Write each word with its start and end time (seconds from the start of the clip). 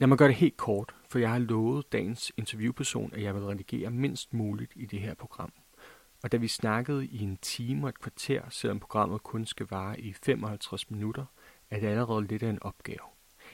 Lad 0.00 0.08
mig 0.08 0.18
gøre 0.18 0.28
det 0.28 0.36
helt 0.36 0.56
kort, 0.56 0.94
for 1.08 1.18
jeg 1.18 1.30
har 1.30 1.38
lovet 1.38 1.92
dagens 1.92 2.32
interviewperson, 2.36 3.14
at 3.14 3.22
jeg 3.22 3.34
vil 3.34 3.42
redigere 3.42 3.90
mindst 3.90 4.34
muligt 4.34 4.72
i 4.76 4.86
det 4.86 5.00
her 5.00 5.14
program. 5.14 5.52
Og 6.22 6.32
da 6.32 6.36
vi 6.36 6.48
snakkede 6.48 7.06
i 7.06 7.22
en 7.22 7.36
time 7.36 7.86
og 7.86 7.88
et 7.88 8.00
kvarter, 8.00 8.42
selvom 8.50 8.80
programmet 8.80 9.22
kun 9.22 9.46
skal 9.46 9.66
vare 9.70 10.00
i 10.00 10.12
55 10.12 10.90
minutter, 10.90 11.24
er 11.70 11.80
det 11.80 11.86
allerede 11.86 12.26
lidt 12.26 12.42
af 12.42 12.50
en 12.50 12.62
opgave. 12.62 12.98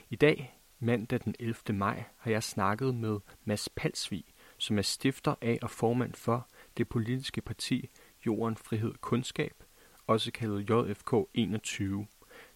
I 0.09 0.15
dag, 0.15 0.59
mandag 0.79 1.19
den 1.25 1.35
11. 1.39 1.55
maj, 1.69 2.03
har 2.17 2.31
jeg 2.31 2.43
snakket 2.43 2.95
med 2.95 3.19
Mads 3.45 3.69
Palsvig, 3.75 4.25
som 4.57 4.77
er 4.77 4.81
stifter 4.81 5.35
af 5.41 5.59
og 5.61 5.69
formand 5.69 6.13
for 6.13 6.47
det 6.77 6.89
politiske 6.89 7.41
parti 7.41 7.89
Jorden, 8.25 8.57
Frihed, 8.57 8.93
Kundskab, 9.01 9.63
også 10.07 10.31
kaldet 10.31 10.69
JFK 10.69 11.13
21 11.33 12.07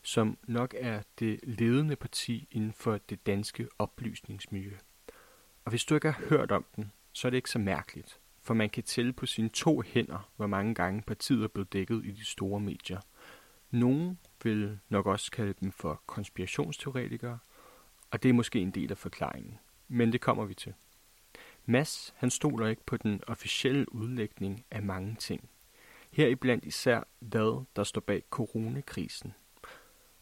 som 0.01 0.37
nok 0.47 0.75
er 0.77 1.01
det 1.19 1.39
ledende 1.43 1.95
parti 1.95 2.47
inden 2.51 2.73
for 2.73 2.97
det 2.97 3.25
danske 3.25 3.67
oplysningsmiljø. 3.79 4.77
Og 5.65 5.69
hvis 5.69 5.85
du 5.85 5.95
ikke 5.95 6.11
har 6.11 6.27
hørt 6.29 6.51
om 6.51 6.65
den, 6.75 6.91
så 7.13 7.27
er 7.27 7.29
det 7.29 7.37
ikke 7.37 7.49
så 7.49 7.59
mærkeligt, 7.59 8.19
for 8.41 8.53
man 8.53 8.69
kan 8.69 8.83
tælle 8.83 9.13
på 9.13 9.25
sine 9.25 9.49
to 9.49 9.81
hænder, 9.81 10.31
hvor 10.35 10.47
mange 10.47 10.75
gange 10.75 11.01
partiet 11.01 11.43
er 11.43 11.47
blevet 11.47 11.73
dækket 11.73 12.05
i 12.05 12.11
de 12.11 12.25
store 12.25 12.59
medier. 12.59 12.99
Nogle 13.71 14.17
vil 14.43 14.79
nok 14.89 15.05
også 15.05 15.31
kalde 15.31 15.53
dem 15.61 15.71
for 15.71 16.01
konspirationsteoretikere, 16.05 17.39
og 18.11 18.23
det 18.23 18.29
er 18.29 18.33
måske 18.33 18.59
en 18.59 18.71
del 18.71 18.91
af 18.91 18.97
forklaringen. 18.97 19.59
Men 19.87 20.11
det 20.11 20.21
kommer 20.21 20.45
vi 20.45 20.53
til. 20.53 20.73
Mass, 21.65 22.13
han 22.17 22.29
stoler 22.29 22.67
ikke 22.67 22.85
på 22.85 22.97
den 22.97 23.21
officielle 23.27 23.93
udlægning 23.93 24.65
af 24.71 24.83
mange 24.83 25.15
ting. 25.15 25.49
Heriblandt 26.11 26.65
især, 26.65 27.03
hvad 27.19 27.65
der 27.75 27.83
står 27.83 28.01
bag 28.01 28.23
coronakrisen. 28.29 29.33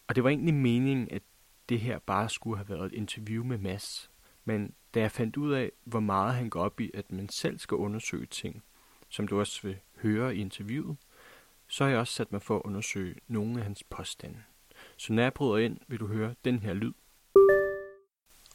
Og 0.10 0.16
det 0.16 0.24
var 0.24 0.30
egentlig 0.30 0.54
meningen, 0.54 1.08
at 1.12 1.22
det 1.70 1.80
her 1.80 2.00
bare 2.00 2.30
skulle 2.30 2.58
have 2.58 2.70
været 2.70 2.86
et 2.86 2.94
interview 2.94 3.44
med 3.44 3.58
Mass. 3.58 4.10
Men 4.46 4.74
da 4.94 5.00
jeg 5.00 5.12
fandt 5.12 5.38
ud 5.38 5.54
af, 5.54 5.72
hvor 5.84 6.00
meget 6.00 6.34
han 6.34 6.50
går 6.50 6.62
op 6.62 6.82
i, 6.82 6.92
at 6.94 7.12
man 7.12 7.30
selv 7.30 7.60
skal 7.60 7.76
undersøge 7.76 8.26
ting, 8.26 8.64
som 9.10 9.28
du 9.28 9.40
også 9.40 9.62
vil 9.64 9.78
høre 10.02 10.36
i 10.36 10.40
interviewet, 10.40 10.98
så 11.68 11.84
har 11.84 11.92
jeg 11.92 12.00
også 12.00 12.14
sat 12.14 12.32
mig 12.32 12.42
for 12.42 12.56
at 12.56 12.62
undersøge 12.66 13.16
nogle 13.28 13.58
af 13.58 13.64
hans 13.64 13.84
påstande. 13.84 14.38
Så 14.98 15.14
når 15.14 15.24
jeg 15.24 15.34
bryder 15.34 15.58
ind, 15.58 15.78
vil 15.88 16.00
du 16.00 16.08
høre 16.08 16.36
den 16.46 16.60
her 16.60 16.74
lyd. 16.74 16.94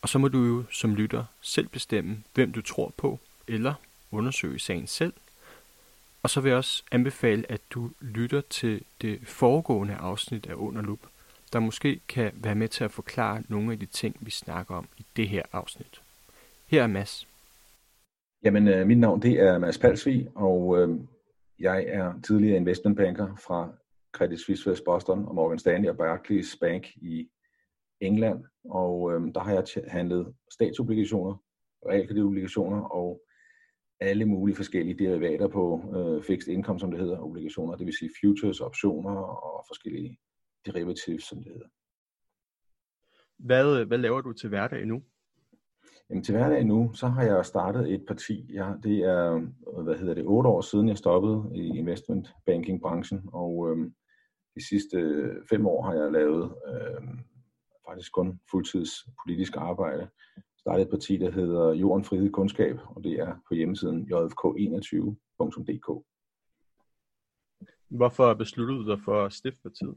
Og 0.02 0.08
så 0.08 0.18
må 0.18 0.28
du 0.28 0.38
jo 0.38 0.64
som 0.70 0.94
lytter 0.94 1.24
selv 1.40 1.68
bestemme, 1.68 2.22
hvem 2.34 2.52
du 2.52 2.62
tror 2.62 2.92
på, 2.96 3.20
eller 3.48 3.74
undersøge 4.10 4.58
sagen 4.58 4.86
selv. 4.86 5.12
Og 6.22 6.30
så 6.30 6.40
vil 6.40 6.48
jeg 6.48 6.58
også 6.58 6.82
anbefale, 6.90 7.52
at 7.52 7.60
du 7.70 7.90
lytter 8.00 8.40
til 8.40 8.84
det 9.00 9.28
foregående 9.28 9.94
afsnit 9.94 10.46
af 10.46 10.54
Underlup, 10.54 11.00
der 11.54 11.60
måske 11.60 12.00
kan 12.08 12.32
være 12.34 12.54
med 12.54 12.68
til 12.68 12.84
at 12.84 12.90
forklare 12.90 13.42
nogle 13.48 13.72
af 13.72 13.78
de 13.78 13.86
ting, 13.86 14.16
vi 14.20 14.30
snakker 14.30 14.74
om 14.74 14.88
i 14.98 15.06
det 15.16 15.28
her 15.28 15.42
afsnit. 15.52 16.02
Her 16.66 16.82
er 16.82 16.86
Mads. 16.86 17.28
Jamen, 18.44 18.68
øh, 18.68 18.86
mit 18.86 18.98
navn 18.98 19.22
det 19.22 19.40
er 19.40 19.58
Mads 19.58 19.78
Palsvig, 19.78 20.28
og 20.34 20.78
øh, 20.78 21.00
jeg 21.58 21.84
er 21.88 22.20
tidligere 22.26 22.56
investmentbanker 22.56 23.36
fra 23.36 23.72
Credit 24.12 24.40
Suisse 24.40 24.70
West 24.70 24.84
Boston 24.84 25.24
og 25.24 25.34
Morgan 25.34 25.58
Stanley 25.58 25.88
og 25.88 25.96
Barclays 25.96 26.56
Bank 26.60 26.86
i 26.96 27.28
England. 28.00 28.44
Og 28.64 29.12
øh, 29.12 29.34
der 29.34 29.40
har 29.40 29.52
jeg 29.52 29.64
handlet 29.88 30.34
statsobligationer, 30.50 31.34
realkreditobligationer 31.88 32.80
og 32.80 33.20
alle 34.00 34.24
mulige 34.24 34.56
forskellige 34.56 34.98
derivater 35.04 35.48
på 35.48 35.64
øh, 35.96 36.22
fixed 36.22 36.52
income, 36.52 36.80
som 36.80 36.90
det 36.90 37.00
hedder, 37.00 37.18
obligationer, 37.18 37.76
det 37.76 37.86
vil 37.86 37.98
sige 37.98 38.10
futures, 38.20 38.60
optioner 38.60 39.16
og 39.20 39.64
forskellige 39.68 40.18
derivatives, 40.66 41.24
som 41.24 41.42
det 41.42 41.52
hedder. 41.52 41.68
Hvad, 43.38 43.84
hvad 43.84 43.98
laver 43.98 44.20
du 44.20 44.32
til 44.32 44.48
hverdag 44.48 44.86
nu? 44.86 45.02
Jamen, 46.10 46.24
til 46.24 46.36
hverdag 46.36 46.64
nu, 46.64 46.92
så 46.94 47.08
har 47.08 47.22
jeg 47.22 47.46
startet 47.46 47.92
et 47.94 48.04
parti. 48.06 48.46
Jeg, 48.54 48.76
det 48.82 48.98
er, 48.98 49.38
hvad 49.82 49.98
hedder 49.98 50.14
det, 50.14 50.24
otte 50.26 50.48
år 50.48 50.60
siden, 50.60 50.88
jeg 50.88 50.98
stoppede 50.98 51.50
i 51.54 51.78
investment 51.78 52.28
banking 52.46 52.80
branchen, 52.80 53.20
og 53.32 53.70
øhm, 53.70 53.94
de 54.54 54.68
sidste 54.68 54.96
fem 55.50 55.66
år 55.66 55.82
har 55.82 55.94
jeg 55.94 56.12
lavet 56.12 56.54
øhm, 56.68 57.18
faktisk 57.88 58.12
kun 58.12 58.40
fuldtids 58.50 58.90
politisk 59.24 59.56
arbejde. 59.56 60.08
Startet 60.58 60.82
et 60.82 60.90
parti, 60.90 61.16
der 61.16 61.30
hedder 61.30 61.72
Jorden 61.72 62.04
Frihed 62.04 62.30
Kundskab, 62.30 62.76
og 62.84 63.04
det 63.04 63.12
er 63.12 63.36
på 63.48 63.54
hjemmesiden 63.54 64.08
jfk21.dk. 64.12 66.04
Hvorfor 67.88 68.34
besluttede 68.34 68.78
du 68.78 68.90
dig 68.90 69.00
for 69.04 69.24
at 69.24 69.32
stifte 69.32 69.62
partiet? 69.62 69.96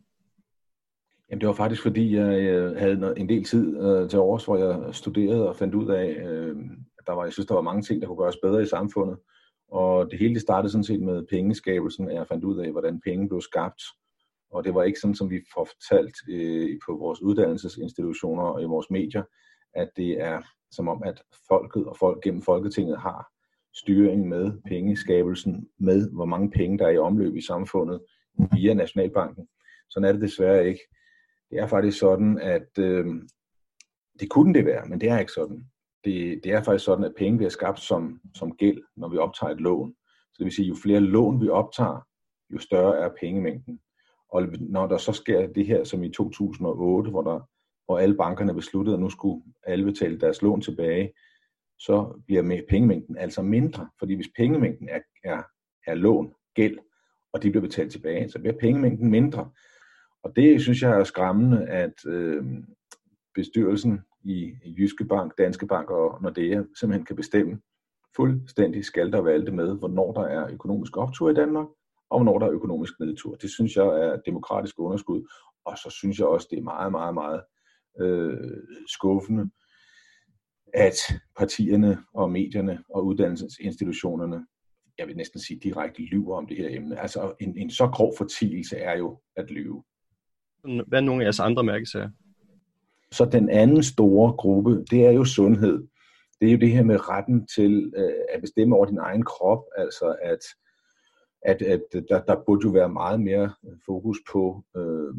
Jamen 1.29 1.41
det 1.41 1.47
var 1.47 1.53
faktisk 1.53 1.81
fordi, 1.81 2.15
jeg 2.15 2.39
øh, 2.41 2.75
havde 2.75 3.13
en 3.17 3.29
del 3.29 3.43
tid 3.43 3.79
øh, 3.81 4.09
til 4.09 4.19
års, 4.19 4.45
hvor 4.45 4.57
jeg 4.57 4.95
studerede 4.95 5.49
og 5.49 5.55
fandt 5.55 5.75
ud 5.75 5.89
af, 5.89 6.07
øh, 6.09 6.55
at 6.99 7.07
der 7.07 7.13
var, 7.13 7.23
jeg 7.23 7.33
synes, 7.33 7.47
der 7.47 7.55
var 7.55 7.61
mange 7.61 7.81
ting, 7.81 8.01
der 8.01 8.07
kunne 8.07 8.23
gøres 8.23 8.37
bedre 8.43 8.61
i 8.61 8.65
samfundet. 8.65 9.17
Og 9.71 10.11
det 10.11 10.19
hele 10.19 10.33
det 10.33 10.41
startede 10.41 10.71
sådan 10.71 10.83
set 10.83 11.01
med 11.01 11.25
pengeskabelsen, 11.29 12.09
at 12.09 12.15
jeg 12.15 12.27
fandt 12.27 12.43
ud 12.43 12.59
af, 12.59 12.71
hvordan 12.71 13.01
penge 13.01 13.27
blev 13.27 13.41
skabt. 13.41 13.81
Og 14.51 14.63
det 14.63 14.73
var 14.75 14.83
ikke 14.83 14.99
sådan, 14.99 15.15
som 15.15 15.29
vi 15.29 15.39
får 15.53 15.65
fortalt 15.73 16.15
øh, 16.29 16.79
på 16.85 16.97
vores 16.97 17.21
uddannelsesinstitutioner 17.21 18.43
og 18.43 18.61
i 18.61 18.65
vores 18.65 18.89
medier, 18.89 19.23
at 19.73 19.89
det 19.97 20.21
er 20.21 20.41
som 20.71 20.87
om, 20.87 21.03
at 21.03 21.21
folket 21.47 21.85
og 21.85 21.97
folk 21.97 22.23
gennem 22.23 22.41
Folketinget 22.41 22.97
har 22.99 23.27
styring 23.75 24.27
med 24.27 24.51
pengeskabelsen, 24.65 25.67
med 25.79 26.11
hvor 26.11 26.25
mange 26.25 26.51
penge, 26.51 26.77
der 26.77 26.85
er 26.85 26.91
i 26.91 26.97
omløb 26.97 27.35
i 27.35 27.41
samfundet 27.41 28.01
via 28.53 28.73
Nationalbanken. 28.73 29.47
Sådan 29.89 30.09
er 30.09 30.11
det 30.11 30.21
desværre 30.21 30.67
ikke. 30.67 30.79
Det 31.51 31.59
er 31.59 31.67
faktisk 31.67 31.99
sådan, 31.99 32.39
at 32.39 32.77
øh, 32.79 33.05
det 34.19 34.29
kunne 34.29 34.53
det 34.53 34.65
være, 34.65 34.85
men 34.85 35.01
det 35.01 35.09
er 35.09 35.19
ikke 35.19 35.31
sådan. 35.31 35.65
Det, 36.03 36.43
det 36.43 36.51
er 36.51 36.63
faktisk 36.63 36.85
sådan, 36.85 37.05
at 37.05 37.15
penge 37.17 37.37
bliver 37.37 37.49
skabt 37.49 37.79
som, 37.79 38.21
som 38.35 38.57
gæld, 38.57 38.83
når 38.95 39.09
vi 39.09 39.17
optager 39.17 39.53
et 39.53 39.61
lån. 39.61 39.95
Så 40.33 40.35
det 40.37 40.43
vil 40.45 40.53
sige, 40.53 40.67
jo 40.67 40.75
flere 40.83 40.99
lån 40.99 41.41
vi 41.41 41.49
optager, 41.49 42.07
jo 42.49 42.59
større 42.59 42.97
er 42.97 43.09
pengemængden. 43.19 43.79
Og 44.29 44.47
når 44.59 44.87
der 44.87 44.97
så 44.97 45.11
sker 45.11 45.47
det 45.47 45.65
her 45.65 45.83
som 45.83 46.03
i 46.03 46.09
2008, 46.09 47.11
hvor, 47.11 47.21
der, 47.21 47.39
hvor 47.85 47.99
alle 47.99 48.15
bankerne 48.15 48.53
besluttede, 48.53 48.95
at 48.95 49.01
nu 49.01 49.09
skulle 49.09 49.43
alle 49.63 49.85
betale 49.85 50.19
deres 50.19 50.41
lån 50.41 50.61
tilbage, 50.61 51.13
så 51.79 52.21
bliver 52.25 52.41
med 52.41 52.61
pengemængden 52.69 53.17
altså 53.17 53.41
mindre. 53.41 53.89
Fordi 53.99 54.13
hvis 54.15 54.29
pengemængden 54.37 54.89
er, 54.89 54.99
er, 55.23 55.43
er 55.87 55.93
lån, 55.93 56.33
gæld, 56.53 56.77
og 57.33 57.43
de 57.43 57.49
bliver 57.49 57.61
betalt 57.61 57.91
tilbage, 57.91 58.29
så 58.29 58.39
bliver 58.39 58.57
pengemængden 58.59 59.09
mindre. 59.09 59.51
Og 60.23 60.35
det 60.35 60.61
synes 60.61 60.81
jeg 60.81 60.99
er 60.99 61.03
skræmmende, 61.03 61.67
at 61.67 62.05
øh, 62.07 62.43
bestyrelsen 63.35 64.01
i, 64.23 64.53
Jyske 64.77 65.05
Bank, 65.05 65.37
Danske 65.37 65.67
Bank 65.67 65.89
og 65.89 66.21
Nordea 66.21 66.63
simpelthen 66.79 67.05
kan 67.05 67.15
bestemme 67.15 67.59
fuldstændig 68.15 68.85
skal 68.85 69.11
der 69.11 69.21
valgte 69.21 69.51
med, 69.51 69.77
hvornår 69.79 70.13
der 70.13 70.21
er 70.21 70.53
økonomisk 70.53 70.97
optur 70.97 71.29
i 71.29 71.33
Danmark, 71.33 71.67
og 72.09 72.19
hvornår 72.19 72.39
der 72.39 72.45
er 72.45 72.51
økonomisk 72.51 72.99
nedtur. 72.99 73.35
Det 73.35 73.49
synes 73.49 73.75
jeg 73.75 73.85
er 73.85 74.21
demokratisk 74.25 74.79
underskud, 74.79 75.27
og 75.65 75.77
så 75.77 75.89
synes 75.89 76.19
jeg 76.19 76.27
også, 76.27 76.47
det 76.51 76.59
er 76.59 76.63
meget, 76.63 76.91
meget, 76.91 77.13
meget 77.13 77.41
øh, 77.99 78.63
skuffende, 78.87 79.49
at 80.73 80.97
partierne 81.37 81.97
og 82.13 82.31
medierne 82.31 82.83
og 82.89 83.05
uddannelsesinstitutionerne, 83.05 84.45
jeg 84.97 85.07
vil 85.07 85.17
næsten 85.17 85.39
sige 85.39 85.59
direkte 85.59 86.01
lyver 86.01 86.37
om 86.37 86.47
det 86.47 86.57
her 86.57 86.69
emne. 86.69 86.99
Altså 86.99 87.35
en, 87.39 87.57
en 87.57 87.69
så 87.69 87.87
grov 87.87 88.13
fortielse 88.17 88.77
er 88.77 88.97
jo 88.97 89.21
at 89.35 89.51
lyve. 89.51 89.83
Hvad 90.63 90.99
er 90.99 91.05
nogle 91.05 91.21
af 91.21 91.25
jeres 91.25 91.39
andre 91.39 91.63
mærkesager? 91.63 92.09
Så 93.11 93.25
den 93.25 93.49
anden 93.49 93.83
store 93.83 94.33
gruppe, 94.33 94.85
det 94.91 95.05
er 95.05 95.11
jo 95.11 95.25
sundhed. 95.25 95.87
Det 96.41 96.47
er 96.47 96.51
jo 96.51 96.57
det 96.57 96.71
her 96.71 96.83
med 96.83 97.09
retten 97.09 97.47
til 97.55 97.93
øh, 97.97 98.13
at 98.33 98.41
bestemme 98.41 98.75
over 98.75 98.85
din 98.85 98.97
egen 98.97 99.23
krop, 99.23 99.63
altså 99.77 100.15
at, 100.21 100.39
at, 101.41 101.61
at 101.61 101.81
der, 102.09 102.21
der 102.21 102.43
burde 102.45 102.67
jo 102.67 102.71
være 102.71 102.89
meget 102.89 103.21
mere 103.21 103.53
fokus 103.85 104.17
på, 104.31 104.63
øh, 104.77 105.13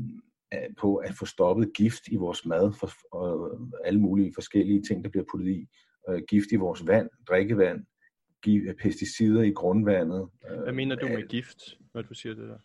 på 0.80 0.96
at 0.96 1.14
få 1.18 1.26
stoppet 1.26 1.70
gift 1.74 2.08
i 2.08 2.16
vores 2.16 2.46
mad, 2.46 2.72
for, 2.72 2.90
og 3.12 3.60
alle 3.84 4.00
mulige 4.00 4.32
forskellige 4.34 4.82
ting, 4.82 5.04
der 5.04 5.10
bliver 5.10 5.24
puttet 5.30 5.50
i. 5.50 5.68
Øh, 6.08 6.22
gift 6.28 6.46
i 6.52 6.56
vores 6.56 6.86
vand, 6.86 7.10
drikkevand, 7.28 7.84
pesticider 8.82 9.42
i 9.42 9.50
grundvandet. 9.50 10.28
Hvad 10.62 10.72
mener 10.72 10.96
du 10.96 11.08
med 11.08 11.28
gift, 11.28 11.58
når 11.94 12.02
du 12.02 12.14
siger 12.14 12.34
det 12.34 12.48
der? 12.48 12.58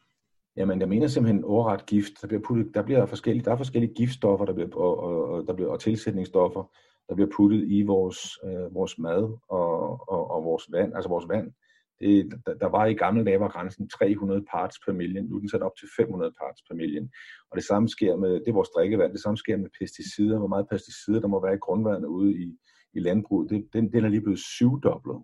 Jamen, 0.58 0.80
jeg 0.80 0.90
mener 0.90 1.08
simpelthen 1.08 1.44
overret 1.44 1.86
gift. 1.86 2.22
Der 2.22 2.28
bliver, 2.28 2.42
puttet, 2.42 2.74
der 2.74 2.84
bliver 2.84 3.06
forskellige, 3.06 3.46
der 3.46 3.52
er 3.52 3.58
forskellige 3.58 3.94
giftstoffer 3.94 4.46
der 4.46 4.54
bliver, 4.54 4.76
og, 4.76 5.00
og, 5.00 5.26
og, 5.26 5.48
der 5.48 5.54
bliver, 5.54 5.70
og 5.70 5.80
tilsætningsstoffer, 5.80 6.72
der 7.10 7.16
bliver 7.16 7.30
puttet 7.36 7.64
i 7.68 7.84
vores, 7.84 8.20
øh, 8.46 8.76
vores 8.76 9.00
mad 9.00 9.38
og, 9.50 10.10
og, 10.10 10.32
og 10.32 10.44
vores 10.44 10.64
vand. 10.72 10.96
Altså 10.96 11.10
vores 11.10 11.28
vand. 11.30 11.52
Det, 12.00 12.42
der, 12.46 12.54
der 12.54 12.68
var 12.68 12.86
i 12.86 12.94
gamle 12.94 13.26
dage 13.26 13.40
var 13.40 13.50
grænsen 13.50 13.90
300 13.90 14.46
parts 14.52 14.78
per 14.86 14.94
million. 14.94 15.26
Nu 15.26 15.36
er 15.36 15.40
den 15.40 15.50
sat 15.50 15.62
op 15.62 15.76
til 15.80 15.88
500 15.98 16.34
parts 16.42 16.62
per 16.68 16.76
million. 16.76 17.10
Og 17.52 17.56
det 17.58 17.66
samme 17.66 17.90
sker 17.90 18.16
med, 18.16 18.34
det 18.34 18.48
er 18.48 18.54
vores 18.54 18.70
drikkevand, 18.70 19.12
det 19.12 19.22
samme 19.22 19.38
sker 19.38 19.58
med 19.58 19.70
pesticider. 19.80 20.38
Hvor 20.38 20.48
meget 20.48 20.70
pesticider 20.70 21.20
der 21.20 21.28
må 21.28 21.42
være 21.42 21.54
i 21.54 21.66
grundvandet 21.66 22.08
ude 22.08 22.34
i, 22.34 22.58
i 22.94 23.00
landbruget, 23.00 23.50
det, 23.50 23.68
den, 23.74 23.94
den 23.94 24.06
er 24.06 24.10
lige 24.10 24.22
blevet 24.22 24.40
syvdoblet. 24.40 25.24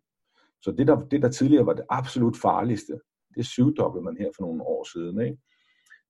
Så 0.62 0.72
det 0.72 0.88
der, 0.88 1.00
det, 1.12 1.22
der 1.22 1.30
tidligere 1.30 1.66
var 1.66 1.74
det 1.74 1.86
absolut 1.90 2.38
farligste, 2.38 3.00
det 3.40 3.48
syvdoblede 3.48 4.04
man 4.04 4.18
her 4.18 4.30
for 4.36 4.44
nogle 4.44 4.64
år 4.64 4.84
siden. 4.94 5.22
Ikke? 5.22 5.38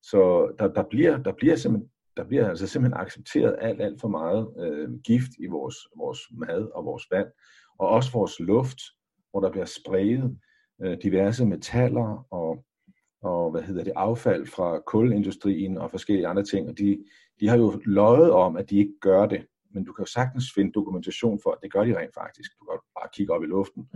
Så 0.01 0.51
der, 0.59 0.67
der, 0.67 0.83
bliver, 0.89 1.17
der 1.17 1.33
bliver 1.39 1.55
simpelthen 1.55 1.89
der 2.19 2.25
bliver 2.25 2.49
altså 2.49 2.67
simpelthen 2.67 3.01
accepteret 3.01 3.55
alt, 3.61 3.81
alt 3.81 4.01
for 4.01 4.07
meget 4.07 4.53
øh, 4.59 4.89
gift 4.99 5.31
i 5.39 5.47
vores, 5.47 5.75
vores 5.97 6.19
mad 6.31 6.75
og 6.75 6.85
vores 6.85 7.03
vand, 7.11 7.27
og 7.79 7.87
også 7.87 8.11
vores 8.11 8.39
luft, 8.39 8.79
hvor 9.31 9.39
der 9.39 9.51
bliver 9.51 9.65
spredt 9.65 10.37
øh, 10.81 10.97
diverse 11.03 11.45
metaller 11.45 12.27
og, 12.31 12.65
og 13.21 13.51
hvad 13.51 13.61
hedder 13.61 13.83
det, 13.83 13.93
affald 13.95 14.45
fra 14.47 14.79
kulindustrien 14.87 15.77
og 15.77 15.91
forskellige 15.91 16.27
andre 16.27 16.43
ting, 16.43 16.69
og 16.69 16.77
de, 16.77 17.05
de 17.39 17.47
har 17.47 17.57
jo 17.57 17.81
løjet 17.85 18.31
om, 18.31 18.57
at 18.57 18.69
de 18.69 18.77
ikke 18.77 18.99
gør 19.01 19.25
det, 19.25 19.45
men 19.73 19.83
du 19.83 19.93
kan 19.93 20.03
jo 20.03 20.11
sagtens 20.11 20.45
finde 20.55 20.71
dokumentation 20.71 21.39
for, 21.43 21.51
at 21.51 21.57
det 21.63 21.71
gør 21.73 21.83
de 21.83 21.97
rent 21.97 22.13
faktisk. 22.13 22.51
Du 22.59 22.65
kan 22.65 22.79
bare 22.99 23.09
kigge 23.13 23.33
op 23.33 23.43
i 23.43 23.45
luften. 23.45 23.89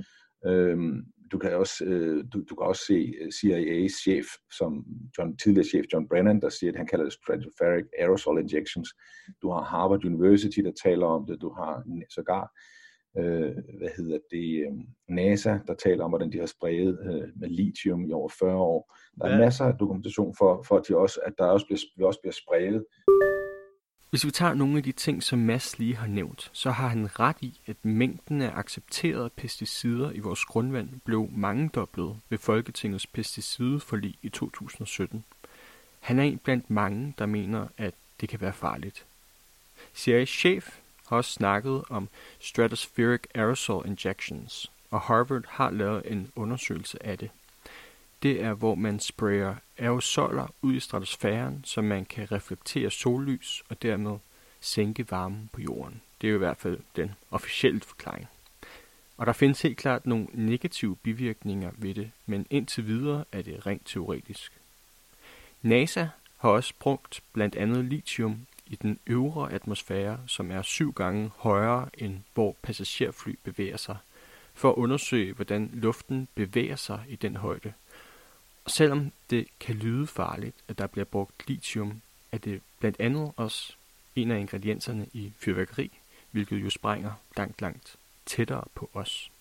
Øhm, 0.46 1.06
du 1.34 1.38
kan 1.38 1.56
også, 1.56 1.86
øh, 1.86 2.24
du, 2.34 2.44
du 2.50 2.56
kan 2.56 2.68
også 2.68 2.84
se 2.88 3.14
øh, 3.22 3.28
CIA's 3.38 4.02
chef, 4.04 4.26
som 4.58 4.86
John, 5.18 5.38
tidligere 5.38 5.68
chef 5.68 5.86
John 5.94 6.08
Brennan, 6.08 6.42
der 6.42 6.50
siger, 6.50 6.72
at 6.72 6.78
han 6.78 6.88
kalder 6.88 7.06
det 7.06 7.14
stratospheric 7.14 7.86
aerosol 8.00 8.40
injections. 8.40 8.90
Du 9.42 9.52
har 9.52 9.62
Harvard 9.64 10.06
University, 10.06 10.60
der 10.60 10.72
taler 10.84 11.06
om 11.06 11.26
det. 11.26 11.42
Du 11.42 11.50
har 11.54 11.84
sågar, 12.16 12.46
øh, 13.18 13.54
hvad 13.80 13.92
hedder 13.98 14.20
det, 14.32 14.48
øh, 14.66 14.74
NASA, 15.10 15.54
der 15.68 15.74
taler 15.74 16.04
om, 16.04 16.12
hvordan 16.12 16.32
de 16.32 16.40
har 16.40 16.46
spredt 16.46 16.98
øh, 17.10 17.30
med 17.40 17.50
lithium 17.50 18.06
i 18.06 18.14
over 18.14 18.30
40 18.40 18.56
år. 18.56 18.96
Der 19.18 19.26
er 19.26 19.32
ja. 19.32 19.38
masser 19.38 19.66
af 19.66 19.78
dokumentation 19.80 20.36
for, 20.38 20.64
for 20.68 20.76
at, 20.78 20.88
de 20.88 20.98
også, 20.98 21.20
at 21.26 21.34
der 21.38 21.46
også 21.46 21.66
bliver, 21.66 22.08
også 22.08 22.20
bliver 22.22 22.38
spredt 22.44 22.84
hvis 24.13 24.25
vi 24.25 24.31
tager 24.31 24.54
nogle 24.54 24.77
af 24.77 24.83
de 24.83 24.92
ting, 24.92 25.24
som 25.24 25.39
Mads 25.39 25.80
lige 25.80 25.95
har 25.95 26.07
nævnt, 26.07 26.50
så 26.54 26.71
har 26.71 26.88
han 26.88 27.19
ret 27.19 27.36
i, 27.42 27.60
at 27.68 27.86
mængden 27.86 28.42
af 28.42 28.57
accepterede 28.57 29.30
pesticider 29.30 30.12
i 30.12 30.19
vores 30.19 30.45
grundvand 30.45 30.89
blev 31.06 31.30
mangedoblet 31.31 32.18
ved 32.30 32.38
Folketingets 32.38 33.07
pesticideforlig 33.07 34.15
i 34.21 34.30
2017. 34.30 35.24
Han 36.00 36.19
er 36.19 36.24
en 36.24 36.38
blandt 36.38 36.69
mange, 36.69 37.13
der 37.18 37.25
mener, 37.25 37.68
at 37.77 37.94
det 38.21 38.30
kan 38.30 38.42
være 38.42 38.54
farligt. 38.54 39.06
CIA's 39.95 40.25
chef 40.25 40.80
har 41.07 41.18
også 41.18 41.31
snakket 41.31 41.83
om 41.89 42.10
stratospheric 42.39 43.21
aerosol 43.36 43.88
injections, 43.88 44.71
og 44.92 45.01
Harvard 45.01 45.44
har 45.48 45.71
lavet 45.71 46.01
en 46.06 46.31
undersøgelse 46.36 47.06
af 47.06 47.18
det 47.18 47.30
det 48.24 48.42
er, 48.44 48.54
hvor 48.54 48.75
man 48.75 49.00
sprayer 49.00 49.56
aerosoler 49.78 50.48
ud 50.62 50.74
i 50.74 50.80
stratosfæren, 50.80 51.62
så 51.64 51.81
man 51.81 52.06
kan 52.06 52.31
reflektere 52.31 52.92
sollys 52.92 53.64
og 53.70 53.81
dermed 53.81 54.18
sænke 54.62 55.12
varmen 55.12 55.50
på 55.54 55.62
jorden. 55.62 56.02
Det 56.22 56.28
er 56.28 56.31
jo 56.31 56.36
i 56.36 56.46
hvert 56.46 56.58
fald 56.58 56.80
den 56.96 57.12
officielle 57.31 57.81
forklaring. 57.81 58.28
Og 59.18 59.25
der 59.25 59.34
findes 59.34 59.62
helt 59.62 59.78
klart 59.78 60.06
nogle 60.06 60.28
negative 60.34 60.96
bivirkninger 60.96 61.72
ved 61.78 61.94
det, 61.94 62.12
men 62.25 62.46
indtil 62.50 62.88
videre 62.88 63.25
er 63.31 63.42
det 63.42 63.66
rent 63.66 63.86
teoretisk. 63.86 64.52
NASA 65.62 66.08
har 66.38 66.50
også 66.50 66.74
brugt 66.80 67.24
blandt 67.34 67.56
andet 67.56 67.86
lithium 67.86 68.46
i 68.66 68.75
den 68.75 69.00
øvre 69.08 69.52
atmosfære, 69.52 70.20
som 70.28 70.52
er 70.52 70.62
syv 70.62 70.94
gange 70.94 71.31
højere 71.38 71.90
end 71.98 72.20
hvor 72.34 72.56
passagerfly 72.62 73.36
bevæger 73.44 73.78
sig, 73.78 73.98
for 74.54 74.70
at 74.70 74.75
undersøge, 74.75 75.34
hvordan 75.34 75.70
luften 75.74 76.28
bevæger 76.36 76.75
sig 76.75 77.04
i 77.08 77.16
den 77.16 77.36
højde. 77.36 77.74
Selvom 78.68 79.12
det 79.30 79.48
kan 79.60 79.75
lyde 79.75 80.07
farligt, 80.07 80.56
at 80.68 80.77
der 80.77 80.88
bliver 80.88 81.06
brugt 81.06 81.48
lithium, 81.48 82.01
er 82.31 82.38
det 82.38 82.62
blandt 82.80 83.00
andet 83.00 83.31
også 83.38 83.75
en 84.15 84.31
af 84.31 84.39
ingredienserne 84.39 85.07
i 85.13 85.33
fyrværkeri, 85.38 86.00
hvilket 86.31 86.57
jo 86.57 86.69
sprænger 86.69 87.12
langt, 87.38 87.62
langt 87.62 87.95
tættere 88.25 88.63
på 88.75 88.89
os. 88.94 89.31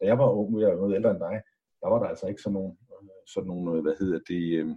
Da 0.00 0.06
jeg 0.06 0.18
var 0.18 0.30
ung, 0.30 0.60
jeg 0.60 0.68
var 0.68 0.76
noget 0.76 0.94
ældre 0.96 1.10
end 1.10 1.18
dig, 1.18 1.42
der 1.80 1.88
var 1.88 1.98
der 1.98 2.06
altså 2.06 2.26
ikke 2.26 2.42
sådan 2.42 2.54
nogle, 2.54 2.72
øh, 3.02 3.08
sådan 3.26 3.46
nogle 3.46 3.76
øh, 3.76 3.82
hvad 3.82 3.94
hedder 4.00 4.18
det, 4.28 4.58
øh, 4.58 4.68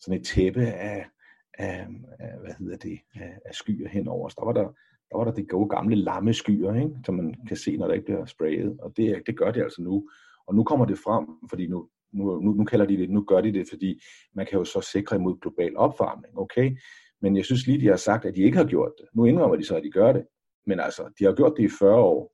sådan 0.00 0.20
et 0.20 0.26
tæppe 0.26 0.66
af, 0.66 1.06
af, 1.54 1.86
af 2.18 2.38
hvad 2.40 2.54
hedder 2.58 2.76
det, 2.76 2.98
af, 3.14 3.38
af 3.44 3.54
skyer 3.54 3.88
henover 3.88 4.26
os. 4.26 4.34
Der 4.34 4.44
var 4.44 4.52
der, 4.52 4.72
der 5.10 5.16
var 5.16 5.24
der 5.24 5.32
det 5.32 5.48
gode 5.48 5.68
gamle 5.68 5.96
lamme 5.96 6.34
skyer, 6.34 6.74
ikke? 6.74 6.98
som 7.06 7.14
man 7.14 7.34
kan 7.48 7.56
se, 7.56 7.76
når 7.76 7.86
der 7.86 7.94
ikke 7.94 8.04
bliver 8.04 8.24
sprayet. 8.24 8.80
Og 8.80 8.96
det, 8.96 9.22
det 9.26 9.38
gør 9.38 9.50
det 9.50 9.62
altså 9.62 9.82
nu. 9.82 10.08
Og 10.46 10.54
nu 10.54 10.64
kommer 10.64 10.86
det 10.86 10.98
frem, 10.98 11.26
fordi 11.50 11.66
nu, 11.66 11.88
nu, 12.14 12.40
nu, 12.40 12.52
nu 12.52 12.64
kalder 12.64 12.86
de 12.86 12.96
det, 12.96 13.10
nu 13.10 13.24
gør 13.24 13.40
de 13.40 13.52
det, 13.52 13.66
fordi 13.68 14.00
man 14.34 14.46
kan 14.46 14.58
jo 14.58 14.64
så 14.64 14.88
sikre 14.92 15.16
imod 15.16 15.40
global 15.40 15.76
opvarmning, 15.76 16.38
okay? 16.38 16.76
Men 17.22 17.36
jeg 17.36 17.44
synes 17.44 17.66
lige, 17.66 17.80
de 17.80 17.86
har 17.86 17.96
sagt, 17.96 18.24
at 18.24 18.36
de 18.36 18.42
ikke 18.42 18.56
har 18.56 18.64
gjort 18.64 18.92
det. 18.98 19.06
Nu 19.14 19.24
indrømmer 19.24 19.56
de 19.56 19.64
så, 19.64 19.76
at 19.76 19.82
de 19.82 19.90
gør 19.90 20.12
det. 20.12 20.26
Men 20.66 20.80
altså, 20.80 21.12
de 21.18 21.24
har 21.24 21.32
gjort 21.32 21.54
det 21.56 21.62
i 21.64 21.68
40 21.78 21.94
år. 21.94 22.32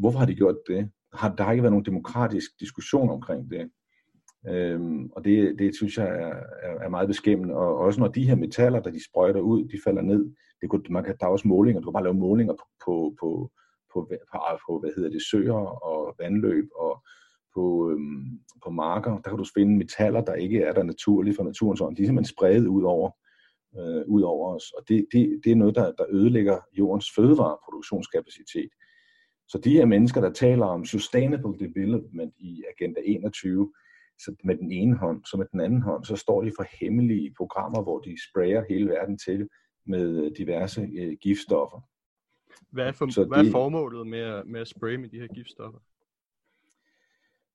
Hvorfor 0.00 0.18
har 0.18 0.26
de 0.26 0.34
gjort 0.34 0.56
det? 0.68 0.90
Har, 1.12 1.34
der 1.34 1.44
har 1.44 1.52
ikke 1.52 1.62
været 1.62 1.72
nogen 1.72 1.84
demokratisk 1.84 2.50
diskussion 2.60 3.10
omkring 3.10 3.50
det. 3.50 3.70
Øhm, 4.48 5.10
og 5.10 5.24
det, 5.24 5.58
det 5.58 5.76
synes 5.76 5.98
jeg 5.98 6.06
er, 6.06 6.34
er, 6.62 6.78
er 6.84 6.88
meget 6.88 7.08
beskæmmende. 7.08 7.54
Og 7.54 7.78
også 7.78 8.00
når 8.00 8.08
de 8.08 8.28
her 8.28 8.34
metaller, 8.34 8.80
der 8.80 8.90
de 8.90 9.04
sprøjter 9.04 9.40
ud, 9.40 9.64
de 9.64 9.78
falder 9.84 10.02
ned. 10.02 10.34
Det 10.60 10.70
kunne, 10.70 10.82
man 10.90 11.04
kan, 11.04 11.16
der 11.20 11.26
er 11.26 11.30
også 11.30 11.48
målinger. 11.48 11.80
Du 11.80 11.86
kan 11.86 11.92
bare 11.92 12.02
lave 12.02 12.14
målinger 12.14 12.54
på, 12.54 12.64
på, 12.84 13.14
på, 13.20 13.50
på, 13.92 14.06
på, 14.32 14.38
på 14.66 14.78
hvad 14.78 14.90
hedder 14.96 15.10
det, 15.10 15.22
søer 15.30 15.62
og 15.88 16.14
vandløb 16.18 16.68
og 16.76 17.04
på, 17.54 17.90
øhm, 17.90 18.40
på 18.64 18.70
marker, 18.70 19.10
der 19.10 19.30
kan 19.30 19.38
du 19.38 19.44
finde 19.54 19.76
metaller, 19.76 20.20
der 20.20 20.34
ikke 20.34 20.62
er 20.62 20.72
der 20.72 20.82
naturligt 20.82 21.36
fra 21.36 21.44
naturens 21.44 21.80
ånd. 21.80 21.96
De 21.96 22.02
er 22.02 22.06
simpelthen 22.06 22.34
spredt 22.36 22.66
ud 22.66 22.82
over, 22.82 23.10
øh, 23.78 24.02
ud 24.06 24.22
over 24.22 24.54
os, 24.54 24.72
og 24.78 24.88
det, 24.88 25.06
det, 25.12 25.40
det 25.44 25.52
er 25.52 25.56
noget, 25.56 25.74
der, 25.74 25.92
der 25.92 26.04
ødelægger 26.10 26.58
jordens 26.78 27.06
fødevareproduktionskapacitet. 27.16 28.70
Så 29.48 29.58
de 29.58 29.72
her 29.72 29.86
mennesker, 29.86 30.20
der 30.20 30.32
taler 30.32 30.66
om 30.66 30.84
sustainable 30.84 31.58
development 31.66 32.34
i 32.38 32.64
Agenda 32.74 33.00
21, 33.04 33.72
så 34.18 34.34
med 34.44 34.56
den 34.56 34.72
ene 34.72 34.96
hånd, 34.96 35.24
så 35.24 35.36
med 35.36 35.46
den 35.52 35.60
anden 35.60 35.82
hånd, 35.82 36.04
så 36.04 36.16
står 36.16 36.42
de 36.42 36.52
for 36.56 36.66
hemmelige 36.80 37.34
programmer, 37.36 37.82
hvor 37.82 37.98
de 37.98 38.16
sprayer 38.30 38.64
hele 38.68 38.88
verden 38.88 39.18
til 39.18 39.48
med 39.86 40.34
diverse 40.34 40.80
øh, 40.80 41.16
giftstoffer. 41.20 41.80
Hvad 42.70 42.86
er, 42.86 42.92
for, 42.92 43.10
så 43.10 43.24
hvad 43.24 43.46
er 43.46 43.50
formålet 43.50 44.06
med 44.06 44.18
at, 44.18 44.46
med 44.46 44.60
at 44.60 44.68
spraye 44.68 44.98
med 44.98 45.08
de 45.08 45.20
her 45.20 45.26
giftstoffer? 45.26 45.78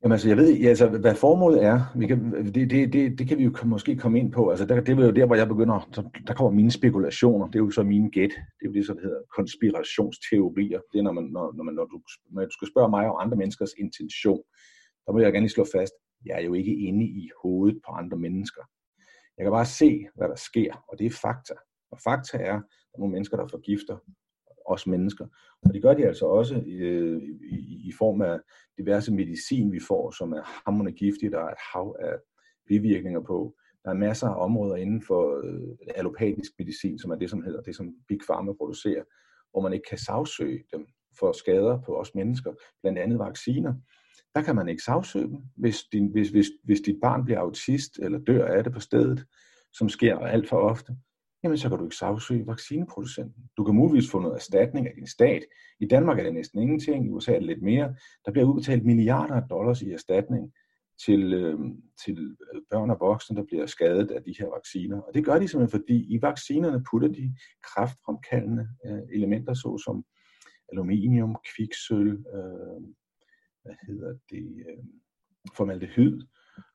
Jamen 0.03 0.11
altså, 0.11 0.27
jeg 0.27 0.38
ved 0.38 0.65
altså, 0.65 0.88
hvad 0.88 1.15
formålet 1.15 1.63
er, 1.63 1.79
vi 1.95 2.07
kan, 2.07 2.45
det, 2.45 2.69
det, 2.71 2.94
det, 2.94 3.19
det 3.19 3.27
kan 3.27 3.38
vi 3.38 3.44
jo 3.44 3.51
måske 3.65 3.95
komme 3.95 4.19
ind 4.19 4.31
på. 4.31 4.49
Altså, 4.49 4.65
der, 4.65 4.81
det 4.81 4.99
er 4.99 5.05
jo 5.05 5.11
der, 5.11 5.25
hvor 5.25 5.35
jeg 5.35 5.47
begynder, 5.47 5.89
så, 5.91 6.09
der 6.27 6.33
kommer 6.33 6.51
mine 6.51 6.71
spekulationer, 6.71 7.45
det 7.47 7.55
er 7.55 7.59
jo 7.59 7.69
så 7.69 7.83
mine 7.83 8.11
gæt, 8.11 8.29
det 8.29 8.63
er 8.65 8.69
jo 8.69 8.73
det, 8.73 8.85
så 8.85 8.94
det 8.94 9.01
hedder 9.01 9.21
konspirationsteorier. 9.35 10.79
Det 10.91 10.99
er, 10.99 11.03
når, 11.03 11.11
man, 11.11 11.23
når, 11.23 11.53
når, 11.55 11.63
man, 11.63 11.73
når, 11.73 11.85
du, 11.85 12.01
når 12.31 12.45
du 12.45 12.51
skal 12.51 12.67
spørge 12.67 12.89
mig 12.89 13.09
om 13.09 13.15
andre 13.19 13.38
menneskers 13.38 13.73
intention, 13.77 14.41
der 15.05 15.11
må 15.13 15.19
jeg 15.19 15.31
gerne 15.31 15.45
lige 15.45 15.57
slå 15.57 15.65
fast, 15.75 15.94
jeg 16.25 16.35
er 16.41 16.45
jo 16.45 16.53
ikke 16.53 16.75
inde 16.75 17.05
i 17.05 17.29
hovedet 17.41 17.81
på 17.85 17.91
andre 17.91 18.17
mennesker. 18.17 18.61
Jeg 19.38 19.44
kan 19.45 19.51
bare 19.51 19.65
se, 19.65 20.07
hvad 20.15 20.27
der 20.27 20.35
sker, 20.35 20.73
og 20.89 20.99
det 20.99 21.05
er 21.05 21.19
fakta. 21.21 21.53
Og 21.91 21.97
fakta 22.03 22.38
er, 22.38 22.57
at 22.57 22.63
der 22.89 22.95
er 22.95 22.99
nogle 22.99 23.13
mennesker, 23.13 23.38
der 23.38 23.47
forgifter 23.47 23.97
os 24.68 24.88
mennesker. 24.88 25.28
Og 25.64 25.74
det 25.74 25.81
gør 25.81 25.94
de 25.94 26.08
altså 26.08 26.25
også 26.25 26.56
øh, 26.56 27.22
i, 27.52 27.88
i 27.88 27.92
form 27.97 28.21
af 28.21 28.40
diverse 28.78 29.14
medicin, 29.14 29.71
vi 29.71 29.80
får, 29.88 30.12
som 30.12 30.33
er 30.33 30.42
hammerende 30.66 30.92
giftigt, 30.92 31.31
der 31.31 31.40
er 31.40 31.50
et 31.50 31.64
hav 31.74 31.95
af 32.00 32.16
bivirkninger 32.68 33.21
på. 33.21 33.56
Der 33.86 33.90
er 33.90 33.95
masser 33.95 34.28
af 34.28 34.44
områder 34.44 34.76
inden 34.76 35.02
for 35.02 35.42
øh, 35.44 35.78
allopatisk 35.95 36.52
medicin, 36.59 37.00
som 37.00 37.12
er 37.12 37.16
det, 37.16 37.30
som 37.30 37.44
hedder 37.44 37.62
det, 37.62 37.76
som 37.76 37.94
Big 38.07 38.19
Pharma 38.28 38.54
producerer, 38.54 39.04
hvor 39.52 39.62
man 39.62 39.74
ikke 39.74 39.90
kan 39.90 39.97
sagsøge 39.97 40.64
dem 40.74 40.86
for 41.19 41.31
skader 41.31 41.81
på 41.81 42.00
os 42.00 42.16
mennesker, 42.16 42.54
blandt 42.81 43.00
andet 43.00 43.19
vacciner. 43.19 43.74
Der 44.36 44.42
kan 44.42 44.56
man 44.56 44.69
ikke 44.69 44.83
sagsøge 44.83 45.28
dem, 45.28 45.38
hvis, 45.56 45.83
din, 45.92 46.12
hvis, 46.12 46.30
hvis, 46.30 46.47
hvis 46.64 46.81
dit 46.81 46.95
barn 47.02 47.26
bliver 47.26 47.40
autist 47.40 48.00
eller 48.00 48.19
dør 48.19 48.45
af 48.45 48.64
det 48.64 48.74
på 48.74 48.80
stedet, 48.80 49.26
som 49.74 49.90
sker 49.90 50.18
alt 50.18 50.50
for 50.50 50.57
ofte 50.57 50.95
jamen 51.44 51.57
så 51.57 51.69
kan 51.69 51.77
du 51.77 51.83
ikke 51.83 51.95
sagsøge 51.95 52.47
vaccineproducenten. 52.47 53.44
Du 53.57 53.63
kan 53.63 53.75
muligvis 53.75 54.11
få 54.11 54.19
noget 54.19 54.35
erstatning 54.35 54.87
af 54.87 54.94
din 54.95 55.07
stat. 55.07 55.44
I 55.79 55.87
Danmark 55.87 56.19
er 56.19 56.23
det 56.23 56.33
næsten 56.33 56.61
ingenting, 56.61 57.06
i 57.06 57.09
USA 57.09 57.31
er 57.31 57.39
det 57.39 57.47
lidt 57.47 57.63
mere. 57.63 57.95
Der 58.25 58.31
bliver 58.31 58.47
udbetalt 58.47 58.85
milliarder 58.85 59.35
af 59.35 59.49
dollars 59.49 59.81
i 59.81 59.91
erstatning 59.91 60.53
til, 61.06 61.33
øhm, 61.33 61.67
øh, 61.67 61.75
til 62.06 62.37
børn 62.69 62.89
og 62.89 62.97
voksne, 62.99 63.37
der 63.37 63.44
bliver 63.44 63.65
skadet 63.65 64.11
af 64.11 64.23
de 64.23 64.35
her 64.39 64.47
vacciner. 64.47 65.01
Og 65.01 65.13
det 65.13 65.25
gør 65.25 65.39
de 65.39 65.47
simpelthen, 65.47 65.79
fordi 65.79 66.15
i 66.15 66.21
vaccinerne 66.21 66.83
putter 66.91 67.07
de 67.07 67.35
kraftfremkaldende 67.63 68.67
øh, 68.85 69.01
elementer, 69.13 69.53
såsom 69.53 70.06
aluminium, 70.71 71.35
kviksøl, 71.56 72.09
øh, 72.09 72.81
hvad 73.63 73.75
hedder 73.87 74.13
det, 74.29 74.65
øh, 74.69 74.83
formaldehyd, 75.56 76.21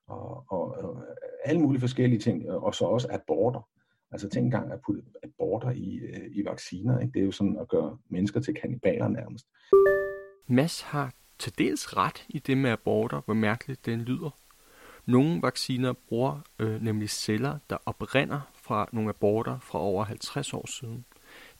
og, 0.07 0.45
og, 0.49 0.64
og 0.71 1.02
øh, 1.02 1.16
alle 1.45 1.61
mulige 1.61 1.81
forskellige 1.81 2.21
ting, 2.21 2.50
og 2.50 2.75
så 2.75 2.85
også 2.85 3.09
aborter. 3.11 3.69
Altså 4.12 4.28
tænk 4.28 4.45
engang 4.45 4.73
at 4.73 4.81
putte 4.81 5.02
aborter 5.23 5.71
i, 5.71 5.97
øh, 5.97 6.26
i 6.31 6.45
vacciner. 6.45 6.99
Ikke? 6.99 7.12
Det 7.12 7.21
er 7.21 7.25
jo 7.25 7.33
sådan 7.33 7.59
at 7.61 7.69
gøre 7.69 7.99
mennesker 8.09 8.40
til 8.40 8.54
kannibaler 8.54 9.09
nærmest. 9.09 9.47
Mads 10.47 10.81
har 10.81 11.12
til 11.38 11.59
dels 11.59 11.97
ret 11.97 12.26
i 12.28 12.38
det 12.38 12.59
med 12.59 12.71
aborter, 12.71 13.21
hvor 13.25 13.35
mærkeligt 13.35 13.87
den 13.87 14.00
lyder. 14.00 14.31
Nogle 15.07 15.42
vacciner 15.42 15.92
bruger 15.92 16.40
øh, 16.59 16.83
nemlig 16.83 17.11
celler, 17.11 17.59
der 17.71 17.76
oprinder 17.87 18.40
fra 18.54 18.88
nogle 18.92 19.09
aborter 19.09 19.59
fra 19.59 19.78
over 19.78 20.04
50 20.04 20.54
år 20.54 20.66
siden. 20.66 21.04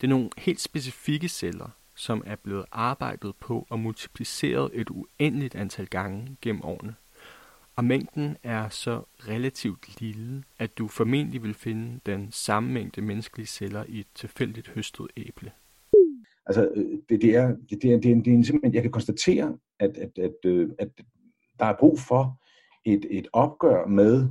Det 0.01 0.07
er 0.07 0.09
nogle 0.09 0.31
helt 0.39 0.61
specifikke 0.61 1.29
celler, 1.29 1.69
som 1.95 2.23
er 2.27 2.37
blevet 2.37 2.65
arbejdet 2.73 3.37
på 3.37 3.67
og 3.71 3.79
multipliceret 3.79 4.71
et 4.75 4.91
uendeligt 4.91 5.55
antal 5.55 5.87
gange 5.87 6.37
gennem 6.41 6.63
årene. 6.65 6.95
Og 7.77 7.85
mængden 7.85 8.37
er 8.43 8.69
så 8.69 9.03
relativt 9.29 10.01
lille, 10.01 10.45
at 10.59 10.79
du 10.79 10.89
formentlig 10.89 11.43
vil 11.43 11.55
finde 11.55 12.01
den 12.07 12.29
samme 12.31 12.73
mængde 12.73 13.01
menneskelige 13.01 13.47
celler 13.47 13.85
i 13.89 14.01
et 14.01 14.07
tilfældigt 14.15 14.69
høstet 14.69 15.07
æble. 15.17 15.53
Altså, 16.47 16.71
øh, 16.75 16.99
det, 17.09 17.23
det, 17.23 17.37
er, 17.37 17.49
det, 17.71 17.83
det, 17.83 17.93
er, 17.93 18.01
det, 18.01 18.11
er, 18.11 18.23
det 18.23 18.39
er 18.39 18.45
simpelthen, 18.45 18.75
jeg 18.75 18.83
kan 18.83 18.91
konstatere, 18.91 19.59
at, 19.79 19.99
at, 19.99 20.19
at, 20.19 20.35
øh, 20.45 20.71
at 20.79 20.89
der 21.59 21.65
er 21.65 21.77
brug 21.79 21.99
for 21.99 22.41
et, 22.85 23.07
et 23.11 23.29
opgør 23.33 23.87
med 23.87 24.29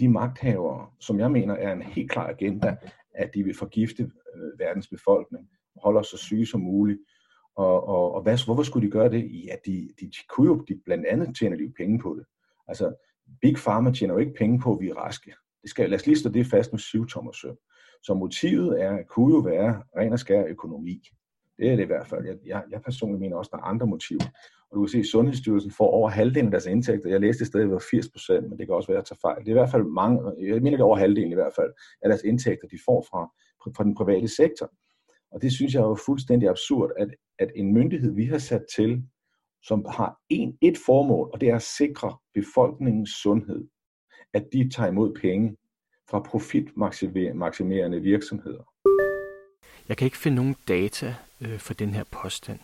de 0.00 0.08
magthavere, 0.08 0.86
som 1.00 1.18
jeg 1.18 1.30
mener 1.30 1.54
er 1.54 1.72
en 1.72 1.82
helt 1.82 2.10
klar 2.10 2.28
agenda, 2.28 2.76
at 3.14 3.30
de 3.34 3.44
vil 3.44 3.56
forgifte 3.56 4.02
øh, 4.02 4.58
verdens 4.58 4.88
befolkning, 4.88 5.48
holde 5.82 6.00
os 6.00 6.06
så 6.06 6.16
syge 6.16 6.46
som 6.46 6.60
muligt. 6.60 6.98
Og, 7.56 7.88
og, 7.88 8.14
og 8.14 8.22
hvad, 8.22 8.44
hvorfor 8.44 8.62
skulle 8.62 8.86
de 8.86 8.92
gøre 8.92 9.10
det? 9.10 9.44
Ja, 9.46 9.54
de, 9.66 9.88
de, 10.00 10.06
de 10.06 10.16
kunne 10.28 10.46
jo, 10.46 10.64
de, 10.68 10.80
blandt 10.84 11.06
andet 11.06 11.36
tjener 11.36 11.56
liv 11.56 11.72
penge 11.76 11.98
på 11.98 12.16
det. 12.18 12.26
Altså, 12.68 12.94
Big 13.40 13.54
Pharma 13.56 13.92
tjener 13.92 14.14
jo 14.14 14.20
ikke 14.20 14.34
penge 14.34 14.60
på, 14.60 14.74
at 14.74 14.80
vi 14.80 14.88
er 14.88 14.94
raske. 14.94 15.34
Det 15.62 15.70
skal, 15.70 15.90
lad 15.90 15.98
os 15.98 16.06
lige 16.06 16.18
stå 16.18 16.30
det 16.30 16.46
fast 16.46 16.72
med 16.72 16.80
syv 16.80 17.06
tommer 17.06 17.32
søm. 17.32 17.56
Så 18.02 18.14
motivet 18.14 18.82
er, 18.82 19.02
kunne 19.02 19.34
jo 19.34 19.40
være 19.40 19.82
ren 19.96 20.12
og 20.12 20.18
skær 20.18 20.44
økonomi. 20.46 21.02
Det 21.58 21.70
er 21.70 21.76
det 21.76 21.82
i 21.82 21.86
hvert 21.86 22.06
fald. 22.06 22.26
Jeg, 22.26 22.36
jeg, 22.46 22.62
jeg 22.70 22.82
personligt 22.82 23.20
mener 23.20 23.36
også, 23.36 23.48
at 23.48 23.58
der 23.58 23.64
er 23.64 23.68
andre 23.68 23.86
motiver. 23.86 24.24
Og 24.70 24.76
du 24.76 24.82
kan 24.82 24.88
se, 24.88 24.98
at 24.98 25.06
Sundhedsstyrelsen 25.06 25.70
får 25.70 25.90
over 25.90 26.08
halvdelen 26.08 26.46
af 26.46 26.50
deres 26.50 26.66
indtægter. 26.66 27.10
Jeg 27.10 27.20
læste 27.20 27.42
et 27.42 27.46
sted, 27.46 27.60
at 27.60 27.64
det 27.64 27.72
var 27.72 27.84
80 27.90 28.08
procent, 28.08 28.48
men 28.48 28.58
det 28.58 28.66
kan 28.66 28.74
også 28.74 28.88
være 28.88 28.98
at 28.98 29.04
tage 29.04 29.18
fejl. 29.22 29.40
Det 29.40 29.48
er 29.48 29.56
i 29.56 29.60
hvert 29.60 29.70
fald 29.70 29.84
mange, 29.84 30.32
jeg 30.38 30.62
mener 30.62 30.76
det 30.76 30.80
er 30.80 30.84
over 30.84 30.96
halvdelen 30.96 31.32
i 31.32 31.34
hvert 31.34 31.54
fald, 31.56 31.72
af 32.02 32.08
deres 32.08 32.22
indtægter, 32.22 32.68
de 32.68 32.78
får 32.84 33.06
fra, 33.10 33.22
fra 33.76 33.84
den 33.84 33.94
private 33.94 34.28
sektor. 34.28 34.70
Og 35.32 35.42
det 35.42 35.52
synes 35.52 35.74
jeg 35.74 35.80
er 35.80 35.86
jo 35.86 35.98
fuldstændig 36.06 36.48
absurd, 36.48 36.90
at, 36.96 37.14
at 37.38 37.50
en 37.54 37.74
myndighed, 37.74 38.14
vi 38.14 38.24
har 38.24 38.38
sat 38.38 38.64
til, 38.76 39.02
som 39.66 39.84
har 39.90 40.18
en, 40.28 40.58
et 40.60 40.78
formål, 40.86 41.30
og 41.32 41.40
det 41.40 41.48
er 41.48 41.56
at 41.56 41.62
sikre 41.62 42.16
befolkningens 42.34 43.10
sundhed, 43.10 43.68
at 44.34 44.44
de 44.52 44.70
tager 44.70 44.88
imod 44.88 45.14
penge 45.20 45.56
fra 46.10 46.20
profitmaksimerende 46.20 48.00
virksomheder. 48.00 48.62
Jeg 49.88 49.96
kan 49.96 50.04
ikke 50.04 50.18
finde 50.18 50.36
nogen 50.36 50.56
data 50.68 51.14
øh, 51.40 51.58
for 51.58 51.74
den 51.74 51.94
her 51.94 52.04
påstand. 52.10 52.58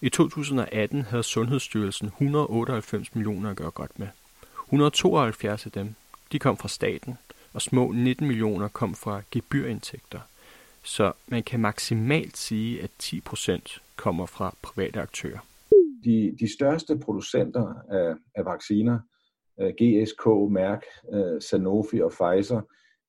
I 0.00 0.08
2018 0.08 1.02
havde 1.02 1.22
Sundhedsstyrelsen 1.22 2.06
198 2.06 3.14
millioner 3.14 3.50
at 3.50 3.56
gøre 3.56 3.70
godt 3.70 3.98
med. 3.98 4.08
172 4.66 5.66
af 5.66 5.72
dem 5.72 5.94
de 6.32 6.38
kom 6.38 6.56
fra 6.56 6.68
staten, 6.68 7.18
og 7.52 7.62
små 7.62 7.92
19 7.92 8.26
millioner 8.26 8.68
kom 8.68 8.94
fra 8.94 9.22
gebyrindtægter. 9.30 10.20
Så 10.82 11.12
man 11.26 11.42
kan 11.42 11.60
maksimalt 11.60 12.36
sige, 12.36 12.82
at 12.82 12.90
10 12.98 13.20
procent 13.20 13.82
kommer 13.96 14.26
fra 14.26 14.54
private 14.62 15.00
aktører. 15.00 15.38
De, 16.04 16.36
de 16.40 16.52
største 16.54 16.98
producenter 16.98 17.74
af, 17.90 18.14
af 18.34 18.44
vacciner, 18.44 18.98
øh, 19.60 19.68
GSK, 19.68 20.26
Merck, 20.50 20.84
øh, 21.12 21.42
Sanofi 21.42 22.00
og 22.00 22.10
Pfizer, 22.10 22.60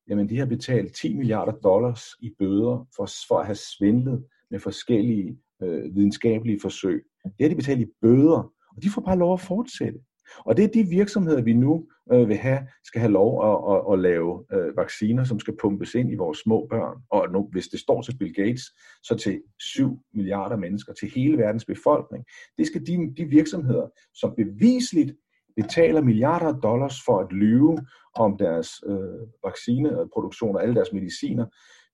jamen 0.08 0.28
de 0.28 0.38
har 0.38 0.46
betalt 0.46 0.94
10 0.94 1.16
milliarder 1.16 1.52
dollars 1.52 2.02
i 2.20 2.30
bøder 2.38 2.88
for, 2.96 3.08
for 3.28 3.38
at 3.38 3.46
have 3.46 3.58
svindlet 3.78 4.24
med 4.50 4.60
forskellige 4.60 5.38
øh, 5.62 5.94
videnskabelige 5.94 6.60
forsøg. 6.60 7.04
Det 7.24 7.34
har 7.40 7.48
de 7.48 7.56
betalt 7.56 7.80
i 7.80 7.92
bøder, 8.02 8.52
og 8.76 8.82
de 8.82 8.90
får 8.94 9.02
bare 9.02 9.18
lov 9.18 9.32
at 9.32 9.40
fortsætte. 9.40 9.98
Og 10.38 10.56
det 10.56 10.64
er 10.64 10.68
de 10.68 10.88
virksomheder, 10.88 11.42
vi 11.42 11.52
nu 11.52 11.86
øh, 12.12 12.28
vil 12.28 12.36
have, 12.36 12.60
skal 12.84 13.00
have 13.00 13.12
lov 13.12 13.30
at, 13.50 13.74
at, 13.74 13.92
at 13.92 13.98
lave 13.98 14.44
øh, 14.52 14.76
vacciner, 14.76 15.24
som 15.24 15.40
skal 15.40 15.56
pumpes 15.60 15.94
ind 15.94 16.12
i 16.12 16.14
vores 16.14 16.38
små 16.38 16.66
børn. 16.70 16.96
Og 17.10 17.32
nu, 17.32 17.48
hvis 17.52 17.68
det 17.68 17.80
står 17.80 18.02
til 18.02 18.18
Bill 18.18 18.34
Gates, 18.34 18.62
så 19.02 19.16
til 19.16 19.42
7 19.60 19.98
milliarder 20.14 20.56
mennesker, 20.56 20.92
til 20.92 21.10
hele 21.14 21.38
verdens 21.38 21.64
befolkning. 21.64 22.24
Det 22.58 22.66
skal 22.66 22.86
de, 22.86 23.14
de 23.16 23.24
virksomheder, 23.24 23.86
som 24.14 24.34
bevisligt 24.36 25.12
betaler 25.56 26.02
milliarder 26.02 26.46
af 26.46 26.60
dollars 26.62 26.96
for 27.06 27.18
at 27.18 27.32
lyve 27.32 27.78
om 28.14 28.36
deres 28.38 28.68
øh, 28.86 29.26
vaccineproduktion 29.44 30.50
øh, 30.50 30.54
og 30.54 30.62
alle 30.62 30.74
deres 30.74 30.92
mediciner, 30.92 31.46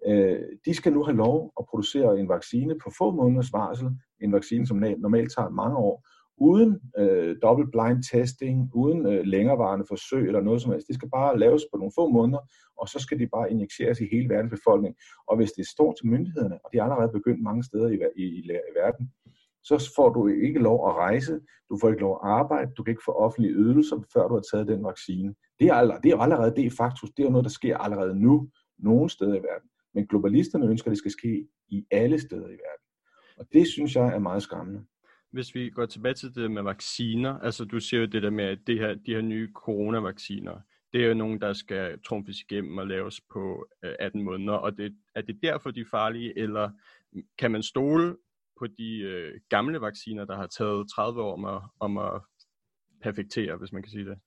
øh, 0.07 0.39
de 0.65 0.75
skal 0.75 0.93
nu 0.93 1.05
have 1.05 1.17
lov 1.17 1.53
at 1.61 1.65
producere 1.71 2.21
en 2.21 2.29
vaccine 2.29 2.75
på 2.85 2.91
få 2.99 3.11
måneders 3.11 3.53
varsel, 3.53 3.89
en 4.21 4.33
vaccine, 4.33 4.67
som 4.67 4.85
normalt 4.99 5.33
tager 5.37 5.49
mange 5.49 5.77
år, 5.77 6.09
uden 6.41 6.81
øh, 6.99 7.37
double 7.43 7.71
blind 7.71 8.03
testing, 8.13 8.71
uden 8.75 9.07
øh, 9.07 9.25
længerevarende 9.25 9.85
forsøg 9.89 10.27
eller 10.27 10.41
noget 10.41 10.63
som 10.63 10.73
helst. 10.73 10.87
Det 10.87 10.95
skal 10.95 11.11
bare 11.11 11.39
laves 11.39 11.63
på 11.73 11.77
nogle 11.79 11.93
få 11.99 12.09
måneder, 12.09 12.43
og 12.81 12.89
så 12.89 12.99
skal 12.99 13.19
de 13.19 13.27
bare 13.27 13.51
injiceres 13.51 14.01
i 14.01 14.09
hele 14.13 14.29
verdens 14.29 14.51
befolkning. 14.51 14.95
Og 15.29 15.37
hvis 15.37 15.53
det 15.53 15.67
står 15.67 15.93
til 15.93 16.07
myndighederne, 16.07 16.59
og 16.65 16.71
de 16.73 16.79
er 16.79 16.83
allerede 16.83 17.13
begyndt 17.13 17.43
mange 17.43 17.65
steder 17.65 17.89
i, 17.89 17.99
i, 18.17 18.23
i, 18.23 18.39
i 18.71 18.73
verden, 18.77 19.13
så 19.65 19.93
får 19.97 20.09
du 20.13 20.27
ikke 20.29 20.61
lov 20.61 20.89
at 20.89 20.95
rejse, 20.95 21.41
du 21.69 21.79
får 21.81 21.89
ikke 21.89 22.01
lov 22.01 22.21
at 22.23 22.29
arbejde, 22.29 22.73
du 22.77 22.83
kan 22.83 22.93
ikke 22.93 23.03
få 23.05 23.13
offentlige 23.13 23.55
ydelser, 23.55 23.97
før 24.13 24.29
du 24.29 24.35
har 24.35 24.45
taget 24.53 24.69
den 24.69 24.85
vaccine. 24.85 25.35
Det 25.61 25.67
er, 25.67 25.75
allerede, 25.75 26.03
det 26.03 26.13
er 26.13 26.17
allerede 26.17 26.57
det 26.57 26.67
er 26.67 26.71
faktisk, 26.71 27.17
det 27.17 27.25
er 27.27 27.31
noget, 27.31 27.45
der 27.45 27.51
sker 27.51 27.77
allerede 27.77 28.21
nu, 28.21 28.49
nogen 28.79 29.09
steder 29.09 29.35
i 29.35 29.43
verden. 29.51 29.69
Men 29.95 30.07
globalisterne 30.07 30.67
ønsker, 30.67 30.89
at 30.89 30.91
det 30.91 30.99
skal 30.99 31.11
ske 31.11 31.49
i 31.69 31.87
alle 31.91 32.19
steder 32.21 32.49
i 32.49 32.59
verden. 32.67 32.85
Og 33.39 33.47
det 33.53 33.67
synes 33.67 33.97
jeg 33.97 34.15
er 34.15 34.19
meget 34.19 34.43
skræmmende. 34.43 34.81
Hvis 35.31 35.55
vi 35.55 35.71
går 35.71 35.87
tilbage 35.87 36.15
til 36.15 36.35
det 36.35 36.51
med 36.51 36.63
vacciner, 36.63 37.39
altså 37.39 37.65
du 37.65 37.81
siger 37.81 38.01
jo 38.01 38.07
det 38.07 38.23
der 38.23 38.31
med, 38.31 38.45
at 38.45 38.59
det 38.67 38.79
her, 38.79 38.95
de 38.95 39.15
her 39.15 39.21
nye 39.21 39.51
coronavacciner, 39.55 40.61
det 40.93 41.05
er 41.05 41.09
jo 41.09 41.15
nogen, 41.15 41.41
der 41.41 41.53
skal 41.53 42.01
trumfes 42.03 42.41
igennem 42.41 42.79
og 42.79 42.87
laves 42.87 43.21
på 43.33 43.67
øh, 43.85 43.95
18 43.99 44.23
måneder, 44.23 44.53
og 44.53 44.77
det, 44.77 44.97
er 45.15 45.23
det 45.23 45.39
derfor, 45.43 45.71
de 45.71 45.81
er 45.81 45.85
farlige, 45.91 46.39
eller 46.39 46.71
kan 47.39 47.51
man 47.51 47.63
stole 47.63 48.17
på 48.59 48.67
de 48.67 48.99
øh, 48.99 49.41
gamle 49.49 49.81
vacciner, 49.81 50.25
der 50.25 50.37
har 50.37 50.47
taget 50.47 50.91
30 50.91 51.23
år 51.23 51.33
om 51.33 51.45
at, 51.45 51.63
om 51.81 51.99
at 51.99 52.21
perfektere, 53.03 53.57
hvis 53.57 53.73
man 53.73 53.83
kan 53.83 53.91
sige 53.91 54.05
det? 54.05 54.19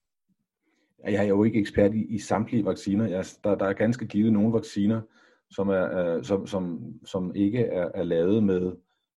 Jeg 1.04 1.24
er 1.24 1.28
jo 1.28 1.44
ikke 1.44 1.60
ekspert 1.60 1.94
i, 1.94 2.14
i 2.14 2.18
samtlige 2.18 2.64
vacciner. 2.64 3.06
Jeg, 3.08 3.24
der, 3.44 3.54
der 3.54 3.66
er 3.66 3.72
ganske 3.72 4.06
givet 4.06 4.32
nogle 4.32 4.52
vacciner, 4.52 5.00
som, 5.50 5.68
er, 5.68 6.16
øh, 6.16 6.24
som, 6.24 6.46
som, 6.46 6.94
som 7.04 7.34
ikke 7.34 7.58
er, 7.58 7.90
er 7.94 8.02
lavet 8.02 8.44
med 8.44 8.72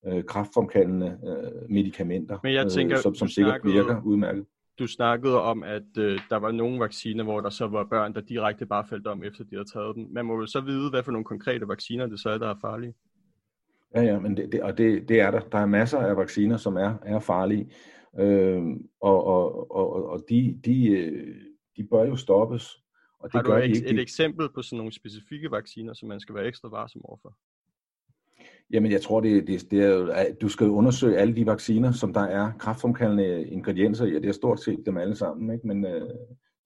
øh, 0.06 0.25
kraftfremkaldende 0.25 1.18
øh, 1.26 1.71
medicamenter, 1.71 2.38
Men 2.42 2.54
jeg 2.54 2.71
tænker, 2.71 2.97
øh, 2.97 3.02
som, 3.02 3.14
som 3.14 3.28
sikkert 3.28 3.52
snakkede, 3.52 3.75
virker 3.75 4.02
udmærket. 4.04 4.47
Du 4.78 4.87
snakkede 4.87 5.42
om, 5.42 5.62
at 5.62 5.99
øh, 5.99 6.21
der 6.30 6.37
var 6.37 6.50
nogle 6.50 6.80
vacciner, 6.80 7.25
hvor 7.25 7.40
der 7.40 7.50
så 7.50 7.66
var 7.66 7.85
børn, 7.85 8.14
der 8.14 8.21
direkte 8.21 8.66
bare 8.66 8.87
faldt 8.88 9.06
om, 9.06 9.25
efter 9.25 9.44
de 9.44 9.56
havde 9.56 9.68
taget 9.73 9.97
dem. 9.97 10.06
Man 10.11 10.26
må 10.26 10.40
jo 10.40 10.47
så 10.47 10.61
vide, 10.61 10.90
hvad 10.90 11.02
for 11.02 11.12
nogle 11.12 11.25
konkrete 11.25 11.68
vacciner 11.68 12.06
det 12.06 12.21
så 12.21 12.30
er, 12.30 12.38
der 12.38 12.49
er 12.49 12.54
farlige. 12.61 12.94
Ja, 13.94 14.02
ja, 14.02 14.18
men 14.18 14.37
det, 14.37 14.52
det, 14.52 14.62
og 14.62 14.78
det, 14.78 15.09
det 15.09 15.21
er 15.21 15.30
der. 15.30 15.40
Der 15.40 15.59
er 15.59 15.66
masser 15.66 15.99
af 15.99 16.16
vacciner, 16.16 16.56
som 16.56 16.76
er, 16.76 16.94
er 17.02 17.18
farlige, 17.18 17.71
øh, 18.18 18.62
og, 19.00 19.25
og, 19.25 19.71
og, 19.71 20.06
og 20.11 20.25
de, 20.28 20.61
de, 20.64 20.88
øh, 20.88 21.35
de 21.76 21.85
bør 21.90 22.04
jo 22.04 22.16
stoppes. 22.16 22.82
Og 23.18 23.28
det 23.28 23.32
Har 23.32 23.42
du 23.42 23.50
gør 23.50 23.59
et, 23.59 23.62
de 23.62 23.68
ikke. 23.68 23.88
et 23.88 24.00
eksempel 24.00 24.49
på 24.54 24.62
sådan 24.62 24.76
nogle 24.76 24.92
specifikke 24.92 25.50
vacciner, 25.50 25.94
som 25.94 26.09
man 26.09 26.21
skal 26.21 26.35
være 26.35 26.47
ekstra 26.47 26.68
varsom 26.68 27.04
overfor? 27.04 27.37
Jamen, 28.73 28.93
jeg 28.93 29.02
tror, 29.02 29.21
det, 29.21 29.47
det, 29.47 29.71
det 29.71 29.83
er 29.83 29.88
jo, 29.88 30.07
at 30.07 30.37
du 30.41 30.49
skal 30.49 30.67
undersøge 30.67 31.19
alle 31.19 31.37
de 31.37 31.47
vacciner, 31.47 31.93
som 31.93 32.12
der 32.12 32.21
er 32.21 32.52
kraftfremkaldende 32.59 33.45
ingredienser 33.47 34.07
i, 34.07 34.17
og 34.17 34.23
det 34.23 34.29
er 34.29 34.33
stort 34.33 34.61
set 34.61 34.83
dem 34.87 34.97
alle 34.97 35.17
sammen, 35.17 35.55
ikke? 35.55 35.67
Men, 35.67 35.87
øh, 35.87 36.09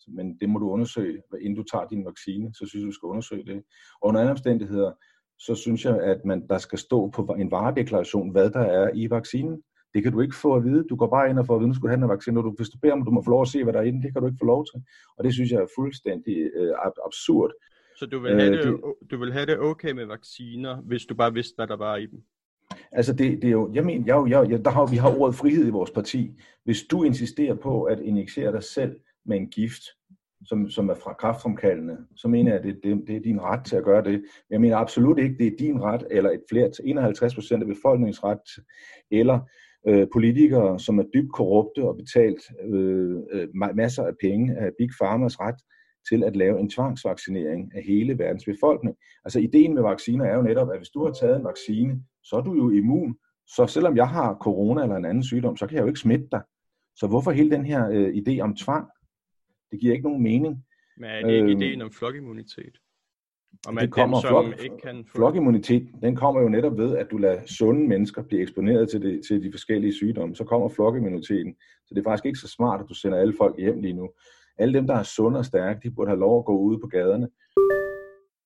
men 0.08 0.38
det 0.40 0.48
må 0.48 0.58
du 0.58 0.70
undersøge, 0.70 1.22
inden 1.40 1.56
du 1.56 1.62
tager 1.62 1.86
din 1.86 2.04
vaccine, 2.04 2.54
så 2.54 2.66
synes 2.66 2.82
jeg, 2.82 2.86
du 2.86 2.92
skal 2.92 3.06
undersøge 3.06 3.44
det. 3.46 3.62
Og 4.00 4.08
under 4.08 4.20
andre 4.20 4.30
omstændigheder, 4.30 4.92
så 5.38 5.54
synes 5.54 5.84
jeg, 5.84 6.00
at 6.00 6.24
man, 6.24 6.46
der 6.48 6.58
skal 6.58 6.78
stå 6.78 7.10
på 7.10 7.36
en 7.38 7.50
varedeklaration, 7.50 8.30
hvad 8.30 8.50
der 8.50 8.60
er 8.60 8.90
i 8.94 9.10
vaccinen. 9.10 9.62
Det 9.94 10.02
kan 10.02 10.12
du 10.12 10.20
ikke 10.20 10.36
få 10.36 10.54
at 10.54 10.64
vide. 10.64 10.84
Du 10.90 10.96
går 10.96 11.06
bare 11.06 11.30
ind 11.30 11.38
og 11.38 11.46
får 11.46 11.54
at 11.54 11.60
vide, 11.60 11.68
at 11.68 11.74
du 11.74 11.78
skal 11.78 11.88
have 11.88 12.02
en 12.02 12.08
vaccine. 12.08 12.42
Du, 12.42 12.54
hvis 12.56 12.68
du 12.68 12.78
beder 12.78 12.94
om, 12.94 13.04
du 13.04 13.10
må 13.10 13.22
få 13.22 13.30
lov 13.30 13.42
at 13.42 13.48
se, 13.48 13.64
hvad 13.64 13.72
der 13.72 13.80
er 13.80 13.84
inde, 13.84 14.02
det 14.02 14.12
kan 14.12 14.22
du 14.22 14.28
ikke 14.28 14.42
få 14.42 14.46
lov 14.46 14.64
til. 14.70 14.82
Og 15.16 15.24
det 15.24 15.32
synes 15.32 15.50
jeg 15.50 15.60
er 15.60 15.74
fuldstændig 15.78 16.36
øh, 16.56 16.74
absurd. 17.06 17.50
Så 17.96 18.06
du 18.06 18.18
vil, 18.18 18.40
have 18.40 18.58
øh, 18.58 18.66
det, 18.66 18.80
du 19.10 19.18
vil 19.18 19.32
have 19.32 19.46
det 19.46 19.58
okay 19.58 19.90
med 19.90 20.06
vacciner, 20.06 20.76
hvis 20.76 21.04
du 21.04 21.14
bare 21.14 21.34
vidste, 21.34 21.56
hvad 21.56 21.66
der 21.66 21.76
var 21.76 21.96
i 21.96 22.06
dem? 22.06 22.22
Altså 22.92 23.12
det, 23.12 23.42
det 23.42 23.48
er 23.48 23.52
jo, 23.52 23.72
jeg 23.74 23.84
mener, 23.84 24.04
jeg, 24.06 24.30
jeg, 24.30 24.50
jeg, 24.50 24.64
der 24.64 24.70
har, 24.70 24.86
vi 24.86 24.96
har 24.96 25.18
ordet 25.20 25.34
frihed 25.34 25.66
i 25.66 25.70
vores 25.70 25.90
parti. 25.90 26.40
Hvis 26.64 26.82
du 26.82 27.02
insisterer 27.02 27.54
på 27.54 27.82
at 27.82 28.00
injicere 28.00 28.52
dig 28.52 28.62
selv 28.62 28.96
med 29.26 29.36
en 29.36 29.50
gift, 29.50 29.82
som, 30.44 30.70
som 30.70 30.88
er 30.88 30.94
fra 30.94 31.12
kraftfremkaldende, 31.12 31.96
så 32.16 32.28
mener 32.28 32.50
jeg, 32.50 32.58
at 32.58 32.64
det, 32.64 32.80
det, 32.84 33.04
det 33.06 33.16
er 33.16 33.20
din 33.20 33.40
ret 33.40 33.64
til 33.64 33.76
at 33.76 33.84
gøre 33.84 34.04
det. 34.04 34.24
Jeg 34.50 34.60
mener 34.60 34.76
absolut 34.76 35.18
ikke, 35.18 35.38
det 35.38 35.46
er 35.46 35.56
din 35.58 35.82
ret, 35.82 36.06
eller 36.10 36.30
et 36.30 36.42
flere 36.50 36.70
til 36.70 36.84
51 36.84 37.34
procent 37.34 37.62
af 37.62 37.68
befolkningens 37.68 38.24
ret, 38.24 38.64
eller 39.10 39.40
øh, 39.88 40.06
politikere, 40.12 40.80
som 40.80 40.98
er 40.98 41.04
dybt 41.14 41.32
korrupte 41.32 41.88
og 41.88 41.96
betalt 41.96 42.42
øh, 42.64 43.16
øh, 43.32 43.48
masser 43.74 44.04
af 44.04 44.12
penge 44.20 44.56
af 44.58 44.70
Big 44.78 44.90
Pharmas 45.00 45.40
ret 45.40 45.60
til 46.08 46.24
at 46.24 46.36
lave 46.36 46.60
en 46.60 46.70
tvangsvaccinering 46.70 47.72
af 47.76 47.82
hele 47.82 48.18
verdens 48.18 48.44
befolkning. 48.44 48.96
Altså 49.24 49.38
ideen 49.38 49.74
med 49.74 49.82
vacciner 49.82 50.24
er 50.24 50.36
jo 50.36 50.42
netop, 50.42 50.70
at 50.70 50.78
hvis 50.78 50.88
du 50.88 51.04
har 51.04 51.12
taget 51.12 51.36
en 51.36 51.44
vaccine, 51.44 52.02
så 52.24 52.36
er 52.36 52.40
du 52.40 52.54
jo 52.54 52.70
immun. 52.70 53.16
Så 53.46 53.66
selvom 53.66 53.96
jeg 53.96 54.08
har 54.08 54.34
corona 54.34 54.82
eller 54.82 54.96
en 54.96 55.04
anden 55.04 55.24
sygdom, 55.24 55.56
så 55.56 55.66
kan 55.66 55.76
jeg 55.76 55.82
jo 55.82 55.88
ikke 55.88 56.00
smitte 56.00 56.28
dig. 56.32 56.42
Så 56.96 57.06
hvorfor 57.06 57.30
hele 57.30 57.50
den 57.50 57.66
her 57.66 57.88
øh, 57.90 58.08
idé 58.08 58.40
om 58.40 58.56
tvang? 58.56 58.86
Det 59.70 59.80
giver 59.80 59.92
ikke 59.92 60.08
nogen 60.08 60.22
mening. 60.22 60.64
Men 60.96 61.10
er 61.10 61.26
det 61.26 61.34
ikke 61.34 61.44
øh, 61.44 61.50
ideen 61.50 61.82
om 61.82 61.92
flokimmunitet? 61.92 62.78
Og 63.66 63.74
man 63.74 63.82
det 63.84 63.92
kommer, 63.92 64.16
dem, 64.16 64.22
som 64.22 64.30
flok, 64.30 64.64
ikke 64.64 64.76
kan 64.76 65.04
få... 65.04 65.16
Flokimmunitet, 65.16 65.88
den 66.02 66.16
kommer 66.16 66.40
jo 66.40 66.48
netop 66.48 66.78
ved, 66.78 66.96
at 66.96 67.06
du 67.10 67.16
lader 67.16 67.40
sunde 67.46 67.88
mennesker 67.88 68.22
blive 68.22 68.42
eksponeret 68.42 68.90
til, 68.90 69.02
det, 69.02 69.20
til 69.28 69.42
de 69.42 69.52
forskellige 69.52 69.92
sygdomme. 69.92 70.36
Så 70.36 70.44
kommer 70.44 70.68
flokimmuniteten. 70.68 71.54
Så 71.86 71.94
det 71.94 71.98
er 71.98 72.10
faktisk 72.10 72.26
ikke 72.26 72.38
så 72.38 72.48
smart, 72.48 72.80
at 72.80 72.86
du 72.88 72.94
sender 72.94 73.18
alle 73.18 73.34
folk 73.38 73.58
hjem 73.58 73.80
lige 73.80 73.94
nu. 73.94 74.10
Alle 74.58 74.74
dem, 74.74 74.86
der 74.86 74.94
er 74.94 75.02
sunde 75.02 75.38
og 75.38 75.44
stærke, 75.44 75.80
de 75.82 75.90
burde 75.90 76.08
have 76.08 76.20
lov 76.20 76.38
at 76.38 76.44
gå 76.44 76.58
ud 76.58 76.78
på 76.78 76.86
gaderne. 76.86 77.28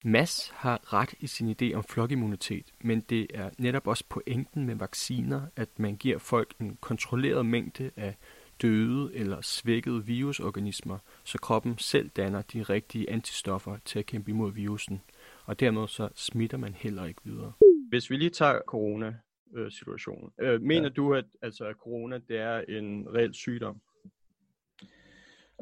Mads 0.04 0.50
har 0.54 0.92
ret 0.92 1.14
i 1.20 1.26
sin 1.26 1.50
idé 1.50 1.74
om 1.74 1.82
flokimmunitet, 1.82 2.72
men 2.84 3.00
det 3.00 3.26
er 3.34 3.50
netop 3.58 3.86
også 3.86 4.04
pointen 4.08 4.66
med 4.66 4.74
vacciner, 4.74 5.40
at 5.56 5.68
man 5.78 5.96
giver 5.96 6.18
folk 6.18 6.54
en 6.60 6.78
kontrolleret 6.80 7.46
mængde 7.46 7.90
af 7.96 8.16
døde 8.62 9.14
eller 9.14 9.40
svækkede 9.40 10.06
virusorganismer, 10.06 10.98
så 11.24 11.38
kroppen 11.38 11.78
selv 11.78 12.08
danner 12.08 12.42
de 12.42 12.62
rigtige 12.62 13.10
antistoffer 13.10 13.76
til 13.84 13.98
at 13.98 14.06
kæmpe 14.06 14.30
imod 14.30 14.52
virusen, 14.52 15.00
og 15.44 15.60
dermed 15.60 15.88
så 15.88 16.08
smitter 16.14 16.58
man 16.58 16.74
heller 16.74 17.04
ikke 17.04 17.20
videre. 17.24 17.52
Hvis 17.88 18.10
vi 18.10 18.16
lige 18.16 18.30
tager 18.30 18.60
corona-situationen, 18.66 20.30
øh, 20.40 20.62
mener 20.62 20.82
ja. 20.82 20.88
du, 20.88 21.14
at, 21.14 21.24
altså, 21.42 21.64
at 21.64 21.76
corona 21.76 22.18
det 22.28 22.38
er 22.38 22.60
en 22.68 23.06
reel 23.14 23.34
sygdom? 23.34 23.80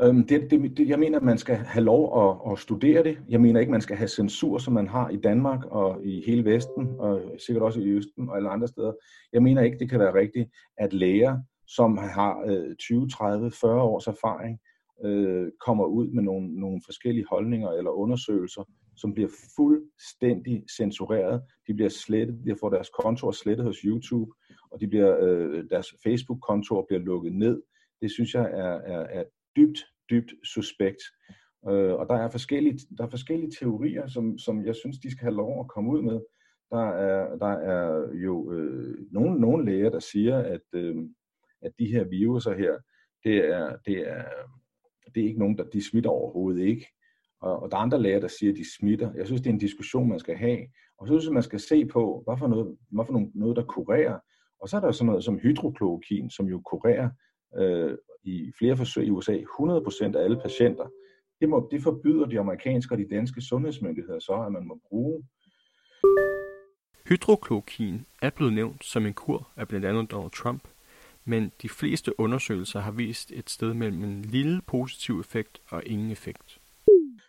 Øhm, 0.02 0.26
det, 0.26 0.50
det, 0.50 0.76
det, 0.76 0.88
jeg 0.88 0.98
mener, 0.98 1.18
at 1.18 1.24
man 1.24 1.38
skal 1.38 1.56
have 1.56 1.84
lov 1.84 2.02
at, 2.22 2.52
at 2.52 2.58
studere 2.58 3.04
det. 3.04 3.18
Jeg 3.28 3.40
mener 3.40 3.60
ikke, 3.60 3.72
man 3.72 3.80
skal 3.80 3.96
have 3.96 4.08
censur, 4.08 4.58
som 4.58 4.74
man 4.74 4.88
har 4.88 5.08
i 5.08 5.16
Danmark 5.16 5.64
og 5.64 6.06
i 6.06 6.22
hele 6.26 6.44
Vesten, 6.44 6.88
og 6.98 7.22
sikkert 7.46 7.62
også 7.62 7.80
i 7.80 7.88
Østen 7.88 8.28
og 8.28 8.36
alle 8.36 8.48
andre 8.48 8.68
steder. 8.68 8.92
Jeg 9.32 9.42
mener 9.42 9.62
ikke, 9.62 9.78
det 9.78 9.90
kan 9.90 10.00
være 10.00 10.14
rigtigt, 10.14 10.50
at 10.76 10.92
læger, 10.92 11.38
som 11.66 11.98
har 11.98 12.44
øh, 12.46 12.76
20, 12.76 13.08
30, 13.08 13.50
40 13.50 13.82
års 13.82 14.06
erfaring, 14.06 14.58
øh, 15.04 15.46
kommer 15.66 15.84
ud 15.84 16.08
med 16.08 16.22
nogle, 16.22 16.60
nogle 16.60 16.80
forskellige 16.84 17.26
holdninger 17.30 17.70
eller 17.70 17.90
undersøgelser, 17.90 18.64
som 18.96 19.14
bliver 19.14 19.30
fuldstændig 19.56 20.64
censureret. 20.76 21.42
De 21.66 21.74
bliver 21.74 21.90
slettet, 21.90 22.40
de 22.46 22.56
får 22.60 22.70
deres 22.70 22.90
kontor 23.02 23.30
slettet 23.30 23.66
hos 23.66 23.78
YouTube, 23.78 24.30
og 24.70 24.80
de 24.80 24.88
bliver, 24.88 25.16
øh, 25.20 25.64
deres 25.70 25.94
Facebook-kontor 26.04 26.84
bliver 26.88 27.00
lukket 27.00 27.32
ned. 27.34 27.62
Det 28.02 28.10
synes 28.10 28.34
jeg 28.34 28.44
er, 28.44 28.72
er, 28.94 29.06
er 29.10 29.24
dybt, 29.58 29.78
dybt 30.10 30.32
suspekt. 30.44 31.02
Øh, 31.68 31.94
og 32.00 32.06
der 32.08 32.14
er, 32.14 32.30
forskellige, 32.30 32.78
der 32.98 33.04
er 33.04 33.10
forskellige 33.10 33.52
teorier, 33.60 34.06
som, 34.06 34.38
som 34.38 34.66
jeg 34.66 34.76
synes, 34.76 34.98
de 34.98 35.10
skal 35.10 35.24
have 35.24 35.36
lov 35.36 35.60
at 35.60 35.68
komme 35.68 35.90
ud 35.90 36.02
med. 36.02 36.20
Der 36.70 36.88
er, 36.88 37.36
der 37.36 37.52
er 37.52 38.14
jo 38.14 38.52
øh, 38.52 38.96
nogle, 39.12 39.40
nogle 39.40 39.64
læger, 39.64 39.90
der 39.90 39.98
siger, 39.98 40.38
at, 40.38 40.66
øh, 40.74 40.96
at 41.62 41.72
de 41.78 41.86
her 41.86 42.04
viruser 42.04 42.54
her, 42.54 42.78
det 43.24 43.36
er, 43.48 43.76
det 43.86 44.08
er, 44.10 44.24
det 45.14 45.22
er 45.22 45.26
ikke 45.26 45.38
nogen, 45.38 45.58
der 45.58 45.64
de 45.64 45.90
smitter 45.90 46.10
overhovedet 46.10 46.62
ikke. 46.66 46.86
Og, 47.40 47.62
og 47.62 47.70
der 47.70 47.76
er 47.76 47.80
andre 47.80 48.02
læger, 48.02 48.20
der 48.20 48.28
siger, 48.28 48.52
at 48.52 48.58
de 48.58 48.74
smitter. 48.78 49.14
Jeg 49.14 49.26
synes, 49.26 49.42
det 49.42 49.50
er 49.50 49.54
en 49.54 49.60
diskussion, 49.60 50.08
man 50.08 50.18
skal 50.18 50.36
have. 50.36 50.58
Og 50.98 51.08
så 51.08 51.12
synes 51.12 51.24
jeg, 51.24 51.34
man 51.34 51.42
skal 51.42 51.60
se 51.60 51.86
på, 51.86 52.22
hvad 52.26 52.38
for 52.38 52.48
noget, 52.48 52.76
hvad 52.90 53.04
for 53.04 53.12
noget, 53.12 53.30
noget 53.34 53.56
der 53.56 53.64
kurerer. 53.64 54.18
Og 54.60 54.68
så 54.68 54.76
er 54.76 54.80
der 54.80 54.90
sådan 54.90 55.06
noget 55.06 55.24
som 55.24 55.38
hydroklorokin, 55.38 56.30
som 56.30 56.46
jo 56.46 56.60
kurerer 56.60 57.10
øh, 57.56 57.96
i 58.24 58.52
flere 58.58 58.76
forsøg 58.76 59.06
i 59.06 59.10
USA 59.10 59.36
100% 59.36 60.16
af 60.16 60.24
alle 60.24 60.40
patienter. 60.40 60.86
Det, 61.40 61.48
må, 61.48 61.68
det 61.70 61.82
forbyder 61.82 62.26
de 62.26 62.38
amerikanske 62.38 62.94
og 62.94 62.98
de 62.98 63.08
danske 63.10 63.40
sundhedsmyndigheder 63.40 64.18
så, 64.18 64.32
at 64.32 64.52
man 64.52 64.66
må 64.66 64.80
bruge. 64.88 65.22
Hydroklorokin 67.08 68.06
er 68.22 68.30
blevet 68.30 68.52
nævnt 68.52 68.84
som 68.84 69.06
en 69.06 69.14
kur 69.14 69.48
af 69.56 69.68
blandt 69.68 69.86
andet 69.86 70.10
Donald 70.10 70.30
Trump, 70.30 70.62
men 71.24 71.52
de 71.62 71.68
fleste 71.68 72.20
undersøgelser 72.20 72.80
har 72.80 72.92
vist 72.92 73.32
et 73.32 73.50
sted 73.50 73.74
mellem 73.74 74.04
en 74.04 74.22
lille 74.22 74.60
positiv 74.66 75.20
effekt 75.20 75.60
og 75.70 75.82
ingen 75.86 76.10
effekt. 76.10 76.60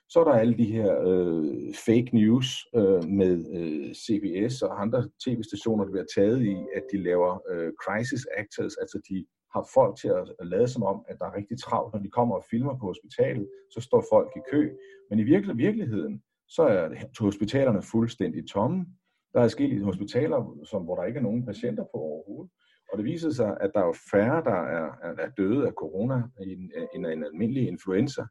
Så 0.10 0.20
er 0.20 0.24
der 0.24 0.32
alle 0.32 0.58
de 0.58 0.66
her 0.66 1.02
øh, 1.08 1.74
fake 1.86 2.10
news 2.14 2.68
øh, 2.76 3.04
med 3.10 3.34
øh, 3.60 3.94
CBS 3.94 4.62
og 4.62 4.82
andre 4.82 5.10
tv-stationer, 5.26 5.84
der 5.84 5.92
bliver 5.92 6.06
taget 6.16 6.42
i, 6.42 6.56
at 6.76 6.84
de 6.92 7.04
laver 7.04 7.42
øh, 7.52 7.72
crisis 7.84 8.28
actors, 8.38 8.76
altså 8.76 9.02
de 9.10 9.26
har 9.54 9.70
folk 9.74 9.98
til 9.98 10.08
at 10.40 10.48
lade 10.48 10.68
som 10.68 10.84
om, 10.84 11.06
at 11.08 11.20
der 11.20 11.26
er 11.26 11.36
rigtig 11.36 11.60
travlt, 11.60 11.94
når 11.94 12.02
de 12.02 12.10
kommer 12.10 12.36
og 12.36 12.44
filmer 12.50 12.78
på 12.80 12.86
hospitalet, 12.86 13.50
så 13.72 13.82
står 13.82 14.04
folk 14.12 14.32
i 14.36 14.40
kø. 14.52 14.76
Men 15.10 15.20
i 15.20 15.24
virkel- 15.24 15.58
virkeligheden, 15.58 16.24
så 16.48 16.64
er 16.64 16.90
hospitalerne 17.20 17.82
fuldstændig 17.82 18.50
tomme. 18.50 18.86
Der 19.34 19.40
er 19.40 19.44
forskellige 19.44 19.84
hospitaler, 19.84 20.58
som, 20.64 20.84
hvor 20.84 20.96
der 20.96 21.04
ikke 21.04 21.18
er 21.18 21.24
nogen 21.24 21.46
patienter 21.46 21.84
på 21.84 21.98
overhovedet. 21.98 22.52
Og 22.92 22.98
det 22.98 23.06
viser 23.06 23.30
sig, 23.30 23.58
at 23.62 23.72
der 23.74 23.80
er 23.80 23.98
færre, 24.12 24.44
der 24.44 24.62
er, 24.78 24.92
er 25.04 25.30
døde 25.38 25.68
af 25.68 25.74
corona 25.74 26.24
end 26.42 26.72
en, 26.94 27.06
en 27.06 27.24
almindelig 27.24 27.68
influenza. 27.68 28.24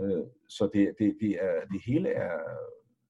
Øh, 0.00 0.24
så 0.48 0.70
det, 0.74 0.94
det, 0.98 1.16
det, 1.20 1.30
er, 1.30 1.66
det 1.72 1.80
hele 1.86 2.08
er, 2.08 2.38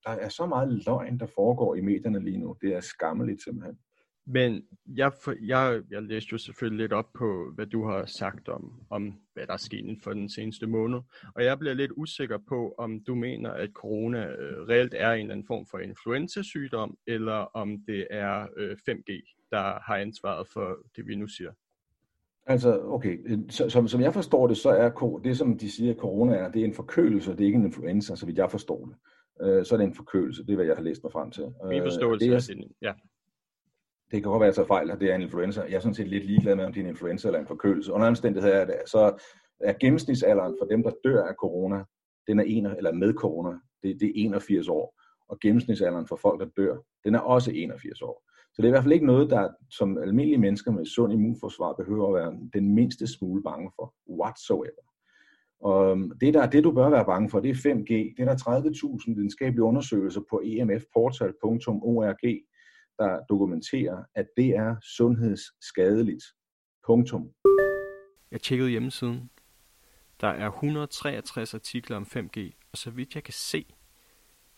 der 0.05 0.11
er 0.11 0.29
så 0.29 0.47
meget 0.47 0.85
løgn, 0.87 1.19
der 1.19 1.27
foregår 1.27 1.75
i 1.75 1.81
medierne 1.81 2.21
lige 2.21 2.39
nu. 2.39 2.57
Det 2.61 2.75
er 2.75 2.81
skammeligt 2.81 3.43
simpelthen. 3.43 3.79
Men 4.27 4.63
jeg, 4.87 5.13
jeg, 5.43 5.83
jeg 5.91 6.03
læste 6.03 6.29
jo 6.33 6.39
selvfølgelig 6.39 6.85
lidt 6.85 6.93
op 6.93 7.13
på, 7.19 7.53
hvad 7.55 7.67
du 7.67 7.85
har 7.85 8.07
sagt 8.07 8.49
om, 8.49 8.73
om, 8.91 9.15
hvad 9.35 9.47
der 9.47 9.53
er 9.53 9.57
sket 9.57 9.79
inden 9.79 10.01
for 10.01 10.13
den 10.13 10.31
seneste 10.31 10.67
måned. 10.67 10.99
Og 11.35 11.45
jeg 11.45 11.59
bliver 11.59 11.75
lidt 11.75 11.93
usikker 11.97 12.39
på, 12.49 12.75
om 12.79 13.01
du 13.07 13.15
mener, 13.15 13.51
at 13.51 13.71
corona 13.75 14.27
øh, 14.27 14.69
reelt 14.69 14.95
er 14.97 15.13
en 15.13 15.21
eller 15.21 15.33
anden 15.33 15.47
form 15.47 15.67
for 15.71 15.79
influenza-sygdom, 15.79 16.97
eller 17.07 17.57
om 17.57 17.79
det 17.87 18.07
er 18.11 18.47
øh, 18.57 18.77
5G, 18.91 19.47
der 19.51 19.81
har 19.87 19.97
ansvaret 19.97 20.49
for 20.53 20.77
det, 20.97 21.07
vi 21.07 21.15
nu 21.15 21.27
siger. 21.27 21.53
Altså, 22.47 22.81
okay, 22.83 23.19
så, 23.51 23.69
som, 23.69 23.89
som 23.89 24.01
jeg 24.01 24.15
forstår 24.15 24.47
det, 24.47 24.57
så 24.57 24.71
er 24.71 25.19
det, 25.25 25.37
som 25.37 25.59
de 25.59 25.71
siger, 25.71 25.93
at 25.93 25.99
corona 25.99 26.37
er, 26.37 26.51
det 26.53 26.61
er 26.61 26.65
en 26.65 26.75
forkølelse, 26.75 27.31
det 27.31 27.41
er 27.41 27.45
ikke 27.45 27.59
en 27.59 27.65
influenza, 27.65 28.17
så 28.17 28.27
vidt 28.27 28.39
jeg 28.39 28.51
forstår 28.51 28.87
det. 28.87 28.97
Øh, 29.47 29.65
så 29.65 29.75
er 29.75 29.79
det 29.79 29.87
en 29.87 29.95
forkølelse, 29.95 30.43
det 30.43 30.51
er, 30.51 30.57
hvad 30.57 30.67
jeg 30.67 30.77
har 30.77 30.83
læst 30.83 31.03
mig 31.03 31.13
frem 31.13 31.31
til. 31.31 31.45
Min 31.69 31.83
forståelse 31.83 32.27
øh, 32.27 32.31
det 32.31 32.51
er, 32.51 32.59
er 32.59 32.65
ja 32.83 32.93
det 34.11 34.23
kan 34.23 34.31
godt 34.31 34.41
være, 34.41 34.49
at 34.49 34.51
jeg 34.51 34.55
tager 34.55 34.67
fejl, 34.67 34.91
at 34.91 35.01
det 35.01 35.11
er 35.11 35.15
en 35.15 35.23
influenza. 35.23 35.63
Jeg 35.63 35.77
er 35.77 35.81
sådan 35.81 35.95
set 35.95 36.09
lidt 36.09 36.27
ligeglad 36.27 36.57
med, 36.57 36.65
om 36.65 36.73
det 36.73 36.81
er 36.81 36.85
en 36.85 36.91
influenza 36.91 37.29
eller 37.29 37.41
en 37.41 37.47
forkølelse. 37.47 37.93
Under 37.93 38.07
omstændigheder 38.07 38.55
er 38.55 38.65
det, 38.65 38.77
så 38.87 39.23
er 39.61 39.75
gennemsnitsalderen 39.81 40.57
for 40.61 40.67
dem, 40.67 40.83
der 40.83 40.91
dør 41.05 41.23
af 41.25 41.35
corona, 41.35 41.85
den 42.27 42.39
er 42.39 42.45
en, 42.45 42.67
eller 42.67 42.93
med 42.93 43.15
corona, 43.15 43.51
det, 43.83 44.01
det 44.01 44.09
er 44.09 44.13
81 44.15 44.69
år. 44.69 44.95
Og 45.29 45.39
gennemsnitsalderen 45.41 46.07
for 46.07 46.17
folk, 46.17 46.41
der 46.41 46.47
dør, 46.57 46.77
den 47.05 47.15
er 47.15 47.19
også 47.19 47.53
81 47.55 48.03
år. 48.03 48.23
Så 48.57 48.63
det 48.63 48.65
er 48.65 48.69
i 48.69 48.71
hvert 48.71 48.83
fald 48.83 48.95
ikke 48.95 49.07
noget, 49.07 49.31
der 49.31 49.49
som 49.71 49.99
almindelige 49.99 50.41
mennesker 50.41 50.71
med 50.71 50.85
sund 50.85 51.13
immunforsvar 51.13 51.73
behøver 51.73 52.09
at 52.09 52.15
være 52.15 52.39
den 52.53 52.75
mindste 52.75 53.07
smule 53.07 53.43
bange 53.43 53.71
for, 53.77 53.95
whatsoever. 54.11 54.83
Og 55.61 55.91
øhm, 55.91 56.13
det, 56.21 56.35
der, 56.35 56.47
det 56.47 56.65
du 56.65 56.73
bør 56.73 56.91
være 56.91 57.05
bange 57.05 57.31
for, 57.31 57.41
det 57.41 57.51
er 57.51 57.55
5G. 57.55 58.15
Det 58.17 58.21
er 58.21 58.25
der 58.25 58.37
30.000 59.07 59.15
videnskabelige 59.15 59.63
undersøgelser 59.63 60.21
på 60.31 60.43
emfportal.org, 60.45 62.05
der 62.99 63.25
dokumenterer, 63.29 64.05
at 64.15 64.27
det 64.37 64.49
er 64.49 64.77
sundhedsskadeligt. 64.97 66.25
Punktum. 66.87 67.33
Jeg 68.31 68.41
tjekkede 68.41 68.71
hjemmesiden. 68.71 69.31
Der 70.21 70.29
er 70.29 70.51
163 70.51 71.55
artikler 71.55 71.97
om 71.97 72.03
5G, 72.03 72.51
og 72.73 72.79
så 72.79 72.91
vidt 72.91 73.15
jeg 73.15 73.25
kan 73.25 73.35
se, 73.35 73.67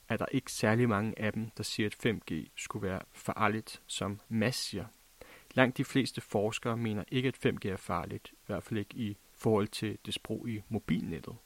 er 0.09 0.16
der 0.16 0.27
ikke 0.33 0.53
særlig 0.53 0.88
mange 0.88 1.18
af 1.18 1.33
dem, 1.33 1.51
der 1.57 1.62
siger, 1.62 1.87
at 1.87 2.07
5G 2.07 2.53
skulle 2.57 2.88
være 2.88 3.01
farligt, 3.12 3.83
som 3.87 4.20
Mads 4.29 4.57
siger. 4.57 4.85
Langt 5.55 5.77
de 5.77 5.85
fleste 5.85 6.20
forskere 6.20 6.77
mener 6.77 7.05
ikke, 7.09 7.29
at 7.29 7.46
5G 7.46 7.68
er 7.68 7.77
farligt, 7.77 8.29
i 8.33 8.37
hvert 8.46 8.62
fald 8.62 8.79
ikke 8.79 8.96
i 8.96 9.16
forhold 9.33 9.68
til 9.68 9.98
det 10.07 10.14
sprog 10.14 10.48
i 10.48 10.62
mobilnettet. 10.68 11.37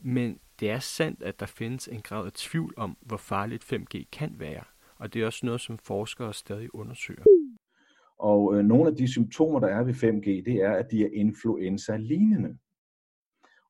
Men 0.00 0.40
det 0.60 0.70
er 0.70 0.78
sandt, 0.78 1.22
at 1.22 1.40
der 1.40 1.46
findes 1.46 1.88
en 1.88 2.02
grad 2.02 2.26
af 2.26 2.32
tvivl 2.32 2.74
om, 2.76 2.96
hvor 3.00 3.16
farligt 3.16 3.72
5G 3.72 4.04
kan 4.12 4.38
være 4.38 4.64
og 4.96 5.14
det 5.14 5.22
er 5.22 5.26
også 5.26 5.46
noget, 5.46 5.60
som 5.60 5.78
forskere 5.78 6.34
stadig 6.34 6.74
undersøger. 6.74 7.24
Og 8.18 8.54
øh, 8.54 8.64
nogle 8.64 8.90
af 8.90 8.96
de 8.96 9.12
symptomer, 9.12 9.60
der 9.60 9.68
er 9.68 9.82
ved 9.84 9.94
5G, 9.94 10.50
det 10.50 10.62
er, 10.62 10.72
at 10.72 10.90
de 10.90 11.04
er 11.04 11.08
influenza-lignende. 11.12 12.58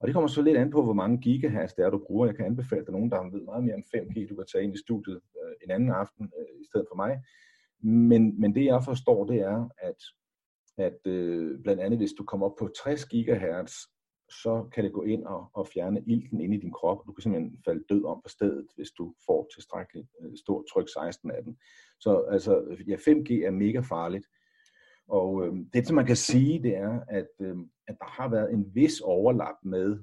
Og 0.01 0.09
det 0.09 0.15
kommer 0.15 0.29
så 0.29 0.43
lidt 0.43 0.57
an 0.57 0.71
på, 0.71 0.83
hvor 0.83 0.93
mange 0.93 1.19
gigahertz 1.21 1.73
det 1.75 1.85
er, 1.85 1.91
du 1.91 2.05
bruger. 2.07 2.27
Jeg 2.27 2.37
kan 2.37 2.45
anbefale 2.47 2.85
dig 2.85 2.93
nogen, 2.93 3.11
der 3.11 3.31
ved 3.31 3.45
meget 3.45 3.65
mere 3.65 3.75
om 3.75 3.85
5G, 3.97 4.29
du 4.29 4.35
kan 4.35 4.47
tage 4.53 4.65
ind 4.65 4.75
i 4.75 4.79
studiet 4.79 5.21
øh, 5.41 5.53
en 5.65 5.71
anden 5.71 5.91
aften 5.91 6.25
øh, 6.39 6.61
i 6.61 6.65
stedet 6.65 6.87
for 6.91 6.97
mig. 6.97 7.23
Men, 7.83 8.41
men 8.41 8.55
det 8.55 8.65
jeg 8.65 8.85
forstår, 8.85 9.27
det 9.27 9.41
er, 9.41 9.69
at, 9.79 10.01
at 10.79 11.13
øh, 11.13 11.63
blandt 11.63 11.83
andet 11.83 11.99
hvis 11.99 12.13
du 12.19 12.25
kommer 12.25 12.47
op 12.47 12.57
på 12.59 12.69
60 12.85 13.05
gigahertz, 13.05 13.75
så 14.43 14.69
kan 14.73 14.85
det 14.85 14.93
gå 14.93 15.03
ind 15.03 15.25
og, 15.25 15.51
og 15.55 15.67
fjerne 15.67 16.03
ilten 16.07 16.41
inde 16.41 16.57
i 16.57 16.61
din 16.61 16.73
krop. 16.73 17.07
Du 17.07 17.13
kan 17.13 17.23
simpelthen 17.23 17.63
falde 17.65 17.85
død 17.89 18.05
om 18.05 18.21
på 18.25 18.29
stedet, 18.29 18.67
hvis 18.77 18.91
du 18.91 19.15
får 19.27 19.49
tilstrækkeligt 19.55 20.09
øh, 20.21 20.37
stort 20.37 20.65
tryk 20.73 20.89
16 20.89 21.31
af 21.31 21.43
den. 21.45 21.59
Så 22.01 22.19
altså, 22.31 22.77
ja, 22.87 22.97
5G 22.97 23.47
er 23.47 23.51
mega 23.51 23.81
farligt. 23.81 24.27
Og 25.09 25.47
øh, 25.47 25.55
det, 25.73 25.87
som 25.87 25.97
man 25.97 26.07
kan 26.07 26.17
sige, 26.17 26.63
det 26.63 26.77
er, 26.77 27.01
at, 27.09 27.29
øh, 27.41 27.57
at 27.89 27.97
der 27.99 28.07
har 28.07 28.29
været 28.29 28.53
en 28.53 28.75
vis 28.75 29.01
overlap 29.01 29.57
med, 29.63 29.99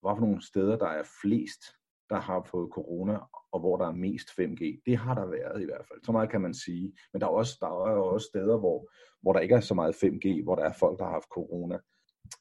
hvorfor 0.00 0.16
for 0.16 0.26
nogle 0.26 0.46
steder, 0.46 0.76
der 0.76 0.88
er 0.88 1.02
flest, 1.22 1.62
der 2.10 2.20
har 2.20 2.42
fået 2.42 2.70
corona, 2.72 3.18
og 3.52 3.60
hvor 3.60 3.76
der 3.76 3.86
er 3.86 3.92
mest 3.92 4.28
5G. 4.30 4.82
Det 4.86 4.96
har 4.96 5.14
der 5.14 5.26
været 5.26 5.62
i 5.62 5.64
hvert 5.64 5.86
fald. 5.88 6.04
Så 6.04 6.12
meget 6.12 6.30
kan 6.30 6.40
man 6.40 6.54
sige. 6.54 6.92
Men 7.12 7.20
der 7.20 7.26
er 7.26 7.30
også, 7.30 7.56
der 7.60 7.66
er 7.66 7.96
også 8.14 8.26
steder, 8.26 8.58
hvor, 8.58 8.90
hvor 9.22 9.32
der 9.32 9.40
ikke 9.40 9.54
er 9.54 9.60
så 9.60 9.74
meget 9.74 9.94
5G, 10.04 10.42
hvor 10.42 10.54
der 10.54 10.64
er 10.64 10.72
folk, 10.72 10.98
der 10.98 11.04
har 11.04 11.12
haft 11.12 11.28
corona. 11.28 11.78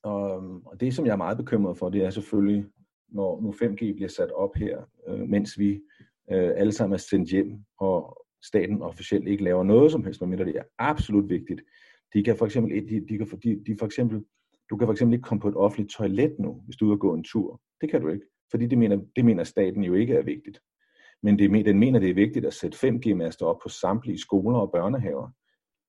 Og, 0.04 0.32
og 0.66 0.80
det, 0.80 0.96
som 0.96 1.06
jeg 1.06 1.12
er 1.12 1.18
meget 1.18 1.38
bekymret 1.38 1.78
for, 1.78 1.90
det 1.90 2.04
er 2.04 2.10
selvfølgelig, 2.10 2.66
når 3.08 3.42
nu 3.42 3.52
5G 3.52 3.94
bliver 3.94 4.08
sat 4.08 4.32
op 4.32 4.56
her, 4.56 4.82
øh, 5.08 5.20
mens 5.20 5.60
vi 5.60 5.82
øh, 6.32 6.52
alle 6.56 6.72
sammen 6.72 6.94
er 6.94 6.98
sendt 6.98 7.30
hjem, 7.30 7.64
og 7.80 8.26
staten 8.46 8.82
officielt 8.82 9.28
ikke 9.28 9.44
laver 9.44 9.64
noget 9.64 9.92
som 9.92 10.04
helst, 10.04 10.22
medmindre 10.22 10.46
det 10.46 10.56
er 10.56 10.64
absolut 10.78 11.30
vigtigt. 11.30 11.62
De 12.14 12.24
kan 12.24 12.38
for 12.38 12.46
eksempel, 12.46 12.90
de, 12.90 13.06
de 13.10 13.18
kan, 13.18 13.28
de, 13.44 13.64
de 13.68 13.76
for 13.80 13.86
eksempel, 13.86 14.24
du 14.70 14.78
kan 14.78 14.88
for 14.88 14.92
eksempel 14.92 15.14
ikke 15.14 15.28
komme 15.28 15.42
på 15.42 15.48
et 15.48 15.56
offentligt 15.56 15.92
toilet 15.92 16.36
nu, 16.40 16.62
hvis 16.66 16.76
du 16.76 16.86
er 16.86 16.88
ude 16.90 16.96
og 16.96 17.00
gå 17.00 17.14
en 17.14 17.24
tur. 17.24 17.62
Det 17.82 17.90
kan 17.90 18.02
du 18.02 18.10
ikke, 18.10 18.26
fordi 18.52 18.68
det 18.68 18.78
mener, 18.78 19.00
det 19.16 19.26
mener 19.26 19.44
staten 19.44 19.84
jo 19.84 19.94
ikke 19.94 20.14
er 20.14 20.24
vigtigt. 20.24 20.60
Men 21.24 21.40
det, 21.40 21.66
den 21.66 21.80
mener, 21.80 22.00
det 22.00 22.10
er 22.10 22.14
vigtigt 22.14 22.46
at 22.46 22.54
sætte 22.54 22.88
5G-master 22.88 23.46
op 23.46 23.60
på 23.64 23.70
samtlige 23.70 24.20
skoler 24.20 24.60
og 24.60 24.72
børnehaver. 24.72 25.30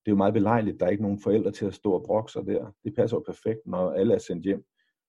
Det 0.04 0.10
er 0.10 0.12
jo 0.12 0.16
meget 0.16 0.34
belejligt, 0.34 0.80
der 0.80 0.86
er 0.86 0.90
ikke 0.90 1.02
nogen 1.02 1.20
forældre 1.20 1.50
til 1.50 1.66
at 1.66 1.74
stå 1.74 1.92
og 1.92 2.02
brokke 2.06 2.32
sig 2.32 2.46
der. 2.46 2.72
Det 2.84 2.94
passer 2.94 3.16
jo 3.16 3.22
perfekt, 3.26 3.60
når 3.66 3.90
alle 3.90 4.14
er 4.14 4.18
sendt 4.18 4.44
hjem. 4.44 4.64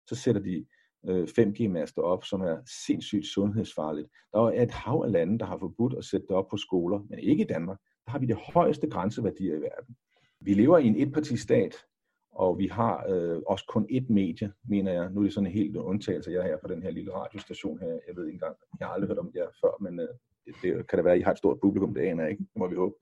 Så 0.08 0.16
sætter 0.16 0.42
de 0.42 0.66
øh, 1.08 1.24
5G-master 1.24 2.02
op, 2.02 2.24
som 2.26 2.42
er 2.42 2.58
sindssygt 2.86 3.26
sundhedsfarligt. 3.26 4.08
Der 4.34 4.40
er 4.40 4.64
et 4.64 4.72
hav 4.72 5.04
af 5.06 5.12
lande, 5.12 5.40
der 5.40 5.46
har 5.46 5.58
forbudt 5.58 5.94
at 5.94 6.06
sætte 6.06 6.28
det 6.28 6.36
op 6.36 6.48
på 6.48 6.58
skoler, 6.58 7.00
men 7.10 7.20
ikke 7.20 7.44
i 7.44 7.48
Danmark. 7.48 7.78
Der 8.06 8.12
har 8.12 8.20
vi 8.20 8.26
det 8.26 8.38
højeste 8.54 8.90
grænseværdier 8.90 9.56
i 9.56 9.62
verden. 9.62 9.96
Vi 10.40 10.54
lever 10.54 10.78
i 10.78 10.88
en 10.88 10.96
etpartistat, 10.96 11.76
og 12.32 12.60
vi 12.60 12.68
har 12.68 13.06
øh, 13.10 13.42
også 13.48 13.66
kun 13.68 13.88
ét 13.92 14.14
medie, 14.14 14.54
mener 14.70 14.92
jeg. 14.92 15.10
Nu 15.12 15.20
er 15.20 15.24
det 15.24 15.34
sådan 15.34 15.48
en 15.48 15.54
helt 15.54 15.76
undtagelse, 15.76 16.32
jeg 16.32 16.40
er 16.40 16.48
her 16.48 16.58
på 16.58 16.68
den 16.68 16.84
her 16.84 16.92
lille 16.92 17.14
radiostation 17.14 17.80
her. 17.80 17.88
Jeg 17.88 18.16
ved 18.16 18.26
ikke 18.26 18.36
engang, 18.36 18.56
jeg 18.80 18.88
har 18.88 18.94
aldrig 18.94 19.08
hørt 19.08 19.18
om 19.18 19.32
jer 19.36 19.48
før, 19.62 19.82
men 19.82 20.00
øh, 20.00 20.08
det, 20.46 20.56
det, 20.62 20.88
kan 20.88 20.98
det 20.98 21.06
være, 21.06 21.14
at 21.14 21.20
I 21.20 21.24
har 21.24 21.32
et 21.32 21.38
stort 21.38 21.60
publikum, 21.62 21.94
det 21.94 22.02
aner 22.02 22.24
jeg 22.24 22.32
ikke, 22.32 22.44
det 22.44 22.60
må 22.60 22.68
vi 22.68 22.76
håbe. 22.76 22.96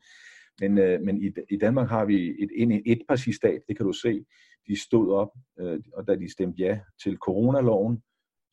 Men, 0.61 0.77
øh, 0.77 1.01
men 1.01 1.21
i, 1.21 1.31
i 1.49 1.57
Danmark 1.57 1.89
har 1.89 2.05
vi 2.05 2.35
et, 2.43 2.49
en 2.55 2.81
etpartistat, 2.85 3.61
det 3.67 3.77
kan 3.77 3.85
du 3.85 3.93
se. 3.93 4.25
De 4.67 4.81
stod 4.81 5.13
op, 5.13 5.29
øh, 5.59 5.79
og 5.93 6.07
da 6.07 6.15
de 6.15 6.31
stemte 6.31 6.63
ja 6.63 6.79
til 7.03 7.17
coronaloven, 7.17 8.01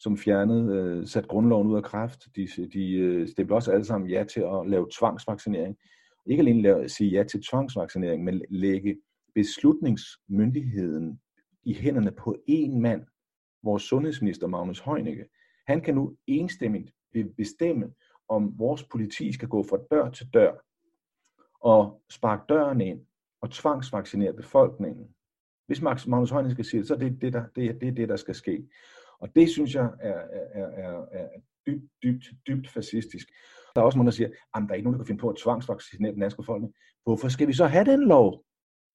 som 0.00 0.16
fjernede, 0.16 0.74
øh, 0.76 1.06
sat 1.06 1.28
grundloven 1.28 1.68
ud 1.68 1.76
af 1.76 1.84
kraft. 1.84 2.26
De, 2.36 2.46
de 2.72 2.92
øh, 2.92 3.28
stemte 3.28 3.52
også 3.52 3.72
alle 3.72 3.84
sammen 3.84 4.10
ja 4.10 4.24
til 4.24 4.40
at 4.40 4.70
lave 4.70 4.88
tvangsvaccinering. 4.98 5.76
Ikke 6.26 6.40
alene 6.40 6.62
lave, 6.62 6.88
sige 6.88 7.10
ja 7.10 7.24
til 7.24 7.42
tvangsvaccinering, 7.50 8.24
men 8.24 8.42
lægge 8.50 8.96
beslutningsmyndigheden 9.34 11.20
i 11.64 11.74
hænderne 11.74 12.12
på 12.12 12.36
én 12.50 12.78
mand, 12.78 13.02
vores 13.62 13.82
sundhedsminister 13.82 14.46
Magnus 14.46 14.80
Heunicke. 14.80 15.24
Han 15.66 15.80
kan 15.80 15.94
nu 15.94 16.16
enstemmigt 16.26 16.90
bestemme, 17.36 17.92
om 18.28 18.58
vores 18.58 18.84
politi 18.84 19.32
skal 19.32 19.48
gå 19.48 19.62
fra 19.62 19.78
dør 19.90 20.10
til 20.10 20.26
dør 20.34 20.65
og 21.60 22.02
sparke 22.10 22.42
døren 22.48 22.80
ind 22.80 23.00
og 23.42 23.50
tvangsvaccinere 23.50 24.32
befolkningen. 24.32 25.08
Hvis 25.66 25.82
Magnus 25.82 26.30
Heunicke 26.30 26.52
skal 26.52 26.64
sige 26.64 26.80
det, 26.80 26.88
så 26.88 26.94
er 26.94 26.98
det 26.98 27.20
det, 27.20 27.32
der, 27.32 27.44
det, 27.56 27.66
er, 27.66 27.72
det, 27.72 27.88
er 27.88 27.92
det, 27.92 28.08
der 28.08 28.16
skal 28.16 28.34
ske. 28.34 28.68
Og 29.18 29.28
det 29.36 29.48
synes 29.48 29.74
jeg 29.74 29.90
er, 30.00 30.20
er, 30.54 30.66
er, 30.66 31.04
er 31.12 31.28
dybt, 31.66 31.90
dybt, 32.02 32.24
dybt 32.46 32.68
fascistisk. 32.68 33.28
Der 33.74 33.80
er 33.80 33.84
også 33.84 33.98
nogen, 33.98 34.06
der 34.06 34.12
siger, 34.12 34.28
at 34.28 34.62
der 34.62 34.68
er 34.70 34.74
ikke 34.74 34.84
nogen, 34.84 34.98
der 34.98 35.04
kan 35.04 35.06
finde 35.06 35.20
på 35.20 35.28
at 35.28 35.36
tvangsvaccinere 35.36 36.12
den 36.12 36.20
danske 36.20 36.42
befolkning. 36.42 36.74
Hvorfor 37.04 37.28
skal 37.28 37.48
vi 37.48 37.52
så 37.52 37.66
have 37.66 37.84
den 37.84 38.08
lov? 38.08 38.44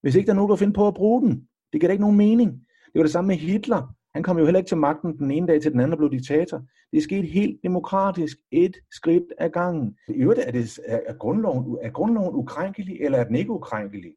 Hvis 0.02 0.16
ikke 0.16 0.28
der 0.28 0.34
er 0.34 0.36
nogen, 0.36 0.50
der 0.50 0.56
finder 0.56 0.74
på 0.74 0.88
at 0.88 0.94
bruge 0.94 1.22
den. 1.22 1.48
Det 1.74 1.82
giver 1.82 1.88
da 1.88 1.92
ikke 1.92 2.04
nogen 2.04 2.18
mening. 2.18 2.52
Det 2.86 2.96
var 2.96 3.04
det 3.04 3.12
samme 3.12 3.28
med 3.28 3.36
Hitler. 3.36 3.96
Han 4.14 4.24
kom 4.24 4.38
jo 4.38 4.44
heller 4.44 4.60
ikke 4.60 4.68
til 4.68 4.78
magten 4.78 5.18
den 5.18 5.32
ene 5.32 5.48
dag 5.48 5.62
til 5.62 5.72
den 5.72 5.80
anden 5.80 5.94
og 5.94 5.98
blev 5.98 6.12
diktator. 6.12 6.58
Det 6.92 6.98
er 6.98 7.02
sket 7.02 7.30
helt 7.30 7.64
demokratisk, 7.64 8.38
et 8.52 8.76
skridt 8.92 9.24
ad 9.38 9.50
gangen. 9.50 9.98
I 10.08 10.14
øvrigt 10.14 10.40
er, 10.40 10.52
det, 10.52 10.80
er, 10.86 11.14
grundloven, 11.14 11.78
er 11.82 11.90
grundloven 11.90 12.36
ukrænkelig, 12.36 13.02
eller 13.02 13.18
er 13.18 13.24
den 13.24 13.36
ikke 13.36 13.52
ukrænkelig? 13.52 14.14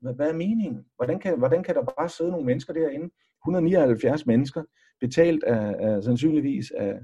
Hvad, 0.00 0.14
hvad 0.14 0.28
er 0.28 0.34
meningen? 0.34 0.84
Hvordan 0.96 1.18
kan, 1.18 1.38
hvordan 1.38 1.62
kan 1.62 1.74
der 1.74 1.82
bare 1.98 2.08
sidde 2.08 2.30
nogle 2.30 2.46
mennesker 2.46 2.72
derinde, 2.72 3.10
179 3.42 4.26
mennesker, 4.26 4.62
betalt 5.00 5.44
af, 5.44 5.76
af 5.78 6.02
sandsynligvis 6.02 6.70
af, 6.70 6.98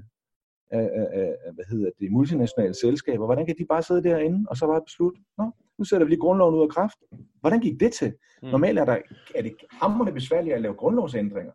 af, 0.71 0.89
af, 0.93 1.35
af 1.45 1.53
hvad 1.53 1.65
hedder 1.69 1.89
det, 1.99 2.11
multinationale 2.11 2.73
selskaber, 2.73 3.25
hvordan 3.25 3.45
kan 3.45 3.55
de 3.57 3.65
bare 3.65 3.83
sidde 3.83 4.03
derinde 4.03 4.45
og 4.49 4.57
så 4.57 4.67
bare 4.67 4.81
beslutte, 4.85 5.21
Nå, 5.37 5.51
nu 5.77 5.83
sætter 5.85 6.05
vi 6.05 6.11
lige 6.11 6.19
grundloven 6.19 6.55
ud 6.55 6.61
af 6.61 6.69
kraft. 6.69 6.97
Hvordan 7.39 7.59
gik 7.59 7.79
det 7.79 7.93
til? 7.93 8.13
Mm. 8.41 8.49
Normalt 8.49 8.79
er, 8.79 8.85
der, 8.85 8.97
er 9.35 9.41
det 9.41 9.53
hammerende 9.71 10.13
besværligt 10.13 10.55
at 10.55 10.61
lave 10.61 10.73
grundlovsændringer. 10.73 11.53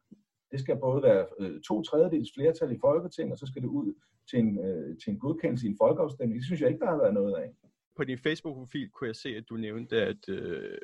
Det 0.52 0.60
skal 0.60 0.76
både 0.80 1.02
være 1.02 1.26
øh, 1.40 1.60
to 1.60 1.82
tredjedels 1.82 2.30
flertal 2.34 2.72
i 2.72 2.78
Folketinget, 2.80 3.32
og 3.32 3.38
så 3.38 3.46
skal 3.46 3.62
det 3.62 3.68
ud 3.68 3.94
til 4.30 4.38
en, 4.38 4.58
øh, 4.66 4.98
til 4.98 5.10
en 5.10 5.18
godkendelse 5.18 5.66
i 5.66 5.70
en 5.70 5.76
folkeafstemning. 5.80 6.36
Det 6.36 6.44
synes 6.44 6.60
jeg 6.60 6.68
ikke, 6.68 6.80
der 6.80 6.90
har 6.90 6.98
været 6.98 7.14
noget 7.14 7.34
af. 7.34 7.50
På 7.96 8.04
din 8.04 8.18
Facebook-profil 8.18 8.90
kunne 8.90 9.08
jeg 9.08 9.16
se, 9.16 9.28
at 9.36 9.44
du 9.48 9.56
nævnte, 9.56 9.96
at 9.96 10.28
øh, 10.28 10.78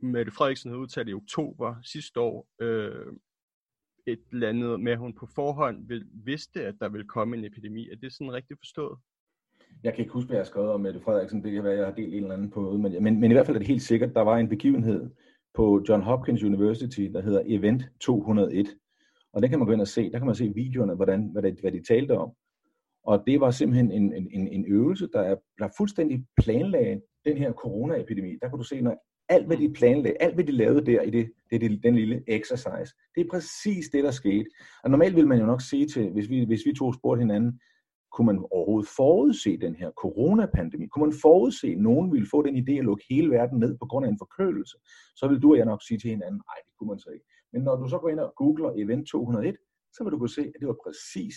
Mette 0.00 0.32
Frederiksen 0.32 0.70
havde 0.70 0.80
udtalt 0.80 1.08
i 1.08 1.14
oktober 1.14 1.74
sidste 1.82 2.20
år, 2.20 2.48
øh, 2.60 3.12
et 4.06 4.20
eller 4.32 4.48
andet 4.48 4.80
med, 4.80 4.92
at 4.92 4.98
hun 4.98 5.14
på 5.14 5.26
forhånd 5.34 5.88
vil, 5.88 6.06
vidste, 6.24 6.66
at 6.66 6.74
der 6.80 6.88
ville 6.88 7.06
komme 7.06 7.36
en 7.36 7.44
epidemi. 7.44 7.88
Er 7.90 7.96
det 7.96 8.12
sådan 8.12 8.32
rigtigt 8.32 8.60
forstået? 8.60 8.98
Jeg 9.84 9.94
kan 9.94 10.02
ikke 10.02 10.12
huske, 10.12 10.26
hvad 10.26 10.36
jeg 10.36 10.40
har 10.40 10.46
skrevet 10.46 10.70
om 10.70 10.80
Mette 10.80 11.00
Frederiksen. 11.00 11.44
Det 11.44 11.52
kan 11.52 11.64
være, 11.64 11.76
jeg 11.76 11.86
har 11.86 11.94
delt 11.94 12.14
en 12.14 12.22
eller 12.22 12.34
anden 12.34 12.50
på 12.50 12.76
men, 12.76 13.02
men, 13.02 13.20
men 13.20 13.30
i 13.30 13.34
hvert 13.34 13.46
fald 13.46 13.56
er 13.56 13.58
det 13.58 13.68
helt 13.68 13.82
sikkert, 13.82 14.14
der 14.14 14.20
var 14.20 14.36
en 14.36 14.48
begivenhed 14.48 15.10
på 15.54 15.84
John 15.88 16.02
Hopkins 16.02 16.42
University, 16.42 17.00
der 17.00 17.20
hedder 17.20 17.42
Event 17.46 17.82
201. 18.00 18.66
Og 19.36 19.42
der 19.42 19.48
kan 19.48 19.58
man 19.58 19.66
gå 19.66 19.72
ind 19.72 19.80
og 19.80 19.88
se. 19.88 20.10
Der 20.10 20.18
kan 20.18 20.26
man 20.26 20.34
se 20.34 20.52
videoerne, 20.54 20.94
hvordan, 20.94 21.28
hvad, 21.32 21.42
det, 21.42 21.60
hvad 21.60 21.72
de 21.72 21.82
talte 21.82 22.18
om. 22.18 22.30
Og 23.04 23.22
det 23.26 23.40
var 23.40 23.50
simpelthen 23.50 23.90
en, 23.92 24.12
en, 24.30 24.48
en 24.48 24.64
øvelse, 24.68 25.08
der 25.12 25.20
er, 25.20 25.36
der 25.58 25.68
fuldstændig 25.76 26.26
planlagt 26.42 27.00
den 27.24 27.36
her 27.36 27.52
coronaepidemi. 27.52 28.38
Der 28.42 28.48
kan 28.48 28.58
du 28.58 28.64
se, 28.64 28.80
når 28.80 28.96
alt 29.28 29.46
hvad 29.46 29.56
de 29.56 29.72
planlagde, 29.72 30.22
alt 30.22 30.34
hvad 30.34 30.44
de 30.44 30.52
lavede 30.52 30.86
der 30.86 31.02
i 31.02 31.10
det, 31.10 31.32
det, 31.50 31.60
det, 31.60 31.82
den 31.82 31.94
lille 31.94 32.22
exercise, 32.26 32.94
det 33.14 33.20
er 33.20 33.28
præcis 33.30 33.88
det, 33.92 34.04
der 34.04 34.10
skete. 34.10 34.46
Og 34.84 34.90
normalt 34.90 35.16
vil 35.16 35.28
man 35.28 35.38
jo 35.38 35.46
nok 35.46 35.62
sige 35.62 35.86
til, 35.86 36.10
hvis 36.10 36.30
vi, 36.30 36.44
hvis 36.44 36.66
vi 36.66 36.72
to 36.78 36.92
spurgte 36.92 37.20
hinanden, 37.20 37.60
kunne 38.12 38.26
man 38.26 38.44
overhovedet 38.50 38.90
forudse 38.96 39.56
den 39.56 39.74
her 39.74 39.90
coronapandemi? 39.90 40.86
Kunne 40.86 41.06
man 41.06 41.18
forudse, 41.22 41.66
at 41.66 41.78
nogen 41.78 42.12
ville 42.12 42.28
få 42.30 42.42
den 42.42 42.56
idé 42.56 42.72
at 42.72 42.84
lukke 42.84 43.04
hele 43.10 43.30
verden 43.30 43.58
ned 43.58 43.78
på 43.78 43.86
grund 43.86 44.06
af 44.06 44.10
en 44.10 44.18
forkølelse? 44.18 44.76
Så 45.16 45.28
vil 45.28 45.42
du 45.42 45.50
og 45.52 45.58
jeg 45.58 45.66
nok 45.66 45.82
sige 45.82 45.98
til 45.98 46.10
hinanden, 46.10 46.40
nej, 46.48 46.58
det 46.66 46.72
kunne 46.78 46.88
man 46.88 46.98
så 46.98 47.10
ikke. 47.10 47.26
Men 47.52 47.62
når 47.62 47.76
du 47.76 47.88
så 47.88 47.98
går 47.98 48.08
ind 48.08 48.20
og 48.20 48.32
googler 48.36 48.72
Event 48.76 49.08
201, 49.08 49.56
så 49.92 50.04
vil 50.04 50.12
du 50.12 50.18
kunne 50.18 50.28
se, 50.28 50.40
at 50.40 50.60
det 50.60 50.68
var 50.68 50.76
præcis 50.84 51.34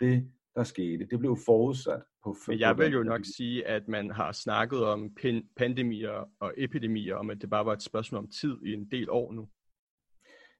det, 0.00 0.32
der 0.54 0.64
skete. 0.64 1.06
Det 1.10 1.18
blev 1.18 1.36
forudsat 1.46 2.02
på... 2.24 2.36
Men 2.48 2.60
jeg 2.60 2.78
vil 2.78 2.92
jo 2.92 3.02
nok 3.02 3.20
sige, 3.36 3.66
at 3.66 3.88
man 3.88 4.10
har 4.10 4.32
snakket 4.32 4.84
om 4.84 5.16
pandemier 5.56 6.30
og 6.40 6.52
epidemier, 6.56 7.16
om 7.16 7.30
at 7.30 7.40
det 7.40 7.50
bare 7.50 7.66
var 7.66 7.72
et 7.72 7.82
spørgsmål 7.82 8.18
om 8.18 8.28
tid 8.40 8.56
i 8.64 8.72
en 8.72 8.88
del 8.90 9.10
år 9.10 9.32
nu. 9.32 9.48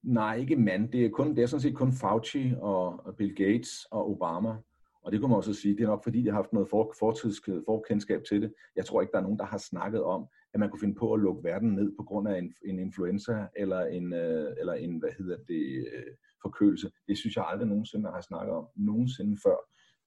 Nej, 0.03 0.37
ikke 0.37 0.57
mand. 0.57 0.93
Det 0.93 1.05
er, 1.05 1.11
kun, 1.11 1.37
det 1.37 1.43
er 1.43 1.47
sådan 1.47 1.61
set 1.61 1.75
kun 1.75 1.93
Fauci 1.93 2.55
og 2.61 3.15
Bill 3.19 3.35
Gates 3.37 3.87
og 3.91 4.11
Obama. 4.11 4.57
Og 5.03 5.13
det 5.13 5.21
kunne 5.21 5.29
man 5.29 5.37
også 5.37 5.55
sige, 5.55 5.77
det 5.77 5.83
er 5.83 5.87
nok 5.87 6.05
fordi, 6.05 6.23
de 6.23 6.29
har 6.29 6.35
haft 6.35 6.53
noget 6.53 6.69
for, 6.69 6.95
fortidsk 6.99 7.49
forkendskab 7.67 8.23
til 8.29 8.43
det. 8.43 8.55
Jeg 8.77 8.85
tror 8.85 9.01
ikke, 9.01 9.13
der 9.13 9.19
er 9.19 9.23
nogen, 9.23 9.39
der 9.39 9.45
har 9.45 9.59
snakket 9.59 10.03
om, 10.03 10.27
at 10.55 10.61
man 10.61 10.71
kunne 10.71 10.81
finde 10.81 10.95
på 10.95 11.13
at 11.13 11.21
lukke 11.21 11.45
verden 11.45 11.75
ned 11.75 11.93
på 11.97 12.03
grund 12.03 12.29
af 12.29 12.39
en, 12.39 12.55
en 12.65 12.79
influenza 12.79 13.47
eller 13.57 13.81
en, 13.81 14.13
øh, 14.13 14.53
eller 14.61 14.73
en 14.73 14.99
hvad 14.99 15.11
hedder 15.19 15.37
det, 15.49 15.89
øh, 15.95 16.13
forkølelse. 16.43 16.91
Det 17.09 17.19
synes 17.19 17.37
jeg 17.37 17.45
aldrig 17.49 17.69
nogensinde 17.69 18.11
har 18.11 18.21
snakket 18.21 18.55
om. 18.55 18.67
Nogensinde 18.77 19.37
før 19.45 19.57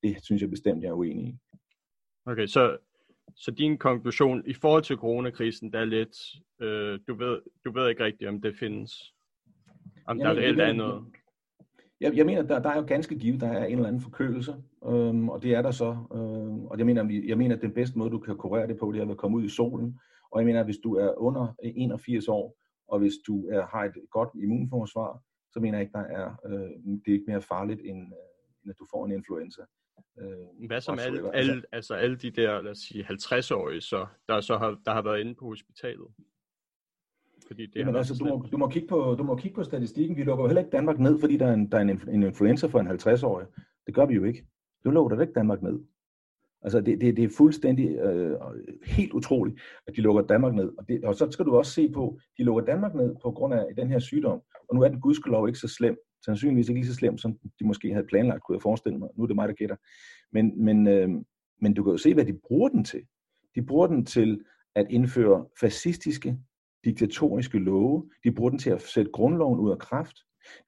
det 0.03 0.23
synes 0.23 0.41
jeg 0.41 0.49
bestemt, 0.49 0.83
jeg 0.83 0.89
er 0.89 0.93
uenig 0.93 1.27
i. 1.27 1.37
Okay, 2.25 2.45
så, 2.45 2.77
så 3.35 3.51
din 3.51 3.77
konklusion 3.77 4.43
i 4.47 4.53
forhold 4.53 4.83
til 4.83 4.95
coronakrisen, 4.95 5.73
der 5.73 5.79
er 5.79 5.85
lidt, 5.85 6.17
øh, 6.61 6.99
du, 7.07 7.15
ved, 7.15 7.41
du 7.65 7.71
ved 7.71 7.89
ikke 7.89 8.03
rigtigt, 8.03 8.29
om 8.29 8.41
det 8.41 8.55
findes, 8.59 9.13
om 10.07 10.19
jeg 10.19 10.25
der 10.25 10.41
reelt 10.41 10.59
er 10.59 10.73
noget. 10.73 11.05
Jeg, 12.01 12.17
jeg 12.17 12.25
mener, 12.25 12.41
der, 12.41 12.59
der 12.59 12.69
er 12.69 12.77
jo 12.77 12.85
ganske 12.87 13.19
givet, 13.19 13.41
der 13.41 13.47
er 13.47 13.65
en 13.65 13.71
eller 13.71 13.87
anden 13.87 14.01
forkølelse, 14.01 14.55
øhm, 14.87 15.29
og 15.29 15.43
det 15.43 15.55
er 15.55 15.61
der 15.61 15.71
så. 15.71 15.97
Øhm, 16.13 16.65
og 16.65 16.77
jeg 16.77 16.85
mener, 16.85 17.21
jeg 17.27 17.37
mener, 17.37 17.55
at 17.55 17.61
den 17.61 17.73
bedste 17.73 17.97
måde, 17.97 18.11
du 18.11 18.19
kan 18.19 18.37
kurere 18.37 18.67
det 18.67 18.77
på, 18.79 18.91
det 18.91 19.01
er 19.01 19.09
at 19.09 19.17
komme 19.17 19.37
ud 19.37 19.43
i 19.43 19.49
solen. 19.49 19.99
Og 20.31 20.39
jeg 20.39 20.45
mener, 20.45 20.59
at 20.59 20.65
hvis 20.65 20.77
du 20.83 20.95
er 20.95 21.13
under 21.17 21.55
81 21.63 22.27
år, 22.27 22.57
og 22.87 22.99
hvis 22.99 23.13
du 23.27 23.47
er, 23.47 23.65
har 23.65 23.83
et 23.83 23.93
godt 24.11 24.29
immunforsvar, 24.35 25.21
så 25.51 25.59
mener 25.59 25.77
jeg 25.77 25.81
ikke, 25.81 25.93
der 25.93 26.05
er, 26.19 26.27
øh, 26.45 26.69
det 27.05 27.07
er 27.07 27.13
ikke 27.13 27.31
mere 27.31 27.41
farligt, 27.41 27.81
end, 27.83 27.99
øh, 27.99 28.63
end 28.63 28.69
at 28.69 28.75
du 28.79 28.85
får 28.91 29.05
en 29.05 29.11
influenza. 29.11 29.61
Øh, 30.19 30.67
Hvad 30.67 30.81
som 30.81 30.99
alle, 30.99 31.35
alle, 31.35 31.63
altså 31.71 31.93
alle 31.93 32.15
de 32.15 32.29
der, 32.31 32.61
lad 32.61 32.71
os 32.71 32.77
sige, 32.77 33.05
50-årige, 33.05 33.81
så, 33.81 34.05
der, 34.27 34.41
så 34.41 34.57
har, 34.57 34.81
der 34.85 34.93
har 34.93 35.01
været 35.01 35.19
inde 35.19 35.35
på 35.35 35.45
hospitalet? 35.45 36.07
Fordi 37.47 37.65
det 37.65 37.75
Jamen, 37.75 37.95
altså, 37.95 38.13
du, 38.13 38.25
må, 38.25 38.45
du, 38.51 38.57
må 38.57 38.69
kigge 38.69 38.87
på, 38.87 39.15
du 39.17 39.23
må 39.23 39.35
kigge 39.35 39.55
på 39.55 39.63
statistikken. 39.63 40.17
Vi 40.17 40.23
lukker 40.23 40.43
jo 40.43 40.47
heller 40.47 40.61
ikke 40.61 40.71
Danmark 40.77 40.99
ned, 40.99 41.19
fordi 41.19 41.37
der 41.37 41.47
er 41.47 41.53
en, 41.53 41.71
der 41.71 41.77
er 41.77 41.81
en, 41.81 42.01
en 42.09 42.23
influenza 42.23 42.67
for 42.67 42.79
en 42.79 42.87
50-årig. 42.87 43.47
Det 43.85 43.95
gør 43.95 44.05
vi 44.05 44.13
jo 44.13 44.23
ikke. 44.23 44.47
Du 44.83 44.89
lukker 44.89 45.15
da 45.15 45.21
ikke 45.21 45.33
Danmark 45.33 45.61
ned. 45.61 45.79
Altså, 46.65 46.81
det, 46.81 47.01
det, 47.01 47.17
det 47.17 47.23
er 47.23 47.35
fuldstændig 47.37 47.89
øh, 47.89 48.35
helt 48.85 49.13
utroligt, 49.13 49.59
at 49.87 49.95
de 49.95 50.01
lukker 50.01 50.21
Danmark 50.21 50.55
ned. 50.55 50.71
Og, 50.77 50.87
det, 50.87 51.03
og 51.03 51.15
så 51.15 51.27
skal 51.31 51.45
du 51.45 51.57
også 51.57 51.71
se 51.71 51.89
på, 51.89 52.19
de 52.37 52.43
lukker 52.43 52.65
Danmark 52.65 52.95
ned 52.95 53.15
på 53.23 53.31
grund 53.31 53.53
af 53.53 53.65
den 53.77 53.87
her 53.89 53.99
sygdom. 53.99 54.41
Og 54.69 54.75
nu 54.75 54.81
er 54.81 54.87
den 54.87 55.01
gudskelov 55.01 55.47
ikke 55.47 55.59
så 55.59 55.67
slem 55.67 55.97
sandsynligvis 56.25 56.69
ikke 56.69 56.81
lige 56.81 56.91
så 56.91 56.95
slemt, 56.95 57.21
som 57.21 57.37
de 57.59 57.65
måske 57.65 57.93
havde 57.93 58.07
planlagt, 58.07 58.43
kunne 58.43 58.55
jeg 58.55 58.61
forestille 58.61 58.97
mig. 58.97 59.09
Nu 59.15 59.23
er 59.23 59.27
det 59.27 59.35
mig, 59.35 59.47
der 59.47 59.53
gætter. 59.53 59.75
Men, 60.31 60.65
men, 60.65 60.87
øh, 60.87 61.09
men 61.61 61.73
du 61.73 61.83
kan 61.83 61.91
jo 61.91 61.97
se, 61.97 62.13
hvad 62.13 62.25
de 62.25 62.39
bruger 62.47 62.69
den 62.69 62.83
til. 62.83 63.01
De 63.55 63.61
bruger 63.61 63.87
den 63.87 64.05
til 64.05 64.41
at 64.75 64.87
indføre 64.89 65.45
fascistiske, 65.59 66.37
diktatoriske 66.85 67.59
love. 67.59 68.09
De 68.23 68.31
bruger 68.31 68.49
den 68.49 68.59
til 68.59 68.69
at 68.69 68.81
sætte 68.81 69.11
grundloven 69.11 69.59
ud 69.59 69.71
af 69.71 69.79
kraft. 69.79 70.17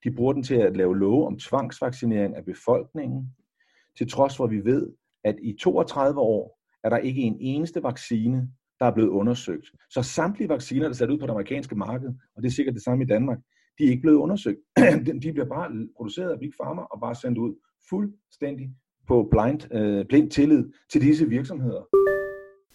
De 0.04 0.10
bruger 0.10 0.32
den 0.32 0.42
til 0.42 0.54
at 0.54 0.76
lave 0.76 0.98
love 0.98 1.26
om 1.26 1.38
tvangsvaccinering 1.38 2.36
af 2.36 2.44
befolkningen. 2.44 3.36
Til 3.98 4.10
trods 4.10 4.36
for, 4.36 4.44
at 4.44 4.50
vi 4.50 4.64
ved, 4.64 4.92
at 5.24 5.36
i 5.42 5.56
32 5.60 6.20
år 6.20 6.58
er 6.84 6.88
der 6.88 6.96
ikke 6.96 7.20
en 7.20 7.36
eneste 7.40 7.82
vaccine, 7.82 8.48
der 8.80 8.86
er 8.86 8.94
blevet 8.94 9.08
undersøgt. 9.08 9.66
Så 9.90 10.02
samtlige 10.02 10.48
vacciner, 10.48 10.82
der 10.82 10.88
er 10.88 10.92
sat 10.92 11.10
ud 11.10 11.18
på 11.18 11.26
det 11.26 11.32
amerikanske 11.32 11.74
marked, 11.74 12.08
og 12.36 12.42
det 12.42 12.48
er 12.48 12.52
sikkert 12.52 12.74
det 12.74 12.82
samme 12.82 13.04
i 13.04 13.06
Danmark, 13.06 13.38
de 13.78 13.84
er 13.84 13.90
ikke 13.90 14.02
blevet 14.02 14.16
undersøgt. 14.16 14.58
de 15.22 15.32
bliver 15.32 15.48
bare 15.48 15.88
produceret 15.96 16.30
af 16.30 16.38
Big 16.38 16.52
Pharma 16.62 16.82
og 16.82 17.00
bare 17.00 17.14
sendt 17.14 17.38
ud 17.38 17.54
fuldstændig 17.88 18.70
på 19.06 19.28
blind, 19.30 19.74
øh, 19.74 20.06
blind 20.06 20.30
tillid 20.30 20.72
til 20.92 21.00
disse 21.00 21.28
virksomheder. 21.28 21.82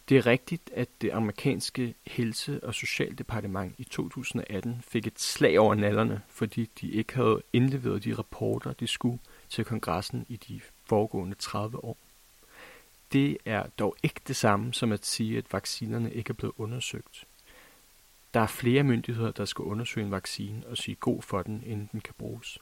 Det 0.09 0.17
er 0.17 0.27
rigtigt, 0.27 0.71
at 0.73 0.89
det 1.01 1.11
amerikanske 1.11 1.95
helse- 2.07 2.63
og 2.63 2.73
socialdepartement 2.73 3.75
i 3.77 3.83
2018 3.83 4.75
fik 4.81 5.07
et 5.07 5.19
slag 5.19 5.59
over 5.59 5.75
nallerne, 5.75 6.21
fordi 6.27 6.69
de 6.81 6.91
ikke 6.91 7.15
havde 7.15 7.41
indleveret 7.53 8.03
de 8.03 8.13
rapporter, 8.13 8.73
de 8.73 8.87
skulle 8.87 9.19
til 9.49 9.65
kongressen 9.65 10.25
i 10.29 10.35
de 10.35 10.61
foregående 10.85 11.35
30 11.35 11.83
år. 11.83 11.97
Det 13.13 13.37
er 13.45 13.63
dog 13.79 13.95
ikke 14.03 14.21
det 14.27 14.35
samme 14.35 14.73
som 14.73 14.91
at 14.91 15.05
sige, 15.05 15.37
at 15.37 15.53
vaccinerne 15.53 16.13
ikke 16.13 16.29
er 16.29 16.33
blevet 16.33 16.53
undersøgt. 16.57 17.27
Der 18.33 18.39
er 18.39 18.47
flere 18.47 18.83
myndigheder, 18.83 19.31
der 19.31 19.45
skal 19.45 19.63
undersøge 19.63 20.05
en 20.05 20.11
vaccine 20.11 20.67
og 20.67 20.77
sige 20.77 20.95
god 20.95 21.21
for 21.21 21.41
den, 21.41 21.63
inden 21.65 21.89
den 21.91 22.01
kan 22.01 22.13
bruges. 22.17 22.59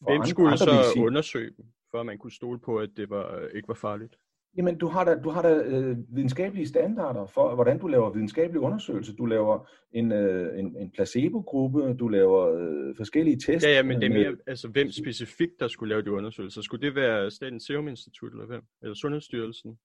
Hvem 0.00 0.24
skulle 0.26 0.58
så 0.58 0.94
undersøge 0.96 1.50
dem, 1.56 1.66
for 1.90 2.00
at 2.00 2.06
man 2.06 2.18
kunne 2.18 2.32
stole 2.32 2.58
på, 2.58 2.78
at 2.78 2.90
det 2.96 3.10
var, 3.10 3.48
ikke 3.54 3.68
var 3.68 3.74
farligt? 3.74 4.14
Jamen, 4.56 4.78
du 4.78 4.86
har 4.86 5.04
da, 5.04 5.14
du 5.14 5.30
har 5.30 5.42
da 5.42 5.54
øh, 5.54 5.96
videnskabelige 6.08 6.68
standarder 6.68 7.26
for, 7.26 7.54
hvordan 7.54 7.78
du 7.78 7.86
laver 7.86 8.10
videnskabelige 8.10 8.60
undersøgelser. 8.60 9.14
Du 9.14 9.26
laver 9.26 9.68
en, 9.92 10.12
øh, 10.12 10.58
en, 10.58 10.76
en 10.76 10.90
placebo-gruppe, 10.90 11.94
du 11.94 12.08
laver 12.08 12.48
øh, 12.48 12.96
forskellige 12.96 13.36
tests. 13.36 13.66
Ja, 13.66 13.70
ja, 13.70 13.82
men 13.82 14.00
det 14.00 14.10
er 14.10 14.14
mere, 14.14 14.36
altså, 14.46 14.68
hvem 14.68 14.90
specifikt, 14.90 15.60
der 15.60 15.68
skulle 15.68 15.88
lave 15.88 16.02
de 16.02 16.12
undersøgelser? 16.12 16.62
Skulle 16.62 16.86
det 16.86 16.94
være 16.94 17.30
Statens 17.30 17.62
Serum 17.62 17.88
Institut, 17.88 18.32
eller 18.32 18.46
hvem? 18.46 18.62
Eller 18.82 18.94
Sundhedsstyrelsen? 18.94 19.78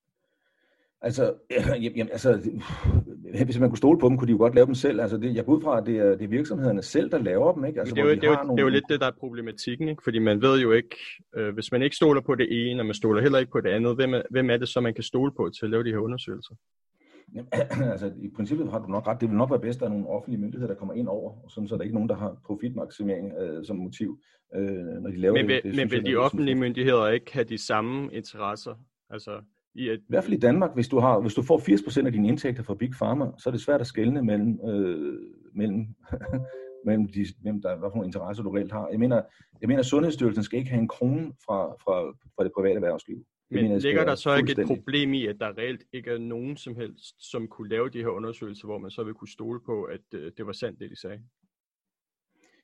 Altså, 1.01 1.34
jamen, 1.84 2.10
altså, 2.12 2.51
hvis 3.45 3.59
man 3.59 3.69
kunne 3.69 3.77
stole 3.77 3.99
på 3.99 4.09
dem, 4.09 4.17
kunne 4.17 4.27
de 4.27 4.31
jo 4.31 4.37
godt 4.37 4.55
lave 4.55 4.65
dem 4.65 4.75
selv. 4.75 5.01
Altså, 5.01 5.17
det, 5.17 5.35
jeg 5.35 5.45
går 5.45 5.55
ud 5.55 5.61
fra, 5.61 5.77
at 5.77 5.85
det 5.85 5.97
er, 5.97 6.09
det 6.09 6.21
er 6.21 6.27
virksomhederne 6.27 6.81
selv, 6.81 7.11
der 7.11 7.17
laver 7.17 7.53
dem. 7.53 7.65
Ikke? 7.65 7.79
Altså, 7.79 7.95
det, 7.95 8.01
er 8.01 8.05
jo, 8.05 8.09
de 8.09 8.15
det, 8.15 8.23
er 8.23 8.29
jo, 8.29 8.35
nogle... 8.35 8.51
det 8.51 8.59
er 8.59 8.63
jo 8.63 8.69
lidt 8.69 8.85
det, 8.89 8.99
der 8.99 9.07
er 9.07 9.11
problematikken. 9.19 9.89
Ikke? 9.89 10.03
Fordi 10.03 10.19
man 10.19 10.41
ved 10.41 10.61
jo 10.61 10.71
ikke, 10.71 10.95
øh, 11.35 11.53
hvis 11.53 11.71
man 11.71 11.81
ikke 11.81 11.95
stoler 11.95 12.21
på 12.21 12.35
det 12.35 12.47
ene, 12.51 12.81
og 12.81 12.85
man 12.85 12.95
stoler 12.95 13.21
heller 13.21 13.39
ikke 13.39 13.51
på 13.51 13.61
det 13.61 13.69
andet, 13.69 13.95
hvem 13.95 14.13
er, 14.13 14.21
hvem 14.29 14.49
er 14.49 14.57
det 14.57 14.69
så, 14.69 14.81
man 14.81 14.93
kan 14.93 15.03
stole 15.03 15.31
på 15.37 15.49
til 15.59 15.65
at 15.65 15.69
lave 15.69 15.83
de 15.83 15.89
her 15.89 15.97
undersøgelser? 15.97 16.55
Jamen, 17.35 17.49
altså, 17.93 18.11
i 18.21 18.29
princippet 18.35 18.71
har 18.71 18.79
du 18.79 18.87
nok 18.87 19.07
ret. 19.07 19.21
Det 19.21 19.29
vil 19.29 19.37
nok 19.37 19.51
være 19.51 19.59
bedst, 19.59 19.77
at 19.77 19.79
der 19.79 19.85
er 19.87 19.91
nogle 19.91 20.07
offentlige 20.07 20.41
myndigheder, 20.41 20.73
der 20.73 20.79
kommer 20.79 20.93
ind 20.93 21.07
over, 21.07 21.49
sådan 21.49 21.67
så 21.67 21.75
der 21.75 21.79
er 21.79 21.83
ikke 21.83 21.95
nogen, 21.95 22.09
der 22.09 22.15
har 22.15 22.37
profitmaksimering 22.45 23.33
øh, 23.39 23.65
som 23.65 23.77
motiv, 23.77 24.19
øh, 24.55 24.61
når 25.03 25.09
de 25.09 25.17
laver 25.17 25.33
men, 25.33 25.49
det. 25.49 25.63
det 25.63 25.75
men 25.75 25.91
vil 25.91 26.05
de 26.05 26.15
offentlige 26.15 26.55
myndigheder 26.55 27.07
ikke 27.07 27.33
have 27.33 27.43
de 27.43 27.65
samme 27.65 28.13
interesser? 28.13 28.75
Altså, 29.09 29.41
i, 29.75 29.89
at... 29.89 29.99
I 29.99 30.05
hvert 30.08 30.23
fald 30.23 30.34
i 30.34 30.39
Danmark, 30.39 30.73
hvis 30.73 30.88
du, 30.88 30.99
har, 30.99 31.19
hvis 31.19 31.34
du 31.34 31.41
får 31.41 31.60
80% 32.01 32.05
af 32.05 32.12
dine 32.12 32.27
indtægter 32.27 32.63
fra 32.63 32.75
Big 32.75 32.91
Pharma, 32.91 33.25
så 33.38 33.49
er 33.49 33.51
det 33.51 33.62
svært 33.62 33.82
at 33.82 33.88
skelne 33.88 34.21
mellem, 34.21 34.60
øh, 34.69 35.19
mellem, 35.53 35.88
mellem, 36.86 37.08
de, 37.08 37.25
mellem 37.43 37.62
der, 37.62 37.77
hvad 37.77 37.89
for 37.89 37.95
nogle 37.95 38.08
interesser 38.08 38.43
du 38.43 38.51
reelt 38.51 38.71
har. 38.71 38.88
Jeg 38.88 38.99
mener, 38.99 39.21
jeg 39.62 39.67
mener, 39.67 39.82
Sundhedsstyrelsen 39.82 40.43
skal 40.43 40.60
ikke 40.60 40.71
have 40.71 40.82
en 40.82 40.88
krone 40.88 41.34
fra, 41.45 41.73
fra, 41.84 42.12
fra 42.36 42.43
det 42.43 42.51
private 42.55 42.75
erhvervsliv. 42.75 43.25
Men 43.51 43.63
mener, 43.63 43.79
ligger 43.79 44.05
der 44.05 44.15
så 44.15 44.36
ikke 44.36 44.51
et 44.51 44.67
problem 44.67 45.13
i, 45.13 45.25
at 45.25 45.36
der 45.39 45.58
reelt 45.58 45.84
ikke 45.93 46.12
er 46.12 46.17
nogen 46.17 46.58
som 46.58 46.75
helst, 46.75 47.32
som 47.32 47.47
kunne 47.47 47.69
lave 47.69 47.89
de 47.89 47.97
her 47.97 48.08
undersøgelser, 48.08 48.67
hvor 48.67 48.77
man 48.77 48.91
så 48.91 49.03
vil 49.03 49.13
kunne 49.13 49.29
stole 49.29 49.60
på, 49.65 49.84
at 49.84 50.01
øh, 50.13 50.32
det 50.38 50.45
var 50.45 50.51
sandt, 50.51 50.79
det 50.79 50.89
de 50.89 50.99
sagde? 50.99 51.19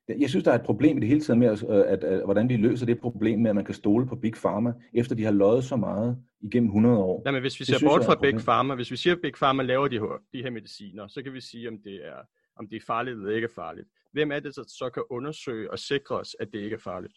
Jeg 0.08 0.30
synes, 0.30 0.44
der 0.44 0.52
er 0.52 0.56
et 0.56 0.65
problem 0.65 0.98
i 0.98 1.00
det 1.00 1.10
hele 1.10 1.22
taget 1.22 1.38
med, 1.38 1.48
at, 1.48 1.63
at, 1.63 2.04
at, 2.04 2.24
hvordan 2.24 2.50
vi 2.50 2.58
løser 2.58 2.86
det 2.86 3.00
problem 3.00 3.39
med, 3.39 3.50
at 3.50 3.56
man 3.56 3.65
kan 3.65 3.74
stole 3.74 4.08
på 4.08 4.15
Big 4.15 4.34
Pharma, 4.34 4.74
efter 4.94 5.15
de 5.15 5.24
har 5.24 5.32
løjet 5.32 5.63
så 5.63 5.76
meget 5.76 6.18
igennem 6.41 6.68
100 6.68 6.98
år. 6.98 7.22
Nej, 7.24 7.32
men 7.32 7.41
hvis 7.41 7.60
vi 7.60 7.65
ser 7.65 7.88
bort 7.88 8.06
fra 8.06 8.15
Big 8.22 8.36
Pharma, 8.36 8.76
hvis 8.76 8.91
vi 8.91 8.96
siger, 8.96 9.15
at 9.15 9.22
Big 9.22 9.34
Pharma 9.34 9.63
laver 9.63 9.88
de 9.88 10.00
her, 10.00 10.22
de 10.34 10.44
her 10.44 10.50
mediciner, 10.50 11.08
så 11.08 11.24
kan 11.24 11.34
vi 11.34 11.41
sige, 11.41 11.68
om 11.68 11.78
det 11.84 11.96
er, 11.96 12.20
om 12.56 12.68
det 12.68 12.76
er 12.76 12.86
farligt 12.88 13.18
eller 13.18 13.36
ikke 13.36 13.46
er 13.46 13.54
farligt. 13.56 13.88
Hvem 14.12 14.32
er 14.32 14.39
det, 14.39 14.56
der 14.56 14.63
så 14.68 14.89
kan 14.94 15.04
undersøge 15.10 15.72
og 15.72 15.80
sikre 15.80 16.15
os, 16.15 16.36
at 16.39 16.48
det 16.54 16.60
ikke 16.60 16.74
er 16.74 16.80
farligt? 16.80 17.13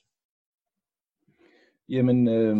Jamen, 1.88 2.29
øh, 2.29 2.57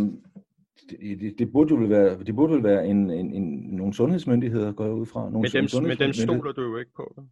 det, 0.91 1.21
det, 1.21 1.39
det, 1.39 1.53
burde 1.53 1.75
jo 1.75 1.81
være, 1.81 2.25
det 2.25 2.35
burde 2.35 2.55
vel 2.55 2.63
være 2.63 2.87
en, 2.87 3.11
en, 3.11 3.33
en, 3.33 3.59
nogle 3.77 3.95
sundhedsmyndigheder, 3.95 4.73
går 4.73 4.85
jeg 4.85 4.95
ud 4.95 5.07
fra. 5.07 5.31
Nogle 5.31 5.51
men, 5.55 5.71
dem, 5.73 5.83
men 5.83 5.99
dem 5.99 6.13
stoler 6.13 6.53
du 6.53 6.63
jo 6.63 6.77
ikke 6.77 6.93
på. 6.97 7.23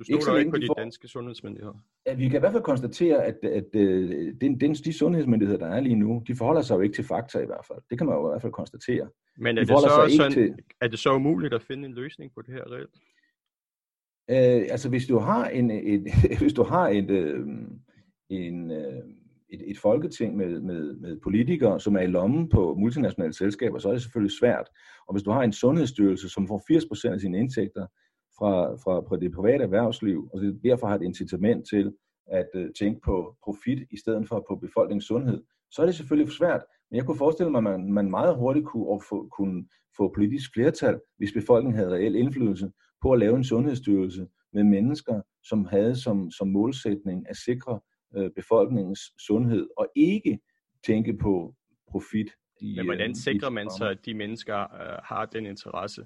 Du 0.00 0.04
stoler 0.04 0.38
ikke, 0.38 0.40
ikke 0.40 0.50
på 0.50 0.56
de 0.56 0.66
får... 0.66 0.74
danske 0.74 1.08
sundhedsmyndigheder? 1.08 1.74
Ja, 2.06 2.14
vi 2.14 2.28
kan 2.28 2.38
i 2.38 2.40
hvert 2.40 2.52
fald 2.52 2.62
konstatere, 2.62 3.24
at, 3.24 3.38
at, 3.42 3.50
at 3.52 3.80
øh, 3.80 4.34
den, 4.40 4.60
den, 4.60 4.74
de 4.74 4.92
sundhedsmyndigheder, 4.92 5.58
der 5.58 5.66
er 5.66 5.80
lige 5.80 5.96
nu, 5.96 6.22
de 6.26 6.36
forholder 6.36 6.62
sig 6.62 6.74
jo 6.74 6.80
ikke 6.80 6.94
til 6.94 7.04
fakta 7.04 7.38
i 7.38 7.46
hvert 7.46 7.66
fald. 7.66 7.78
Det 7.90 7.98
kan 7.98 8.06
man 8.06 8.16
jo 8.16 8.28
i 8.28 8.30
hvert 8.30 8.42
fald 8.42 8.52
konstatere. 8.52 9.08
Men 9.38 9.58
er, 9.58 9.64
de 9.64 9.68
det, 9.68 9.78
så 9.80 10.14
sådan, 10.16 10.32
til... 10.32 10.54
er 10.80 10.88
det 10.88 10.98
så 10.98 11.14
umuligt 11.14 11.54
at 11.54 11.62
finde 11.62 11.88
en 11.88 11.94
løsning 11.94 12.32
på 12.34 12.42
det 12.42 12.54
her 12.54 12.64
reelt? 12.72 12.94
Øh, 14.30 14.68
altså 14.70 14.88
hvis 14.88 15.06
du 15.06 15.18
har 15.18 15.48
en, 15.48 15.70
et, 15.70 16.02
hvis 16.42 16.52
du 16.52 16.62
har 16.62 16.88
et, 16.88 17.10
øh, 17.10 17.46
en, 18.30 18.70
øh, 18.70 19.02
et, 19.48 19.70
et 19.70 19.78
folketing 19.78 20.36
med, 20.36 20.60
med, 20.60 20.94
med 20.96 21.20
politikere, 21.22 21.80
som 21.80 21.96
er 21.96 22.00
i 22.00 22.06
lommen 22.06 22.48
på 22.48 22.74
multinationale 22.74 23.32
selskaber, 23.32 23.78
så 23.78 23.88
er 23.88 23.92
det 23.92 24.02
selvfølgelig 24.02 24.38
svært. 24.38 24.68
Og 25.08 25.14
hvis 25.14 25.22
du 25.22 25.30
har 25.30 25.42
en 25.42 25.52
sundhedsstyrelse, 25.52 26.28
som 26.28 26.48
får 26.48 27.08
80% 27.10 27.12
af 27.12 27.20
sine 27.20 27.38
indtægter 27.38 27.86
fra, 28.40 28.74
fra, 28.82 29.00
fra 29.08 29.16
det 29.16 29.32
private 29.32 29.64
erhvervsliv, 29.64 30.30
og 30.32 30.40
det 30.40 30.60
derfor 30.64 30.86
har 30.86 30.94
et 30.94 31.02
incitament 31.02 31.68
til 31.68 31.92
at 32.26 32.48
uh, 32.54 32.66
tænke 32.78 33.00
på 33.04 33.36
profit 33.44 33.80
i 33.90 33.96
stedet 33.98 34.28
for 34.28 34.44
på 34.48 34.56
befolkningens 34.56 35.04
sundhed, 35.04 35.42
så 35.70 35.82
er 35.82 35.86
det 35.86 35.94
selvfølgelig 35.94 36.32
svært. 36.32 36.62
Men 36.90 36.96
jeg 36.96 37.06
kunne 37.06 37.16
forestille 37.24 37.50
mig, 37.50 37.58
at 37.58 37.64
man, 37.64 37.92
man 37.92 38.10
meget 38.10 38.36
hurtigt 38.36 38.66
kunne 38.66 39.00
få, 39.08 39.28
kunne 39.36 39.64
få 39.96 40.12
politisk 40.14 40.50
flertal, 40.54 41.00
hvis 41.18 41.32
befolkningen 41.32 41.78
havde 41.78 41.94
reel 41.94 42.14
indflydelse 42.14 42.70
på 43.02 43.12
at 43.12 43.18
lave 43.18 43.36
en 43.36 43.44
sundhedsstyrelse 43.44 44.26
med 44.52 44.64
mennesker, 44.64 45.22
som 45.44 45.64
havde 45.64 45.96
som, 45.96 46.30
som 46.30 46.48
målsætning 46.48 47.28
at 47.28 47.36
sikre 47.36 47.80
uh, 48.16 48.28
befolkningens 48.36 49.00
sundhed, 49.26 49.68
og 49.76 49.86
ikke 49.96 50.38
tænke 50.86 51.16
på 51.16 51.54
profit. 51.90 52.30
I, 52.60 52.74
Men 52.76 52.84
hvordan 52.84 53.14
sikrer 53.14 53.50
man 53.50 53.70
så, 53.70 53.84
at 53.84 54.06
de 54.06 54.14
mennesker 54.14 54.56
uh, 54.56 55.04
har 55.04 55.26
den 55.26 55.46
interesse? 55.46 56.04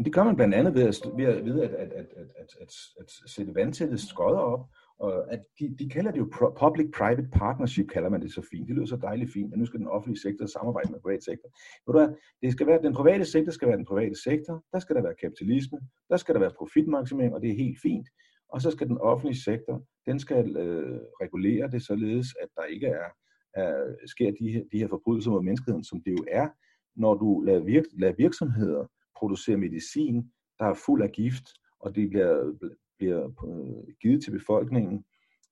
Men 0.00 0.04
det 0.04 0.14
gør 0.14 0.24
man 0.24 0.36
blandt 0.36 0.54
andet 0.54 0.74
ved 0.74 0.82
at, 0.82 1.00
ved 1.16 1.24
at, 1.24 1.44
ved 1.44 1.60
at, 1.60 1.70
at, 1.70 1.92
at, 1.92 2.06
at, 2.36 2.56
at, 2.60 2.72
at, 3.00 3.10
sætte 3.26 3.54
vandtætte 3.54 3.98
skodder 3.98 4.38
op. 4.38 4.66
Og 4.98 5.32
at 5.32 5.40
de, 5.58 5.76
de 5.78 5.88
kalder 5.88 6.10
det 6.10 6.18
jo 6.18 6.28
public-private 6.64 7.28
partnership, 7.32 7.88
kalder 7.88 8.08
man 8.08 8.22
det 8.22 8.32
så 8.32 8.42
fint. 8.50 8.68
Det 8.68 8.76
lyder 8.76 8.86
så 8.86 8.96
dejligt 8.96 9.32
fint, 9.32 9.52
at 9.52 9.58
nu 9.58 9.66
skal 9.66 9.80
den 9.80 9.86
offentlige 9.88 10.20
sektor 10.20 10.46
samarbejde 10.46 10.88
med 10.88 10.94
den 10.94 11.02
private 11.02 11.24
sektor. 11.24 11.48
Ved 11.86 11.92
du 11.94 11.98
hvad? 11.98 12.08
Det 12.42 12.52
skal 12.52 12.66
være, 12.66 12.82
den 12.82 12.94
private 12.94 13.24
sektor 13.24 13.52
skal 13.52 13.68
være 13.68 13.76
den 13.76 13.84
private 13.84 14.22
sektor, 14.22 14.64
der 14.72 14.78
skal 14.78 14.96
der 14.96 15.02
være 15.02 15.14
kapitalisme, 15.20 15.78
der 16.10 16.16
skal 16.16 16.34
der 16.34 16.40
være 16.40 16.58
profitmaksimering, 16.58 17.34
og 17.34 17.42
det 17.42 17.50
er 17.50 17.56
helt 17.64 17.78
fint. 17.82 18.08
Og 18.52 18.60
så 18.62 18.70
skal 18.70 18.88
den 18.88 18.98
offentlige 18.98 19.42
sektor, 19.42 19.82
den 20.06 20.18
skal 20.18 20.56
øh, 20.56 21.00
regulere 21.22 21.70
det 21.70 21.82
således, 21.82 22.26
at 22.42 22.48
der 22.56 22.64
ikke 22.64 22.86
er, 22.86 23.08
er 23.54 23.94
sker 24.06 24.30
de 24.40 24.52
her, 24.52 24.62
de 24.72 24.78
her 24.78 24.88
forbrydelser 24.88 25.30
mod 25.30 25.42
menneskeheden, 25.42 25.84
som 25.84 26.02
det 26.04 26.12
jo 26.18 26.24
er, 26.30 26.48
når 26.96 27.14
du 27.14 27.40
lader, 27.40 27.64
virk, 27.64 27.84
lader 27.98 28.14
virksomheder 28.18 28.86
producere 29.20 29.56
medicin, 29.56 30.30
der 30.58 30.64
er 30.64 30.74
fuld 30.86 31.02
af 31.02 31.12
gift, 31.12 31.48
og 31.80 31.94
det 31.94 32.10
bliver, 32.10 32.52
bliver 32.98 33.24
øh, 33.24 33.94
givet 34.02 34.24
til 34.24 34.30
befolkningen, 34.30 35.04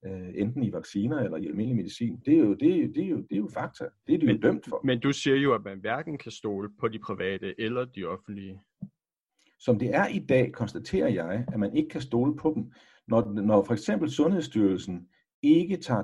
øh, 0.06 0.28
enten 0.34 0.62
i 0.62 0.72
vacciner 0.72 1.18
eller 1.18 1.36
i 1.36 1.46
almindelig 1.46 1.76
medicin. 1.76 2.22
Det 2.26 2.34
er 2.34 2.38
jo, 2.38 2.54
det 2.54 2.82
er, 2.82 2.88
det 2.88 3.04
er 3.04 3.08
jo, 3.08 3.16
det 3.16 3.32
er 3.32 3.36
jo 3.36 3.48
fakta. 3.54 3.84
Det 4.06 4.14
er 4.14 4.18
det 4.18 4.26
men, 4.26 4.36
jo 4.36 4.42
dømt 4.42 4.68
for. 4.68 4.80
Men 4.84 5.00
du 5.00 5.12
siger 5.12 5.36
jo, 5.36 5.54
at 5.54 5.64
man 5.64 5.80
hverken 5.80 6.18
kan 6.18 6.32
stole 6.32 6.68
på 6.80 6.88
de 6.88 6.98
private 6.98 7.60
eller 7.60 7.84
de 7.84 8.04
offentlige. 8.04 8.60
Som 9.58 9.78
det 9.78 9.94
er 9.94 10.06
i 10.06 10.18
dag, 10.18 10.52
konstaterer 10.52 11.08
jeg, 11.08 11.44
at 11.52 11.58
man 11.58 11.76
ikke 11.76 11.88
kan 11.88 12.00
stole 12.00 12.36
på 12.36 12.52
dem. 12.54 12.72
Når, 13.08 13.32
når 13.42 13.64
for 13.64 13.72
eksempel 13.72 14.10
Sundhedsstyrelsen 14.10 15.08
ikke 15.42 15.76
tager 15.76 16.02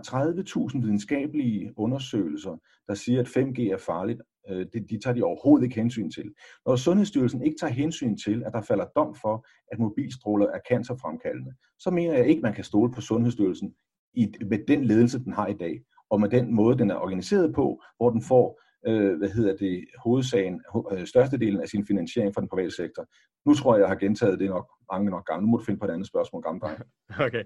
30.000 0.73 0.81
videnskabelige 0.81 1.73
undersøgelser, 1.77 2.57
der 2.89 2.95
siger, 2.95 3.21
at 3.21 3.29
5G 3.29 3.73
er 3.73 3.77
farligt, 3.77 4.23
øh, 4.49 4.67
de, 4.73 4.81
de 4.91 4.99
tager 5.05 5.15
de 5.15 5.23
overhovedet 5.23 5.65
ikke 5.65 5.77
hensyn 5.77 6.11
til. 6.11 6.35
Når 6.67 6.77
Sundhedsstyrelsen 6.77 7.43
ikke 7.43 7.57
tager 7.61 7.73
hensyn 7.73 8.17
til, 8.17 8.43
at 8.47 8.53
der 8.53 8.63
falder 8.63 8.85
dom 8.97 9.15
for, 9.23 9.47
at 9.73 9.79
mobilstråler 9.79 10.47
er 10.47 10.59
cancerfremkaldende, 10.71 11.53
så 11.79 11.91
mener 11.91 12.15
jeg 12.15 12.27
ikke, 12.27 12.43
man 12.43 12.55
kan 12.55 12.65
stole 12.65 12.93
på 12.93 13.01
Sundhedsstyrelsen 13.01 13.75
i, 14.15 14.33
med 14.51 14.59
den 14.69 14.85
ledelse, 14.85 15.25
den 15.25 15.33
har 15.33 15.47
i 15.47 15.55
dag, 15.55 15.81
og 16.11 16.21
med 16.21 16.29
den 16.29 16.55
måde, 16.55 16.79
den 16.79 16.91
er 16.91 16.97
organiseret 16.97 17.55
på, 17.55 17.83
hvor 17.97 18.11
den 18.11 18.23
får 18.23 18.61
øh, 18.87 19.19
hvad 19.19 19.29
hedder 19.29 19.57
det, 19.57 19.85
hovedsagen, 20.05 20.61
øh, 20.93 21.07
størstedelen 21.07 21.61
af 21.61 21.69
sin 21.69 21.87
finansiering 21.87 22.35
fra 22.35 22.41
den 22.41 22.49
private 22.49 22.71
sektor. 22.71 23.07
Nu 23.47 23.55
tror 23.55 23.75
jeg, 23.75 23.81
jeg 23.81 23.89
har 23.89 23.97
gentaget 23.97 24.39
det 24.39 24.49
nok 24.49 24.71
mange 24.93 25.11
nok 25.11 25.27
gange. 25.27 25.43
Nu 25.43 25.51
må 25.51 25.57
du 25.57 25.65
finde 25.65 25.81
på 25.81 25.87
et 25.87 25.91
andet 25.91 26.07
spørgsmål, 26.07 26.43
gamle 26.43 26.61
Okay. 27.27 27.45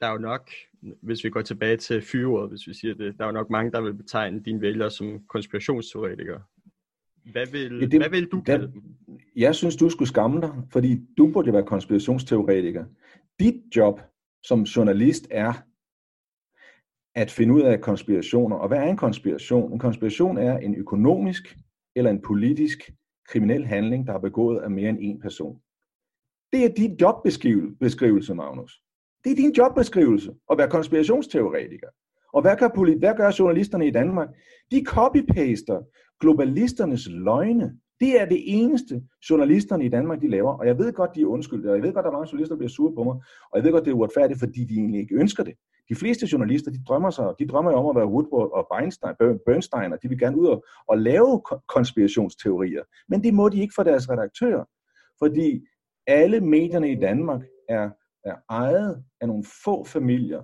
Der 0.00 0.06
er 0.06 0.12
jo 0.12 0.18
nok, 0.18 0.50
hvis 1.02 1.24
vi 1.24 1.30
går 1.30 1.42
tilbage 1.42 1.76
til 1.76 2.02
fyret, 2.02 2.48
hvis 2.48 2.66
vi 2.66 2.74
siger 2.74 2.94
det, 2.94 3.18
der 3.18 3.24
er 3.24 3.28
jo 3.28 3.32
nok 3.32 3.50
mange, 3.50 3.72
der 3.72 3.80
vil 3.80 3.94
betegne 3.94 4.40
dine 4.40 4.60
vælgere 4.60 4.90
som 4.90 5.20
konspirationsteoretikere. 5.28 6.42
Hvad 7.32 7.46
vil, 7.52 7.78
ja, 7.80 7.86
det, 7.86 8.00
hvad 8.00 8.10
vil 8.10 8.26
du 8.26 8.40
kalde 8.40 8.72
dem? 8.72 8.82
Jeg 9.36 9.54
synes, 9.54 9.76
du 9.76 9.88
skulle 9.88 10.08
skamme 10.08 10.40
dig, 10.40 10.50
fordi 10.72 11.00
du 11.18 11.32
burde 11.32 11.52
være 11.52 11.66
konspirationsteoretiker. 11.66 12.84
Dit 13.40 13.76
job 13.76 14.00
som 14.42 14.62
journalist 14.62 15.26
er 15.30 15.52
at 17.14 17.30
finde 17.30 17.54
ud 17.54 17.62
af 17.62 17.80
konspirationer. 17.80 18.56
Og 18.56 18.68
hvad 18.68 18.78
er 18.78 18.90
en 18.90 18.96
konspiration? 18.96 19.72
En 19.72 19.78
konspiration 19.78 20.38
er 20.38 20.58
en 20.58 20.74
økonomisk 20.74 21.56
eller 21.96 22.10
en 22.10 22.22
politisk 22.22 22.90
kriminel 23.28 23.66
handling, 23.66 24.06
der 24.06 24.12
er 24.12 24.18
begået 24.18 24.60
af 24.60 24.70
mere 24.70 24.88
end 24.88 24.98
en 25.00 25.20
person. 25.20 25.60
Det 26.52 26.64
er 26.64 26.68
din 26.68 26.96
jobbeskrivelse, 27.00 28.34
Magnus. 28.34 28.82
Det 29.24 29.32
er 29.32 29.36
din 29.36 29.52
jobbeskrivelse 29.52 30.34
at 30.50 30.58
være 30.58 30.70
konspirationsteoretiker. 30.70 31.88
Og 32.32 32.42
hvad 32.42 32.56
gør, 32.56 32.98
hvad 32.98 33.14
gør 33.16 33.32
journalisterne 33.38 33.86
i 33.86 33.90
Danmark? 33.90 34.28
De 34.70 34.84
copy-paster 34.88 35.90
globalisternes 36.20 37.08
løgne. 37.10 37.78
Det 38.04 38.20
er 38.20 38.24
det 38.24 38.42
eneste, 38.46 39.02
journalisterne 39.30 39.84
i 39.84 39.88
Danmark 39.88 40.20
de 40.20 40.28
laver. 40.28 40.52
Og 40.52 40.66
jeg 40.66 40.78
ved 40.78 40.92
godt, 40.92 41.14
de 41.14 41.22
er 41.22 41.26
undskyldte, 41.26 41.68
og 41.68 41.74
jeg 41.76 41.82
ved 41.82 41.92
godt, 41.92 42.04
der 42.04 42.10
er 42.10 42.18
mange 42.18 42.28
journalister, 42.32 42.54
der 42.54 42.58
bliver 42.58 42.70
sure 42.70 42.94
på 42.94 43.04
mig. 43.04 43.14
Og 43.50 43.54
jeg 43.54 43.64
ved 43.64 43.72
godt, 43.72 43.84
det 43.84 43.90
er 43.90 43.94
uretfærdigt, 43.94 44.38
fordi 44.38 44.64
de 44.64 44.74
egentlig 44.74 45.00
ikke 45.00 45.14
ønsker 45.14 45.42
det. 45.44 45.54
De 45.88 45.94
fleste 45.94 46.28
journalister, 46.32 46.70
de 46.70 46.84
drømmer, 46.88 47.10
sig, 47.10 47.32
de 47.38 47.46
drømmer 47.46 47.70
jo 47.70 47.76
om 47.76 47.86
at 47.90 47.96
være 48.00 48.12
Woodward 48.14 48.50
og 48.52 48.66
Bernstein, 48.72 49.14
Bernstein, 49.46 49.92
og 49.92 49.98
de 50.02 50.08
vil 50.08 50.18
gerne 50.18 50.38
ud 50.38 50.46
og, 50.46 50.64
og 50.88 50.98
lave 50.98 51.42
konspirationsteorier. 51.68 52.82
Men 53.08 53.24
det 53.24 53.34
må 53.34 53.48
de 53.48 53.60
ikke 53.60 53.74
for 53.76 53.82
deres 53.82 54.10
redaktører. 54.10 54.64
Fordi 55.18 55.66
alle 56.06 56.40
medierne 56.40 56.90
i 56.90 57.00
Danmark 57.00 57.42
er, 57.68 57.90
er 58.24 58.36
ejet 58.50 59.04
af 59.20 59.28
nogle 59.28 59.44
få 59.64 59.84
familier. 59.84 60.42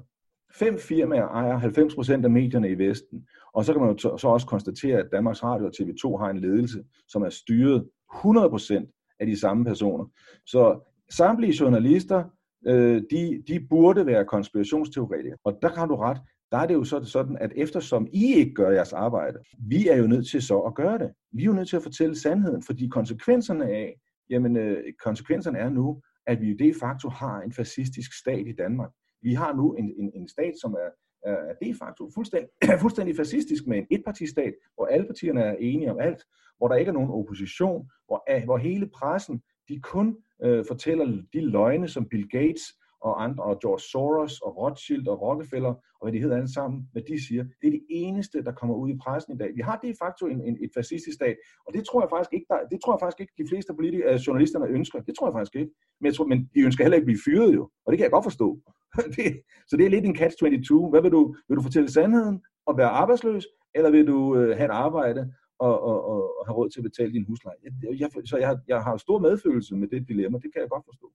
Fem 0.55 0.79
firmaer 0.79 1.29
ejer 1.29 1.59
90% 1.61 2.25
af 2.25 2.31
medierne 2.31 2.71
i 2.71 2.79
Vesten. 2.79 3.27
Og 3.53 3.65
så 3.65 3.73
kan 3.73 3.83
man 3.83 3.91
jo 3.91 4.19
så 4.19 4.29
også 4.29 4.47
konstatere, 4.47 4.99
at 4.99 5.09
Danmarks 5.13 5.45
Radio 5.45 5.67
og 5.67 5.73
TV2 5.81 6.17
har 6.17 6.31
en 6.31 6.41
ledelse, 6.41 6.85
som 7.09 7.23
er 7.23 7.31
styret 7.31 7.89
100% 8.15 9.17
af 9.21 9.27
de 9.27 9.41
samme 9.41 9.65
personer. 9.65 10.05
Så 10.47 10.81
samtlige 11.11 11.57
journalister, 11.61 12.25
øh, 12.67 13.03
de, 13.11 13.43
de 13.49 13.67
burde 13.71 14.07
være 14.07 14.25
konspirationsteoretikere. 14.25 15.37
Og 15.45 15.59
der 15.63 15.69
har 15.69 15.87
du 15.87 15.97
ret. 15.97 16.19
Der 16.53 16.59
er 16.59 16.67
det 16.67 16.75
jo 16.75 16.85
sådan, 16.85 17.39
at 17.41 17.53
eftersom 17.57 18.07
I 18.13 18.35
ikke 18.35 18.55
gør 18.55 18.71
jeres 18.71 18.93
arbejde, 18.93 19.39
vi 19.59 19.89
er 19.89 19.97
jo 19.97 20.07
nødt 20.07 20.29
til 20.29 20.43
så 20.43 20.59
at 20.59 20.75
gøre 20.75 20.99
det. 20.99 21.11
Vi 21.33 21.43
er 21.43 21.47
jo 21.47 21.53
nødt 21.53 21.69
til 21.69 21.77
at 21.77 21.83
fortælle 21.83 22.17
sandheden, 22.17 22.63
fordi 22.63 22.89
konsekvenserne 22.89 23.65
af, 23.65 23.95
jamen 24.31 24.57
øh, 24.57 24.85
konsekvenserne 25.05 25.59
er 25.59 25.69
nu, 25.69 26.03
at 26.27 26.41
vi 26.41 26.55
de 26.55 26.75
facto 26.81 27.09
har 27.09 27.41
en 27.41 27.53
fascistisk 27.53 28.19
stat 28.21 28.47
i 28.47 28.53
Danmark. 28.53 28.91
Vi 29.23 29.35
har 29.35 29.55
nu 29.55 29.75
en, 29.75 29.95
en, 29.99 30.11
en 30.15 30.29
stat, 30.29 30.53
som 30.61 30.73
er, 30.73 30.91
Øh, 31.27 31.33
er 31.33 31.55
de 31.63 31.75
facto 31.75 32.11
fuldstændig, 32.15 32.51
fuldstændig 32.85 33.17
fascistisk 33.17 33.67
med 33.67 33.79
en 33.79 33.87
etpartistat, 33.91 34.55
hvor 34.75 34.87
alle 34.87 35.07
partierne 35.07 35.43
er 35.43 35.57
enige 35.59 35.91
om 35.91 36.01
alt, 36.01 36.25
hvor 36.59 36.69
der 36.69 36.77
ikke 36.77 36.89
er 36.89 36.93
nogen 36.93 37.11
opposition, 37.11 37.91
hvor, 38.07 38.45
hvor 38.45 38.57
hele 38.57 38.87
pressen 38.87 39.43
de 39.69 39.81
kun 39.81 40.17
øh, 40.43 40.65
fortæller 40.69 41.23
de 41.33 41.41
løgne, 41.41 41.89
som 41.89 42.09
Bill 42.09 42.29
Gates 42.29 42.65
og 43.01 43.25
andre, 43.25 43.45
og 43.45 43.59
George 43.63 43.81
Soros 43.81 44.41
og 44.41 44.57
Rothschild 44.57 45.07
og 45.09 45.23
Rockefeller, 45.23 45.75
og 45.99 46.03
hvad 46.03 46.13
de 46.13 46.21
hedder 46.21 46.37
alle 46.37 46.53
sammen, 46.53 46.89
hvad 46.93 47.03
de 47.03 47.27
siger. 47.27 47.43
Det 47.61 47.67
er 47.67 47.71
det 47.71 47.85
eneste, 47.91 48.45
der 48.45 48.53
kommer 48.53 48.75
ud 48.75 48.91
i 48.91 48.99
pressen 49.03 49.35
i 49.35 49.39
dag. 49.39 49.51
Vi 49.55 49.61
har 49.61 49.77
de 49.85 49.95
facto 50.03 50.27
en, 50.27 50.41
en, 50.49 50.57
et 50.65 50.71
fascistisk 50.75 51.15
stat, 51.15 51.37
og 51.67 51.75
det 51.75 51.83
tror 51.87 52.03
jeg 52.03 52.11
faktisk 52.11 52.33
ikke, 52.33 52.47
der, 52.49 52.59
det 52.71 52.79
tror 52.81 52.93
jeg 52.95 53.01
faktisk 53.01 53.21
ikke, 53.21 53.33
de 53.39 53.49
fleste 53.51 53.75
politikere, 53.75 54.13
øh, 54.13 54.19
journalisterne 54.27 54.67
ønsker. 54.67 55.01
Det 55.01 55.15
tror 55.17 55.27
jeg 55.27 55.35
faktisk 55.35 55.57
ikke. 55.57 55.73
Men, 56.01 56.07
jeg 56.07 56.15
tror, 56.15 56.27
men 56.27 56.39
de 56.55 56.61
ønsker 56.61 56.85
heller 56.85 56.97
ikke 56.97 57.05
at 57.07 57.13
blive 57.13 57.25
fyret 57.27 57.55
jo, 57.55 57.63
og 57.85 57.89
det 57.91 57.99
kan 57.99 58.05
jeg 58.05 58.17
godt 58.17 58.29
forstå. 58.31 58.49
det, 59.17 59.43
så 59.69 59.77
det 59.77 59.87
er 59.87 59.91
lidt 59.91 60.05
en 60.05 60.17
catch-22. 60.17 60.91
Hvad 60.91 61.03
vil 61.03 61.13
du, 61.13 61.37
vil 61.49 61.57
du 61.57 61.63
fortælle 61.63 61.91
sandheden 61.91 62.43
og 62.67 62.79
være 62.79 62.89
arbejdsløs, 62.89 63.47
eller 63.75 63.91
vil 63.91 64.07
du 64.07 64.37
øh, 64.37 64.57
have 64.57 64.65
et 64.65 64.71
arbejde 64.71 65.35
og, 65.59 65.83
og, 65.83 66.05
og, 66.05 66.39
og 66.39 66.47
have 66.47 66.57
råd 66.57 66.71
til 66.71 66.81
at 66.81 66.85
betale 66.85 67.13
din 67.13 67.25
husleje? 67.29 67.57
Jeg, 67.63 68.01
jeg, 68.01 68.11
så 68.25 68.37
jeg, 68.37 68.59
jeg 68.69 68.83
har 68.83 68.97
stor 68.97 69.19
medfølelse 69.19 69.75
med 69.75 69.89
det 69.89 70.09
dilemma, 70.09 70.39
det 70.39 70.53
kan 70.53 70.63
jeg 70.63 70.71
godt 70.71 70.85
forstå. 70.85 71.13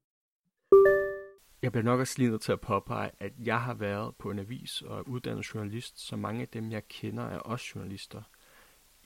Jeg 1.62 1.72
bliver 1.72 1.84
nok 1.84 2.00
også 2.00 2.16
lige 2.18 2.30
nødt 2.30 2.42
til 2.42 2.52
at 2.52 2.62
påpege, 2.62 3.12
at 3.20 3.34
jeg 3.46 3.62
har 3.62 3.74
været 3.74 4.16
på 4.16 4.32
en 4.32 4.40
avis 4.40 4.82
og 4.82 4.98
er 4.98 5.02
uddannet 5.02 5.54
journalist, 5.54 6.00
så 6.00 6.16
mange 6.16 6.42
af 6.42 6.48
dem, 6.48 6.72
jeg 6.72 6.88
kender, 6.88 7.24
er 7.24 7.38
også 7.38 7.66
journalister. 7.76 8.22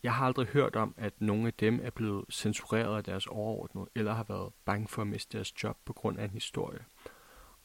Jeg 0.04 0.14
har 0.14 0.26
aldrig 0.26 0.48
hørt 0.48 0.76
om, 0.76 0.94
at 0.98 1.22
nogle 1.22 1.48
af 1.48 1.54
dem 1.54 1.80
er 1.84 1.90
blevet 1.90 2.26
censureret 2.32 2.98
af 2.98 3.04
deres 3.04 3.28
overordnede, 3.28 3.90
eller 3.96 4.14
har 4.14 4.26
været 4.30 4.54
bange 4.66 4.88
for 4.88 5.02
at 5.02 5.08
miste 5.08 5.38
deres 5.38 5.64
job 5.64 5.78
på 5.86 5.94
grund 5.94 6.20
af 6.20 6.24
en 6.24 6.30
historie. 6.30 6.80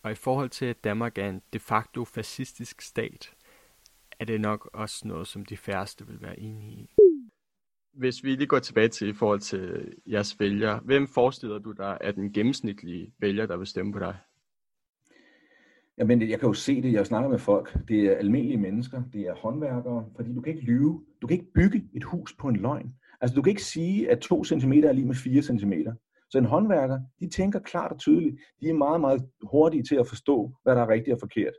Og 0.04 0.12
i 0.12 0.14
forhold 0.14 0.50
til, 0.50 0.66
at 0.66 0.84
Danmark 0.84 1.18
er 1.18 1.28
en 1.28 1.42
de 1.52 1.58
facto 1.58 2.04
fascistisk 2.04 2.80
stat, 2.82 3.34
er 4.20 4.24
det 4.24 4.40
nok 4.40 4.70
også 4.72 5.08
noget, 5.08 5.26
som 5.26 5.44
de 5.44 5.56
færreste 5.56 6.06
vil 6.06 6.22
være 6.22 6.40
enige 6.40 6.72
i. 6.72 6.90
Hvis 7.92 8.24
vi 8.24 8.34
lige 8.34 8.46
går 8.46 8.58
tilbage 8.58 8.88
til 8.88 9.08
i 9.08 9.12
forhold 9.12 9.40
til 9.40 9.94
jeres 10.06 10.40
vælger, 10.40 10.80
hvem 10.80 11.06
forestiller 11.06 11.58
du 11.58 11.72
dig 11.72 11.98
er 12.00 12.12
den 12.12 12.32
gennemsnitlige 12.32 13.14
vælger, 13.18 13.46
der 13.46 13.56
vil 13.56 13.66
stemme 13.66 13.92
på 13.92 13.98
dig? 13.98 14.16
Jamen, 15.98 16.30
jeg 16.30 16.40
kan 16.40 16.46
jo 16.46 16.52
se 16.52 16.82
det, 16.82 16.92
jeg 16.92 17.06
snakker 17.06 17.30
med 17.30 17.38
folk. 17.38 17.76
Det 17.88 18.00
er 18.00 18.16
almindelige 18.16 18.60
mennesker, 18.60 19.02
det 19.12 19.20
er 19.20 19.34
håndværkere, 19.34 20.10
fordi 20.16 20.34
du 20.34 20.40
kan 20.40 20.54
ikke 20.54 20.66
lyve. 20.66 21.04
Du 21.22 21.26
kan 21.26 21.38
ikke 21.38 21.52
bygge 21.52 21.88
et 21.94 22.04
hus 22.04 22.34
på 22.34 22.48
en 22.48 22.56
løgn. 22.56 22.94
Altså, 23.20 23.34
du 23.34 23.42
kan 23.42 23.50
ikke 23.50 23.64
sige, 23.64 24.10
at 24.10 24.18
2 24.18 24.44
cm 24.44 24.72
er 24.72 24.92
lige 24.92 25.06
med 25.06 25.14
4 25.14 25.42
cm. 25.42 25.72
Så 26.34 26.38
en 26.38 26.44
håndværker, 26.44 26.98
de 27.20 27.28
tænker 27.28 27.58
klart 27.58 27.92
og 27.92 27.98
tydeligt. 27.98 28.36
De 28.60 28.68
er 28.68 28.74
meget, 28.74 29.00
meget 29.00 29.22
hurtige 29.42 29.82
til 29.82 29.96
at 29.96 30.08
forstå, 30.08 30.52
hvad 30.62 30.74
der 30.74 30.82
er 30.82 30.88
rigtigt 30.88 31.14
og 31.14 31.20
forkert. 31.20 31.52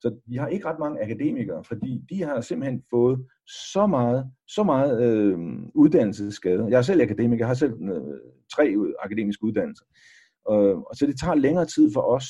Så 0.00 0.20
de 0.28 0.38
har 0.38 0.48
ikke 0.48 0.66
ret 0.66 0.78
mange 0.78 1.02
akademikere, 1.02 1.64
fordi 1.64 2.04
de 2.10 2.22
har 2.22 2.40
simpelthen 2.40 2.82
fået 2.90 3.26
så 3.72 3.86
meget, 3.86 4.30
så 4.48 4.62
meget 4.62 5.02
øh, 5.02 5.38
uddannelsesskade. 5.74 6.66
Jeg 6.70 6.78
er 6.78 6.82
selv 6.82 7.02
akademiker, 7.02 7.42
jeg 7.42 7.46
har 7.46 7.54
selv 7.54 7.72
øh, 7.82 8.18
tre 8.54 8.74
akademiske 8.98 9.44
uddannelser. 9.44 9.84
Øh, 10.50 10.76
og 10.78 10.96
så 10.96 11.06
det 11.06 11.20
tager 11.20 11.34
længere 11.34 11.66
tid 11.66 11.92
for 11.94 12.00
os 12.00 12.26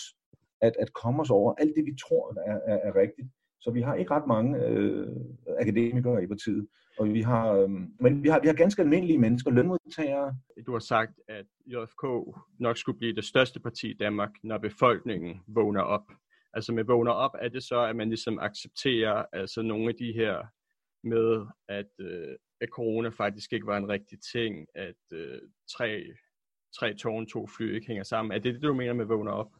at, 0.61 0.72
at 0.78 0.92
komme 0.92 1.22
os 1.22 1.31
over 1.31 1.55
alt 1.59 1.72
det, 1.76 1.85
vi 1.85 1.94
tror 2.05 2.35
er, 2.50 2.59
er, 2.72 2.78
er 2.88 2.96
rigtigt. 3.02 3.28
Så 3.62 3.70
vi 3.70 3.81
har 3.81 3.94
ikke 3.94 4.11
ret 4.11 4.27
mange 4.27 4.66
øh, 4.66 5.16
akademikere 5.59 6.25
i 6.25 6.27
partiet, 6.27 6.66
og 6.98 7.09
vi 7.14 7.20
har, 7.20 7.53
øh, 7.53 7.70
men 8.01 8.22
vi 8.22 8.29
har, 8.29 8.40
vi 8.40 8.46
har 8.46 8.55
ganske 8.55 8.83
almindelige 8.83 9.18
mennesker, 9.18 9.51
lønmodtagere. 9.51 10.37
Du 10.66 10.72
har 10.72 10.79
sagt, 10.79 11.20
at 11.29 11.46
JFK 11.66 12.03
nok 12.59 12.77
skulle 12.77 12.98
blive 12.98 13.14
det 13.14 13.25
største 13.25 13.61
parti 13.61 13.90
i 13.90 13.96
Danmark, 13.96 14.31
når 14.42 14.59
befolkningen 14.59 15.40
vågner 15.46 15.81
op. 15.81 16.05
Altså 16.55 16.72
med 16.72 16.85
vågner 16.85 17.12
op, 17.12 17.31
er 17.40 17.48
det 17.48 17.62
så, 17.62 17.81
at 17.81 17.96
man 17.96 18.09
ligesom 18.09 18.38
accepterer 18.38 19.25
altså 19.33 19.62
nogle 19.62 19.88
af 19.88 19.94
de 19.94 20.12
her 20.12 20.46
med, 21.05 21.46
at, 21.68 21.90
øh, 22.01 22.37
at 22.61 22.68
corona 22.68 23.09
faktisk 23.09 23.53
ikke 23.53 23.66
var 23.66 23.77
en 23.77 23.88
rigtig 23.88 24.18
ting, 24.33 24.66
at 24.75 25.03
øh, 25.12 25.40
tre, 25.77 26.05
tre 26.79 26.94
tårn, 26.94 27.27
to 27.27 27.46
fly 27.46 27.75
ikke 27.75 27.87
hænger 27.87 28.05
sammen. 28.05 28.33
Er 28.33 28.38
det 28.38 28.55
det, 28.55 28.62
du 28.62 28.75
mener 28.75 28.92
med 28.92 29.05
vågner 29.05 29.33
op? 29.33 29.53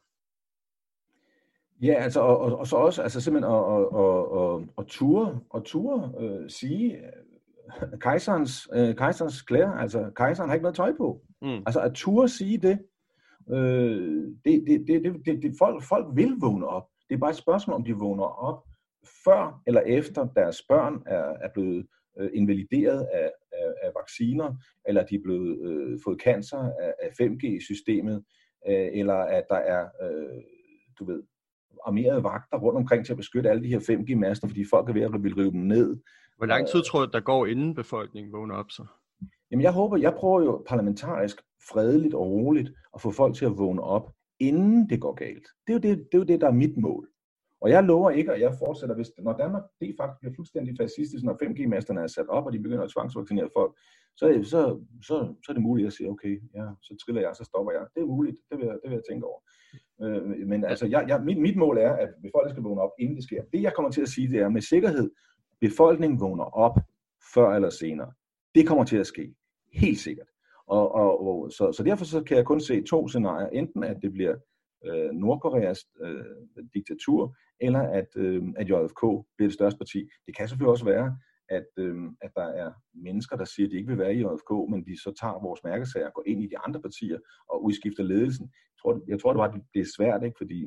Ja, 1.83 1.95
altså, 1.95 2.21
og, 2.21 2.39
og, 2.41 2.59
og 2.59 2.67
så 2.67 2.77
også 2.77 3.03
altså 3.03 3.21
simpelthen 3.21 3.53
at, 3.53 3.57
og, 3.59 3.93
og, 3.93 4.33
og, 4.33 4.65
og 4.77 4.87
ture, 4.87 5.41
og 5.51 5.65
ture 5.65 6.13
øh, 6.21 6.51
sige, 6.51 6.97
øh, 6.97 7.99
kejserens, 8.01 8.69
øh, 8.75 8.97
kejserens 8.97 9.43
klæder, 9.43 9.71
altså 9.71 10.11
kejseren 10.17 10.49
har 10.49 10.55
ikke 10.55 10.63
noget 10.63 10.77
tøj 10.77 10.93
på. 10.97 11.21
Mm. 11.43 11.49
Altså 11.67 11.81
at 11.81 11.93
ture 11.95 12.29
sige 12.29 12.59
det, 12.59 12.79
øh, 13.51 14.29
det, 14.45 14.65
det, 14.67 14.85
det, 14.87 15.05
det, 15.05 15.27
det, 15.27 15.43
det 15.43 15.55
folk, 15.59 15.83
folk 15.83 16.07
vil 16.17 16.37
vågne 16.41 16.67
op. 16.67 16.89
Det 17.09 17.15
er 17.15 17.19
bare 17.19 17.31
et 17.31 17.37
spørgsmål, 17.37 17.75
om 17.75 17.85
de 17.85 17.93
vågner 17.93 18.25
op 18.25 18.65
før 19.25 19.63
eller 19.67 19.81
efter 19.81 20.27
deres 20.37 20.63
børn 20.69 21.03
er, 21.07 21.25
er 21.43 21.49
blevet 21.55 21.87
øh, 22.19 22.31
invalideret 22.35 23.07
af, 23.13 23.31
af, 23.53 23.73
af 23.83 23.91
vacciner, 24.01 24.55
eller 24.89 25.05
de 25.05 25.15
er 25.15 25.23
blevet 25.23 25.59
øh, 25.69 25.99
fået 26.05 26.21
cancer 26.21 26.59
af, 26.59 26.95
af 27.03 27.09
5G-systemet, 27.21 28.25
øh, 28.69 28.89
eller 28.93 29.15
at 29.15 29.45
der 29.49 29.57
er, 29.57 29.89
øh, 30.03 30.43
du 30.99 31.05
ved, 31.05 31.23
armerede 31.87 32.25
vagter 32.25 32.59
rundt 32.59 32.77
omkring 32.77 33.05
til 33.05 33.13
at 33.13 33.17
beskytte 33.17 33.51
alle 33.51 33.63
de 33.63 33.69
her 33.69 33.81
5G-master, 33.81 34.49
fordi 34.49 34.65
folk 34.71 34.89
er 34.89 34.93
ved 34.93 35.03
at 35.03 35.23
ville 35.23 35.37
rive 35.37 35.51
dem 35.51 35.61
ned. 35.61 35.97
Hvor 36.37 36.47
lang 36.47 36.69
tid 36.69 36.83
tror 36.83 37.07
du, 37.07 37.11
der 37.13 37.21
går, 37.21 37.47
inden 37.47 37.75
befolkningen 37.75 38.33
vågner 38.33 38.55
op 38.55 38.71
så? 38.71 38.85
Jamen 39.51 39.63
jeg 39.63 39.73
håber, 39.73 39.97
jeg 39.97 40.15
prøver 40.15 40.43
jo 40.43 40.65
parlamentarisk, 40.69 41.43
fredeligt 41.73 42.15
og 42.15 42.27
roligt 42.27 42.71
at 42.95 43.01
få 43.01 43.11
folk 43.11 43.35
til 43.35 43.45
at 43.45 43.59
vågne 43.59 43.83
op, 43.83 44.13
inden 44.41 44.91
det 44.91 45.01
går 45.01 45.15
galt. 45.15 45.47
Det 45.67 45.73
er 45.73 45.75
jo 45.75 45.79
det, 45.79 45.99
det, 45.99 46.15
er 46.15 46.19
jo 46.19 46.25
det 46.25 46.41
der 46.41 46.47
er 46.47 46.53
mit 46.53 46.77
mål. 46.77 47.09
Og 47.61 47.71
jeg 47.71 47.85
lover 47.85 48.11
ikke, 48.11 48.33
at 48.33 48.41
jeg 48.41 48.55
fortsætter, 48.59 48.95
hvis, 48.95 49.11
når 49.19 49.33
Danmark 49.33 49.63
det 49.81 49.95
faktisk 50.01 50.21
bliver 50.21 50.35
fuldstændig 50.37 50.75
fascistisk, 50.81 51.25
når 51.25 51.37
5G-masterne 51.43 52.01
er 52.01 52.07
sat 52.07 52.29
op, 52.29 52.47
og 52.47 52.53
de 52.53 52.59
begynder 52.59 52.85
at 52.85 52.91
tvangsvaccinere 52.91 53.49
folk, 53.57 53.73
så, 54.17 54.27
så, 54.45 54.81
så, 55.03 55.35
så 55.45 55.47
er 55.49 55.53
det 55.53 55.63
muligt 55.63 55.87
at 55.87 55.93
sige, 55.93 56.11
okay, 56.11 56.43
ja, 56.55 56.67
så 56.83 56.97
triller 57.05 57.23
jeg, 57.23 57.37
så 57.37 57.45
stopper 57.45 57.73
jeg. 57.73 57.87
Det 57.95 58.01
er 58.01 58.07
muligt, 58.07 58.37
det 58.51 58.59
vil, 58.59 58.67
jeg, 58.67 58.75
det 58.83 58.91
vil 58.91 58.97
jeg 58.97 59.03
tænke 59.11 59.27
over. 59.27 59.41
Øh, 60.03 60.49
men 60.49 60.65
altså, 60.65 60.87
jeg, 60.87 61.05
jeg, 61.09 61.23
mit, 61.25 61.39
mit 61.39 61.57
mål 61.57 61.79
er, 61.79 61.93
at 61.93 62.09
befolkningen 62.23 62.55
skal 62.55 62.63
vågne 62.63 62.83
op, 62.83 62.91
inden 62.99 63.17
det 63.17 63.25
sker. 63.25 63.43
Det, 63.53 63.63
jeg 63.63 63.75
kommer 63.75 63.91
til 63.91 64.03
at 64.03 64.09
sige, 64.09 64.29
det 64.29 64.41
er 64.41 64.49
med 64.49 64.63
sikkerhed, 64.63 65.11
befolkningen 65.61 66.21
vågner 66.21 66.45
op 66.45 66.77
før 67.35 67.49
eller 67.55 67.71
senere. 67.71 68.13
Det 68.55 68.67
kommer 68.69 68.85
til 68.85 68.97
at 68.97 69.07
ske. 69.07 69.35
Helt 69.73 69.99
sikkert. 69.99 70.27
Og, 70.67 70.95
og, 70.95 71.27
og, 71.27 71.53
så, 71.53 71.73
så 71.73 71.83
derfor 71.83 72.05
så 72.05 72.23
kan 72.23 72.37
jeg 72.37 72.45
kun 72.45 72.61
se 72.61 72.83
to 72.83 73.09
scenarier. 73.09 73.49
Enten 73.49 73.85
at 73.85 73.97
det 74.03 74.13
bliver 74.13 74.37
øh, 74.87 75.11
Nordkoreas 75.13 75.79
øh, 76.03 76.25
diktatur, 76.75 77.37
eller 77.61 77.81
at, 77.81 78.09
øh, 78.17 78.43
at 78.57 78.69
JFK 78.69 79.01
bliver 79.37 79.49
det 79.49 79.53
største 79.53 79.79
parti. 79.79 80.09
Det 80.27 80.37
kan 80.37 80.49
selvfølgelig 80.49 80.71
også 80.71 80.85
være, 80.85 81.17
at, 81.49 81.67
øh, 81.79 81.97
at 82.21 82.31
der 82.37 82.49
er 82.63 82.73
mennesker, 82.95 83.37
der 83.37 83.45
siger, 83.45 83.67
at 83.67 83.71
de 83.71 83.77
ikke 83.77 83.89
vil 83.89 83.99
være 83.99 84.15
i 84.15 84.21
JFK, 84.21 84.51
men 84.71 84.87
de 84.87 85.03
så 85.03 85.13
tager 85.21 85.43
vores 85.43 85.65
mærkesager 85.65 86.07
og 86.07 86.15
går 86.15 86.25
ind 86.27 86.43
i 86.43 86.47
de 86.47 86.59
andre 86.59 86.81
partier 86.83 87.19
og 87.49 87.65
udskifter 87.65 88.03
ledelsen. 88.03 88.47
Jeg 88.47 88.79
tror, 88.83 89.05
jeg 89.09 89.21
tror 89.21 89.33
det 89.33 89.39
var, 89.39 89.61
det 89.75 89.81
er 89.81 89.95
svært, 89.97 90.23
ikke? 90.25 90.39
fordi 90.39 90.61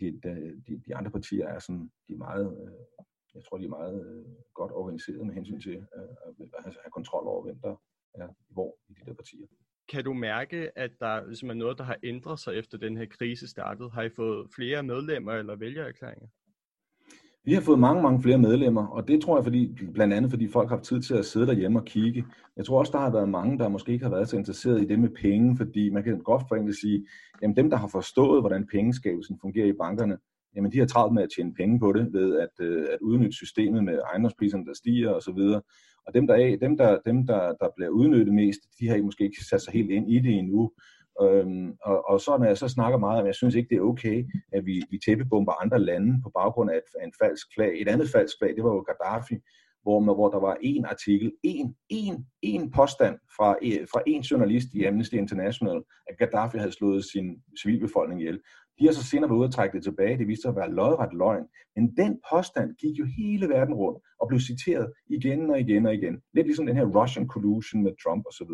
de, 0.00 0.20
de, 0.66 0.82
de 0.86 0.96
andre 0.96 1.10
partier 1.10 1.46
er 1.46 1.58
sådan, 1.58 1.90
de 2.08 2.12
er 2.12 2.22
meget, 2.28 2.46
øh, 2.62 2.72
jeg 3.34 3.44
tror, 3.44 3.58
de 3.58 3.64
er 3.64 3.76
meget 3.80 3.96
øh, 4.06 4.24
godt 4.54 4.72
organiseret 4.72 5.26
med 5.26 5.34
hensyn 5.34 5.60
til 5.60 5.76
øh, 5.96 6.36
at 6.58 6.64
have 6.64 6.92
kontrol 6.92 7.26
over, 7.26 7.42
hvem 7.44 7.58
der, 7.60 7.76
er, 8.14 8.28
hvor 8.48 8.78
i 8.88 8.92
de 8.92 9.04
der 9.06 9.14
partier. 9.14 9.46
Kan 9.88 10.04
du 10.04 10.12
mærke, 10.12 10.78
at 10.78 10.90
der 11.00 11.26
ligesom 11.26 11.50
er 11.50 11.54
noget, 11.54 11.78
der 11.78 11.84
har 11.84 11.98
ændret 12.02 12.38
sig 12.38 12.54
efter 12.54 12.78
den 12.78 12.96
her 12.96 13.06
krise 13.06 13.48
startede? 13.48 13.90
Har 13.90 14.02
I 14.02 14.10
fået 14.10 14.50
flere 14.54 14.82
medlemmer 14.82 15.32
eller 15.32 15.56
vælgererklæringer? 15.56 16.28
Vi 17.44 17.54
har 17.54 17.60
fået 17.60 17.78
mange, 17.78 18.02
mange 18.02 18.22
flere 18.22 18.38
medlemmer, 18.38 18.86
og 18.86 19.08
det 19.08 19.22
tror 19.22 19.36
jeg 19.36 19.44
fordi, 19.44 19.78
blandt 19.94 20.14
andet 20.14 20.30
fordi 20.30 20.48
folk 20.48 20.68
har 20.68 20.76
haft 20.76 20.86
tid 20.86 21.00
til 21.00 21.14
at 21.14 21.24
sidde 21.24 21.46
derhjemme 21.46 21.78
og 21.78 21.84
kigge. 21.84 22.24
Jeg 22.56 22.64
tror 22.64 22.78
også, 22.78 22.92
der 22.92 22.98
har 22.98 23.10
været 23.10 23.28
mange, 23.28 23.58
der 23.58 23.68
måske 23.68 23.92
ikke 23.92 24.04
har 24.04 24.10
været 24.10 24.28
så 24.28 24.36
interesseret 24.36 24.82
i 24.82 24.84
det 24.84 24.98
med 24.98 25.08
penge, 25.08 25.56
fordi 25.56 25.90
man 25.90 26.02
kan 26.02 26.18
godt 26.18 26.42
forenkelt 26.48 26.76
sige, 26.80 27.06
jamen 27.42 27.56
dem, 27.56 27.70
der 27.70 27.76
har 27.76 27.88
forstået, 27.88 28.42
hvordan 28.42 28.66
pengeskabelsen 28.66 29.38
fungerer 29.40 29.66
i 29.66 29.72
bankerne, 29.72 30.18
jamen 30.56 30.72
de 30.72 30.78
har 30.78 30.86
travlt 30.86 31.14
med 31.14 31.22
at 31.22 31.28
tjene 31.36 31.54
penge 31.54 31.78
på 31.78 31.92
det, 31.92 32.12
ved 32.12 32.38
at, 32.38 32.66
øh, 32.66 32.86
at 32.92 32.98
udnytte 33.00 33.36
systemet 33.36 33.84
med 33.84 33.98
ejendomspriserne, 33.98 34.66
der 34.66 34.74
stiger 34.74 35.10
osv. 35.10 35.38
Og 36.06 36.14
dem, 36.14 36.26
der, 36.26 36.34
er, 36.34 36.56
dem, 36.56 36.76
der, 36.76 36.98
dem 37.06 37.26
der, 37.26 37.52
der 37.60 37.68
bliver 37.76 37.90
udnyttet 37.90 38.34
mest, 38.34 38.60
de 38.80 38.88
har 38.88 39.02
måske 39.02 39.24
ikke 39.24 39.44
sat 39.44 39.62
sig 39.62 39.72
helt 39.72 39.90
ind 39.90 40.10
i 40.10 40.18
det 40.18 40.38
endnu. 40.38 40.70
Øhm, 41.20 41.76
og, 41.84 42.08
og 42.08 42.20
så 42.20 42.36
når 42.38 42.46
jeg 42.46 42.58
så 42.58 42.68
snakker 42.68 42.98
meget 42.98 43.20
om, 43.20 43.26
jeg 43.26 43.34
synes 43.34 43.54
ikke, 43.54 43.68
det 43.68 43.76
er 43.76 43.88
okay, 43.92 44.24
at 44.52 44.66
vi, 44.66 44.82
vi 44.90 44.98
tæppebomber 45.06 45.62
andre 45.62 45.78
lande 45.78 46.22
på 46.22 46.30
baggrund 46.34 46.70
af, 46.70 46.76
et, 46.76 47.00
af 47.00 47.04
en 47.04 47.12
falsk 47.22 47.46
flag. 47.54 47.80
Et 47.80 47.88
andet 47.88 48.08
falsk 48.10 48.34
flag, 48.38 48.56
det 48.56 48.64
var 48.64 48.74
jo 48.74 48.80
Gaddafi, 48.80 49.36
hvor, 49.82 50.14
hvor 50.14 50.30
der 50.30 50.40
var 50.40 50.56
en 50.60 50.84
artikel, 50.84 51.32
en, 51.42 51.76
en, 51.88 52.26
en 52.42 52.70
påstand 52.70 53.18
fra, 53.36 53.52
fra 53.92 54.02
en 54.06 54.22
journalist 54.22 54.68
i 54.74 54.84
Amnesty 54.84 55.14
International, 55.14 55.82
at 56.08 56.18
Gaddafi 56.18 56.58
havde 56.58 56.72
slået 56.72 57.04
sin 57.04 57.42
civilbefolkning 57.62 58.20
ihjel. 58.20 58.40
De 58.82 58.86
har 58.86 58.92
så 58.92 59.04
senere 59.04 59.30
været 59.30 59.38
ude 59.38 59.46
og 59.46 59.54
trække 59.54 59.76
det 59.76 59.84
tilbage. 59.84 60.18
Det 60.18 60.28
viste 60.28 60.42
sig 60.42 60.48
at 60.48 60.56
være 60.56 60.72
lodret 60.72 61.12
løgn. 61.12 61.44
Men 61.76 61.96
den 61.96 62.20
påstand 62.30 62.68
gik 62.82 62.98
jo 62.98 63.06
hele 63.18 63.48
verden 63.48 63.74
rundt 63.74 63.98
og 64.20 64.28
blev 64.28 64.40
citeret 64.40 64.92
igen 65.08 65.50
og 65.50 65.60
igen 65.60 65.86
og 65.86 65.94
igen. 65.94 66.14
Lidt 66.34 66.46
ligesom 66.46 66.66
den 66.66 66.76
her 66.76 66.86
Russian 66.98 67.26
collusion 67.28 67.82
med 67.82 67.92
Trump 68.02 68.24
osv. 68.30 68.52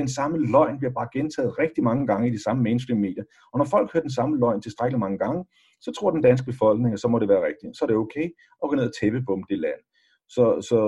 Den 0.00 0.08
samme 0.08 0.36
løgn 0.52 0.78
bliver 0.78 0.92
bare 0.92 1.08
gentaget 1.12 1.58
rigtig 1.58 1.84
mange 1.84 2.06
gange 2.06 2.28
i 2.28 2.30
de 2.30 2.42
samme 2.42 2.62
mainstream 2.62 3.00
medier. 3.00 3.24
Og 3.52 3.58
når 3.58 3.64
folk 3.64 3.92
hører 3.92 4.02
den 4.02 4.16
samme 4.18 4.38
løgn 4.38 4.60
tilstrækkeligt 4.60 5.00
mange 5.00 5.18
gange, 5.18 5.44
så 5.80 5.92
tror 5.98 6.10
den 6.10 6.22
danske 6.22 6.46
befolkning, 6.46 6.92
at 6.92 7.00
så 7.00 7.08
må 7.08 7.18
det 7.18 7.28
være 7.28 7.46
rigtigt. 7.46 7.76
Så 7.76 7.84
er 7.84 7.86
det 7.86 7.96
okay 7.96 8.26
at 8.62 8.68
gå 8.68 8.74
ned 8.74 8.84
og 8.84 8.94
tæppebombe 9.00 9.46
det 9.50 9.58
land. 9.58 9.80
Så, 10.28 10.44
så, 10.68 10.78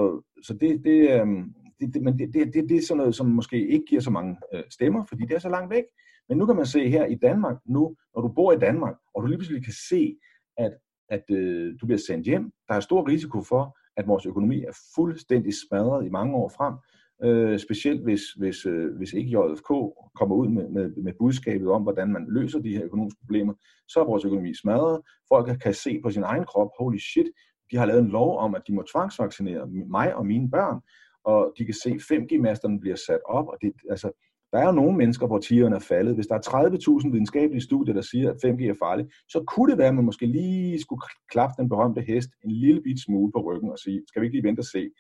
så 0.47 0.53
det, 0.61 0.85
det, 0.85 0.99
øhm, 1.21 1.45
det, 1.81 1.95
det, 1.95 2.03
men 2.03 2.19
det, 2.19 2.35
det, 2.35 2.55
det, 2.55 2.69
det 2.69 2.77
er 2.77 2.83
sådan 2.83 2.99
noget, 2.99 3.15
som 3.15 3.27
måske 3.27 3.69
ikke 3.69 3.85
giver 3.89 4.01
så 4.01 4.11
mange 4.11 4.37
øh, 4.55 4.63
stemmer, 4.71 5.05
fordi 5.05 5.23
det 5.23 5.35
er 5.35 5.39
så 5.39 5.49
langt 5.49 5.71
væk. 5.71 5.85
Men 6.31 6.39
nu 6.39 6.47
kan 6.47 6.57
man 6.57 6.67
se 6.67 6.89
her 6.89 7.07
i 7.07 7.15
Danmark, 7.15 7.57
nu 7.67 7.97
når 8.15 8.23
du 8.23 8.29
bor 8.29 8.53
i 8.53 8.59
Danmark, 8.59 8.97
og 9.15 9.23
du 9.23 9.27
lige 9.27 9.39
pludselig 9.39 9.65
kan 9.65 9.75
se, 9.89 10.17
at, 10.59 10.73
at 11.09 11.25
øh, 11.31 11.75
du 11.81 11.87
bliver 11.87 11.99
sendt 11.99 12.27
hjem, 12.27 12.53
der 12.69 12.75
er 12.75 12.81
stor 12.81 13.09
risiko 13.09 13.43
for, 13.43 13.77
at 13.97 14.09
vores 14.09 14.27
økonomi 14.27 14.65
er 14.65 14.79
fuldstændig 14.95 15.53
smadret 15.55 16.07
i 16.07 16.09
mange 16.09 16.35
år 16.35 16.49
frem. 16.49 16.75
Øh, 17.23 17.59
specielt 17.59 18.03
hvis, 18.03 18.23
hvis, 18.33 18.67
øh, 18.67 18.97
hvis 18.97 19.13
ikke 19.13 19.31
JFK 19.31 19.69
kommer 20.15 20.37
ud 20.37 20.49
med, 20.49 20.69
med, 20.69 20.91
med 20.97 21.13
budskabet 21.19 21.69
om, 21.69 21.83
hvordan 21.83 22.09
man 22.13 22.27
løser 22.29 22.59
de 22.59 22.77
her 22.77 22.85
økonomiske 22.85 23.21
problemer, 23.21 23.55
så 23.89 24.01
er 24.01 24.05
vores 24.05 24.25
økonomi 24.25 24.55
smadret. 24.55 25.01
Folk 25.29 25.61
kan 25.61 25.75
se 25.75 26.01
på 26.03 26.11
sin 26.11 26.23
egen 26.23 26.45
krop, 26.45 26.71
holy 26.79 26.99
shit, 26.99 27.27
de 27.71 27.77
har 27.77 27.87
lavet 27.87 28.03
en 28.03 28.09
lov 28.09 28.39
om, 28.39 28.55
at 28.55 28.63
de 28.67 28.75
må 28.75 28.83
tvangsvaccinere 28.93 29.67
mig 29.67 30.15
og 30.15 30.27
mine 30.27 30.51
børn, 30.51 30.81
og 31.25 31.53
de 31.59 31.65
kan 31.65 31.75
se, 31.75 31.91
at 31.91 32.01
5G-masterne 32.13 32.81
bliver 32.81 32.97
sat 32.97 33.21
op, 33.27 33.49
og 33.49 33.57
det, 33.63 33.73
altså, 33.91 34.13
der 34.53 34.59
er 34.59 34.67
jo 34.67 34.73
nogle 34.73 34.97
mennesker, 34.97 35.27
hvor 35.27 35.39
tieren 35.39 35.73
er 35.73 35.79
faldet. 35.79 36.15
Hvis 36.15 36.27
der 36.27 36.35
er 36.35 37.03
30.000 37.05 37.11
videnskabelige 37.13 37.63
studier, 37.63 37.95
der 37.95 38.01
siger, 38.01 38.31
at 38.31 38.45
5G 38.45 38.63
er 38.65 38.75
farligt, 38.83 39.09
så 39.29 39.45
kunne 39.47 39.71
det 39.71 39.79
være, 39.79 39.89
at 39.89 39.95
man 39.95 40.05
måske 40.05 40.27
lige 40.27 40.81
skulle 40.81 41.03
klappe 41.31 41.55
den 41.59 41.69
berømte 41.69 42.01
hest 42.01 42.31
en 42.45 42.51
lille 42.51 42.83
bit 42.83 43.05
smule 43.05 43.33
på 43.33 43.41
ryggen 43.41 43.71
og 43.71 43.79
sige, 43.79 44.03
skal 44.09 44.23
vi 44.23 44.27
ikke 44.27 44.37
lige 44.37 44.49
vente 44.49 44.61
og 44.61 44.65
se? 44.65 44.91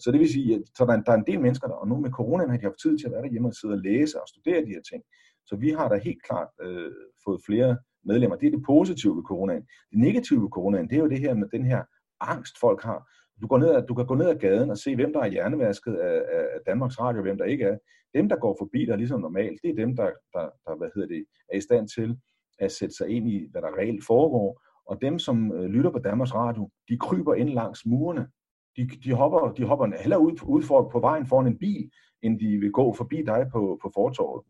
Så 0.00 0.12
det 0.12 0.20
vil 0.20 0.32
sige, 0.32 0.54
at 0.54 0.62
så 0.76 0.84
der, 0.84 0.92
er, 0.92 1.02
der 1.02 1.12
er 1.12 1.16
en 1.16 1.26
del 1.26 1.40
mennesker, 1.40 1.68
der, 1.68 1.74
og 1.74 1.88
nu 1.88 1.96
med 2.00 2.10
coronaen 2.10 2.50
har 2.50 2.56
de 2.56 2.62
haft 2.62 2.82
tid 2.82 2.98
til 2.98 3.06
at 3.06 3.12
være 3.12 3.22
derhjemme 3.22 3.48
og 3.48 3.54
sidde 3.54 3.74
og 3.74 3.80
læse 3.80 4.20
og 4.20 4.28
studere 4.28 4.64
de 4.66 4.74
her 4.76 4.82
ting. 4.90 5.02
Så 5.46 5.56
vi 5.56 5.70
har 5.70 5.88
da 5.88 5.96
helt 5.96 6.22
klart 6.28 6.48
øh, 6.62 6.92
fået 7.24 7.40
flere 7.46 7.76
medlemmer. 8.04 8.36
Det 8.36 8.46
er 8.46 8.50
det 8.50 8.62
positive 8.66 9.16
ved 9.16 9.22
coronaen. 9.22 9.62
Det 9.90 9.98
negative 9.98 10.42
ved 10.42 10.48
coronaen, 10.48 10.88
det 10.88 10.96
er 10.96 11.00
jo 11.00 11.08
det 11.08 11.20
her 11.20 11.34
med 11.34 11.48
den 11.48 11.64
her 11.64 11.82
angst, 12.20 12.54
folk 12.60 12.82
har. 12.82 13.00
Du, 13.42 13.46
går 13.46 13.58
ned, 13.58 13.86
du 13.86 13.94
kan 13.94 14.06
gå 14.06 14.14
ned 14.14 14.28
ad 14.28 14.38
gaden 14.38 14.70
og 14.70 14.78
se, 14.78 14.94
hvem 14.94 15.12
der 15.12 15.20
er 15.20 15.26
hjernevasket 15.26 15.94
af, 15.94 16.22
af 16.32 16.60
Danmarks 16.66 17.00
Radio, 17.00 17.18
og 17.18 17.22
hvem 17.22 17.38
der 17.38 17.44
ikke 17.44 17.64
er. 17.64 17.76
Dem, 18.14 18.28
der 18.28 18.36
går 18.36 18.56
forbi 18.58 18.84
der 18.84 18.96
ligesom 18.96 19.20
normalt, 19.20 19.62
det 19.62 19.70
er 19.70 19.74
dem, 19.74 19.96
der, 19.96 20.10
der, 20.32 20.50
der 20.66 20.76
hvad 20.76 20.88
hedder 20.94 21.08
det, 21.08 21.24
er 21.52 21.56
i 21.56 21.60
stand 21.60 21.88
til 21.88 22.18
at 22.58 22.72
sætte 22.72 22.94
sig 22.94 23.08
ind 23.08 23.28
i, 23.28 23.48
hvad 23.50 23.62
der 23.62 23.76
reelt 23.78 24.04
foregår. 24.04 24.62
Og 24.86 24.98
dem, 25.02 25.18
som 25.18 25.52
øh, 25.52 25.64
lytter 25.64 25.90
på 25.90 25.98
Danmarks 25.98 26.34
Radio, 26.34 26.70
de 26.88 26.98
kryber 26.98 27.34
ind 27.34 27.48
langs 27.48 27.86
murene. 27.86 28.28
De, 28.76 28.88
de 29.04 29.12
hopper, 29.12 29.52
de 29.52 29.64
hopper 29.64 29.96
heller 30.02 30.16
ud, 30.16 30.32
ud 30.42 30.62
for, 30.62 30.88
på 30.92 31.00
vejen 31.00 31.26
foran 31.26 31.46
en 31.46 31.58
bil, 31.58 31.90
end 32.22 32.40
de 32.40 32.58
vil 32.58 32.72
gå 32.72 32.94
forbi 32.94 33.22
dig 33.22 33.46
på, 33.52 33.78
på 33.82 33.90
fortorvet. 33.94 34.44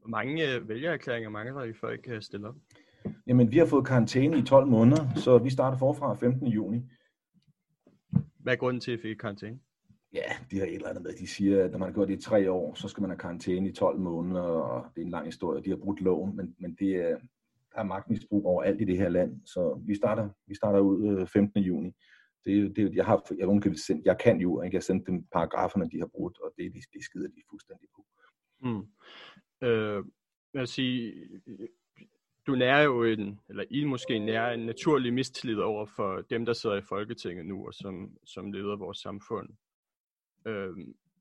Hvor 0.00 0.08
mange 0.08 0.54
øh, 0.54 0.68
vælgererklæringer 0.68 1.30
mangler 1.30 1.62
I 1.62 1.72
folk 1.72 2.00
kan 2.02 2.22
stille 2.22 2.48
op? 2.48 2.54
Jamen, 3.26 3.50
vi 3.50 3.58
har 3.58 3.66
fået 3.66 3.86
karantæne 3.86 4.38
i 4.38 4.42
12 4.42 4.66
måneder, 4.66 5.14
så 5.14 5.38
vi 5.38 5.50
starter 5.50 5.78
forfra 5.78 6.14
15. 6.14 6.46
juni. 6.46 6.82
Hvad 8.38 8.52
er 8.52 8.56
grunden 8.56 8.80
til, 8.80 8.92
at 8.92 8.98
I 8.98 9.02
fik 9.02 9.16
karantæne? 9.16 9.58
Ja, 10.12 10.32
de 10.50 10.58
har 10.58 10.66
et 10.66 10.74
eller 10.74 10.88
andet 10.88 11.02
med. 11.02 11.12
De 11.12 11.26
siger, 11.26 11.64
at 11.64 11.70
når 11.70 11.78
man 11.78 11.88
har 11.88 11.94
gjort 11.94 12.08
det 12.08 12.18
i 12.18 12.22
tre 12.22 12.50
år, 12.50 12.74
så 12.74 12.88
skal 12.88 13.00
man 13.00 13.10
have 13.10 13.18
karantæne 13.18 13.68
i 13.68 13.72
12 13.72 13.98
måneder, 13.98 14.42
og 14.42 14.86
det 14.94 15.00
er 15.00 15.04
en 15.04 15.10
lang 15.10 15.26
historie. 15.26 15.62
De 15.62 15.70
har 15.70 15.76
brudt 15.76 16.00
loven, 16.00 16.36
men, 16.36 16.54
men 16.58 16.74
det 16.74 16.96
er, 16.96 17.18
der 17.72 17.78
er 17.78 17.82
magtmisbrug 17.82 18.46
overalt 18.46 18.80
i 18.80 18.84
det 18.84 18.96
her 18.96 19.08
land. 19.08 19.40
Så 19.46 19.80
vi 19.86 19.94
starter, 19.94 20.28
vi 20.46 20.54
starter 20.54 20.80
ud 20.80 21.20
øh, 21.20 21.26
15. 21.26 21.62
Juni. 21.62 21.92
Det, 22.44 22.76
det, 22.76 22.94
jeg, 22.94 23.04
har, 23.04 23.32
jeg, 23.38 23.62
kan 23.62 23.76
sende, 23.76 24.02
jeg 24.04 24.18
kan 24.18 24.40
jo, 24.40 24.62
ikke? 24.62 24.74
jeg 24.74 24.82
sendte 24.82 25.12
dem 25.12 25.24
paragraferne, 25.32 25.90
de 25.90 25.98
har 25.98 26.06
brudt, 26.06 26.40
og 26.40 26.52
det, 26.56 26.72
det, 26.74 26.84
det 26.92 27.04
skider 27.04 27.28
de 27.28 27.42
fuldstændig 27.50 27.88
på. 27.96 28.06
Mm. 28.62 28.86
Øh, 29.68 30.04
jeg 30.54 30.60
vil 30.60 30.66
sige, 30.66 31.14
du 32.46 32.54
nærer 32.54 32.82
jo 32.82 33.04
en, 33.04 33.40
eller 33.48 33.64
I 33.70 33.84
måske 33.84 34.18
nærer 34.18 34.54
en 34.54 34.66
naturlig 34.66 35.14
mistillid 35.14 35.58
over 35.58 35.86
for 35.86 36.20
dem, 36.30 36.46
der 36.46 36.52
sidder 36.52 36.76
i 36.76 36.82
Folketinget 36.88 37.46
nu, 37.46 37.66
og 37.66 37.74
som, 37.74 38.16
som 38.24 38.52
leder 38.52 38.76
vores 38.76 38.98
samfund. 38.98 39.48
Øh, 40.46 40.76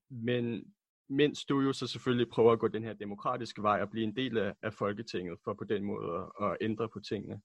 men 0.09 0.73
mens 1.09 1.45
du 1.45 1.61
jo 1.61 1.73
så 1.73 1.87
selvfølgelig 1.87 2.29
prøver 2.29 2.51
at 2.51 2.59
gå 2.59 2.67
den 2.67 2.83
her 2.83 2.93
demokratiske 2.93 3.61
vej 3.61 3.81
og 3.81 3.89
blive 3.89 4.03
en 4.03 4.15
del 4.15 4.37
af, 4.37 4.53
af 4.61 4.73
Folketinget, 4.73 5.39
for 5.43 5.53
på 5.53 5.63
den 5.63 5.83
måde 5.83 6.29
at, 6.41 6.47
at 6.47 6.57
ændre 6.61 6.89
på 6.89 6.99
tingene, 6.99 7.41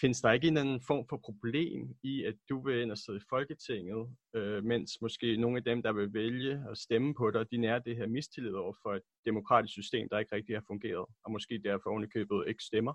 findes 0.00 0.20
der 0.20 0.32
ikke 0.32 0.48
en 0.48 0.56
anden 0.56 0.80
form 0.80 1.06
for 1.08 1.16
problem 1.16 1.96
i, 2.02 2.24
at 2.24 2.34
du 2.48 2.60
vil 2.60 2.82
ind 2.82 2.90
og 2.90 2.98
sidde 2.98 3.18
i 3.18 3.28
Folketinget, 3.28 4.16
øh, 4.34 4.64
mens 4.64 5.00
måske 5.00 5.36
nogle 5.36 5.56
af 5.56 5.64
dem, 5.64 5.82
der 5.82 5.92
vil 5.92 6.14
vælge 6.14 6.64
at 6.70 6.78
stemme 6.78 7.14
på 7.14 7.30
dig, 7.30 7.50
de 7.50 7.56
nærer 7.56 7.78
det 7.78 7.96
her 7.96 8.06
mistillid 8.06 8.52
over 8.52 8.72
for 8.82 8.94
et 8.94 9.02
demokratisk 9.26 9.72
system, 9.72 10.08
der 10.08 10.18
ikke 10.18 10.34
rigtig 10.34 10.56
har 10.56 10.64
fungeret, 10.66 11.06
og 11.24 11.32
måske 11.32 11.60
derfor 11.64 11.90
ovenikøbet 11.90 12.44
ikke 12.48 12.64
stemmer? 12.64 12.92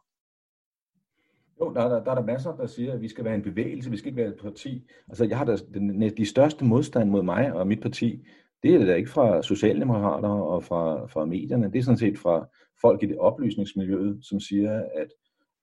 Jo, 1.62 1.74
der, 1.74 1.90
der, 1.90 2.04
der 2.04 2.12
er 2.12 2.16
der 2.16 2.26
masser, 2.26 2.56
der 2.56 2.66
siger, 2.66 2.94
at 2.94 3.02
vi 3.02 3.08
skal 3.08 3.26
være 3.26 3.36
en 3.36 3.42
bevægelse, 3.42 3.92
vi 3.92 3.98
skal 3.98 4.08
ikke 4.10 4.22
være 4.22 4.32
et 4.32 4.42
parti. 4.42 4.90
Altså, 5.08 5.26
jeg 5.26 5.38
har 5.38 5.46
da 5.46 5.56
den, 5.74 6.18
de 6.18 6.26
største 6.26 6.66
modstand 6.66 7.10
mod 7.10 7.24
mig 7.24 7.54
og 7.54 7.68
mit 7.68 7.82
parti, 7.82 8.28
det 8.64 8.74
er 8.74 8.78
det 8.78 8.88
da 8.88 8.96
ikke 8.96 9.10
fra 9.10 9.42
socialdemokrater 9.42 10.30
og 10.30 10.64
fra, 10.64 11.06
fra 11.06 11.26
medierne, 11.26 11.72
det 11.72 11.80
er 11.80 11.84
sådan 11.84 11.98
set 11.98 12.18
fra 12.18 12.48
folk 12.82 13.04
i 13.04 13.06
det 13.06 13.18
oplysningsmiljøet, 13.18 14.20
som 14.22 14.40
siger, 14.40 14.84
at 14.96 15.08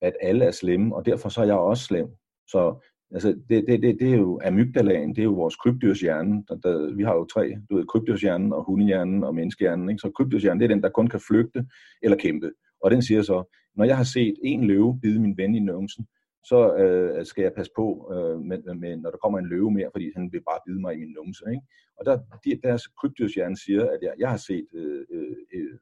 at 0.01 0.17
alle 0.21 0.45
er 0.45 0.51
slemme, 0.51 0.97
og 0.97 1.07
derfor 1.07 1.29
så 1.29 1.41
er 1.41 1.45
jeg 1.45 1.55
også 1.55 1.85
slem. 1.85 2.09
Så 2.47 2.87
altså, 3.13 3.29
det, 3.49 3.65
det, 3.69 3.83
det, 3.83 3.97
det 4.01 4.13
er 4.13 4.17
jo 4.17 4.41
amygdalaen, 4.45 5.11
det 5.11 5.19
er 5.19 5.25
jo 5.25 5.33
vores 5.33 5.57
krybdyrshjerne. 5.57 6.45
Der, 6.49 6.55
der, 6.55 6.95
vi 6.95 7.03
har 7.03 7.15
jo 7.15 7.25
tre, 7.25 7.57
du 7.71 7.77
ved, 7.77 7.87
krybdyrshjernen 7.87 8.53
og 8.53 8.65
hundehjernen 8.65 9.25
og 9.25 9.35
menneskehjernen. 9.35 9.89
Ikke? 9.91 10.01
Så 10.01 10.11
krybdyrshjernen, 10.11 10.61
det 10.61 10.65
er 10.65 10.75
den, 10.75 10.83
der 10.83 10.91
kun 10.91 11.07
kan 11.07 11.21
flygte 11.29 11.67
eller 12.03 12.17
kæmpe. 12.17 12.53
Og 12.81 12.91
den 12.91 13.03
siger 13.03 13.23
så, 13.23 13.57
når 13.75 13.85
jeg 13.85 13.97
har 13.97 14.05
set 14.05 14.35
en 14.45 14.65
løve 14.65 15.01
bide 15.01 15.21
min 15.21 15.37
ven 15.37 15.55
i 15.55 15.59
nøvnsen, 15.59 16.07
så 16.45 16.75
øh, 16.77 17.27
skal 17.27 17.43
jeg 17.43 17.53
passe 17.57 17.73
på, 17.77 18.13
øh, 18.15 18.41
med, 18.41 18.75
med, 18.75 18.97
når 18.97 19.11
der 19.11 19.19
kommer 19.19 19.39
en 19.39 19.47
løve 19.47 19.71
mere, 19.71 19.91
fordi 19.93 20.13
han 20.17 20.33
vil 20.33 20.41
bare 20.41 20.61
bide 20.67 20.81
mig 20.81 20.95
i 20.95 20.99
min 20.99 21.13
numse. 21.13 21.45
Ikke? 21.51 21.63
Og 21.97 22.07
der, 22.07 22.19
de, 22.45 22.61
deres 22.63 22.87
krybdyrshjerne 22.87 23.57
siger, 23.57 23.91
at 23.91 23.99
jeg, 24.03 24.15
jeg 24.19 24.31
har 24.31 24.37
set 24.37 24.67
øh, 24.73 25.05
øh, 25.11 25.37
øh, 25.55 25.79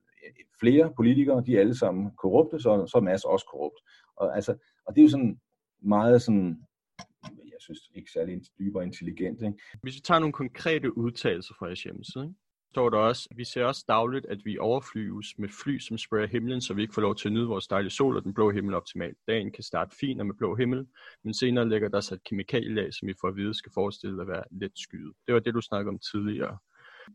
flere 0.60 0.92
politikere, 0.96 1.42
de 1.46 1.56
er 1.56 1.60
alle 1.60 1.78
sammen 1.78 2.10
korrupte, 2.22 2.60
så, 2.60 2.86
så 2.86 2.98
er 2.98 3.02
Mads 3.02 3.24
også 3.24 3.46
korrupt. 3.50 3.80
Og, 4.16 4.36
altså, 4.36 4.52
og 4.86 4.94
det 4.94 5.00
er 5.00 5.04
jo 5.04 5.10
sådan 5.10 5.40
meget 5.82 6.22
sådan, 6.22 6.62
jeg 7.24 7.60
synes 7.60 7.80
ikke 7.94 8.10
særlig 8.10 8.40
dybere 8.58 8.84
intelligent. 8.84 9.42
Ikke? 9.42 9.58
Hvis 9.82 9.96
vi 9.96 10.00
tager 10.00 10.18
nogle 10.18 10.32
konkrete 10.32 10.98
udtalelser 10.98 11.54
fra 11.58 11.66
jeres 11.66 11.82
hjemmeside, 11.82 12.24
ikke? 12.24 12.47
Står 12.70 12.90
der 12.90 12.98
også, 12.98 13.28
vi 13.36 13.44
ser 13.44 13.64
også 13.64 13.84
dagligt, 13.88 14.26
at 14.26 14.38
vi 14.44 14.58
overflyves 14.58 15.38
med 15.38 15.48
fly, 15.48 15.78
som 15.78 15.98
sprayer 15.98 16.26
himlen, 16.26 16.60
så 16.60 16.74
vi 16.74 16.82
ikke 16.82 16.94
får 16.94 17.02
lov 17.02 17.16
til 17.16 17.28
at 17.28 17.32
nyde 17.32 17.46
vores 17.46 17.66
dejlige 17.66 17.90
sol 17.90 18.16
og 18.16 18.24
den 18.24 18.34
blå 18.34 18.50
himmel 18.50 18.74
optimalt. 18.74 19.18
Dagen 19.26 19.52
kan 19.52 19.64
starte 19.64 19.96
fint 20.00 20.20
og 20.20 20.26
med 20.26 20.34
blå 20.34 20.54
himmel, 20.54 20.86
men 21.24 21.34
senere 21.34 21.68
lægger 21.68 21.88
der 21.88 22.00
sig 22.00 22.14
et 22.14 22.24
kemikalielag, 22.24 22.94
som 22.94 23.08
vi 23.08 23.14
får 23.20 23.28
at 23.28 23.36
vide 23.36 23.54
skal 23.54 23.72
forestille 23.74 24.22
at 24.22 24.28
være 24.28 24.44
let 24.50 24.72
skyet. 24.76 25.12
Det 25.26 25.34
var 25.34 25.40
det, 25.40 25.54
du 25.54 25.60
snakkede 25.60 25.88
om 25.88 25.98
tidligere. 26.12 26.58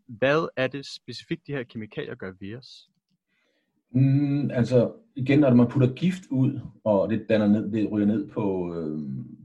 Hvad 0.08 0.48
er 0.58 0.68
det 0.68 0.86
specifikt, 0.86 1.48
de 1.48 1.52
her 1.52 1.64
kemikalier 1.64 2.16
gør 2.16 2.32
ved 2.40 2.56
os? 2.56 2.90
Mm, 3.92 4.52
altså 4.52 4.92
igen, 5.16 5.40
når 5.40 5.54
man 5.54 5.68
putter 5.68 5.94
gift 5.94 6.24
ud, 6.32 6.60
og 6.84 7.10
det 7.10 7.26
danner 7.30 7.48
ned, 7.48 7.72
det 7.72 7.92
ryger 7.92 8.08
ned 8.08 8.28
på, 8.28 8.76
øh, 8.76 9.00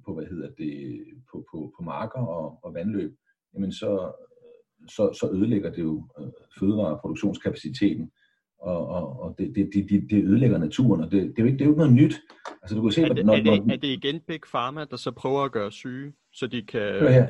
på 0.05 0.15
hvad 0.15 0.27
hedder 0.27 0.51
det, 0.59 1.05
på, 1.33 1.45
på, 1.51 1.73
på 1.77 1.83
marker 1.83 2.21
og, 2.21 2.59
og 2.63 2.75
vandløb, 2.75 3.17
jamen 3.55 3.73
så, 3.73 4.13
så, 4.89 5.19
så 5.21 5.31
ødelægger 5.33 5.71
det 5.71 5.83
jo 5.83 6.05
øh, 6.21 6.27
fødevareproduktionskapaciteten, 6.59 8.11
og, 8.61 8.89
og, 8.89 9.21
og 9.21 9.35
det, 9.39 9.53
det, 9.55 9.71
det, 9.75 10.11
det 10.11 10.25
ødelægger 10.25 10.59
naturen, 10.59 11.01
og 11.01 11.11
det, 11.11 11.23
det, 11.23 11.39
er 11.39 11.43
jo 11.43 11.47
ikke, 11.47 11.59
det 11.59 11.61
er 11.61 11.67
jo 11.67 11.71
ikke 11.71 11.81
noget 11.81 11.93
nyt. 11.93 12.15
Altså, 12.63 12.77
du 12.77 12.83
kan 12.83 12.93
se, 12.93 13.03
er, 13.03 13.15
det, 13.15 13.27
når, 13.27 13.35
er, 13.35 13.43
det, 13.43 13.73
er 13.73 13.77
det 13.77 13.89
igen 13.89 14.21
Big 14.29 14.41
Pharma, 14.53 14.85
der 14.91 14.97
så 14.97 15.11
prøver 15.11 15.43
at 15.45 15.53
gøre 15.53 15.73
syge, 15.73 16.13
så 16.33 16.47
de 16.47 16.63
kan 16.63 16.81
ja, 16.81 17.13
ja. 17.13 17.27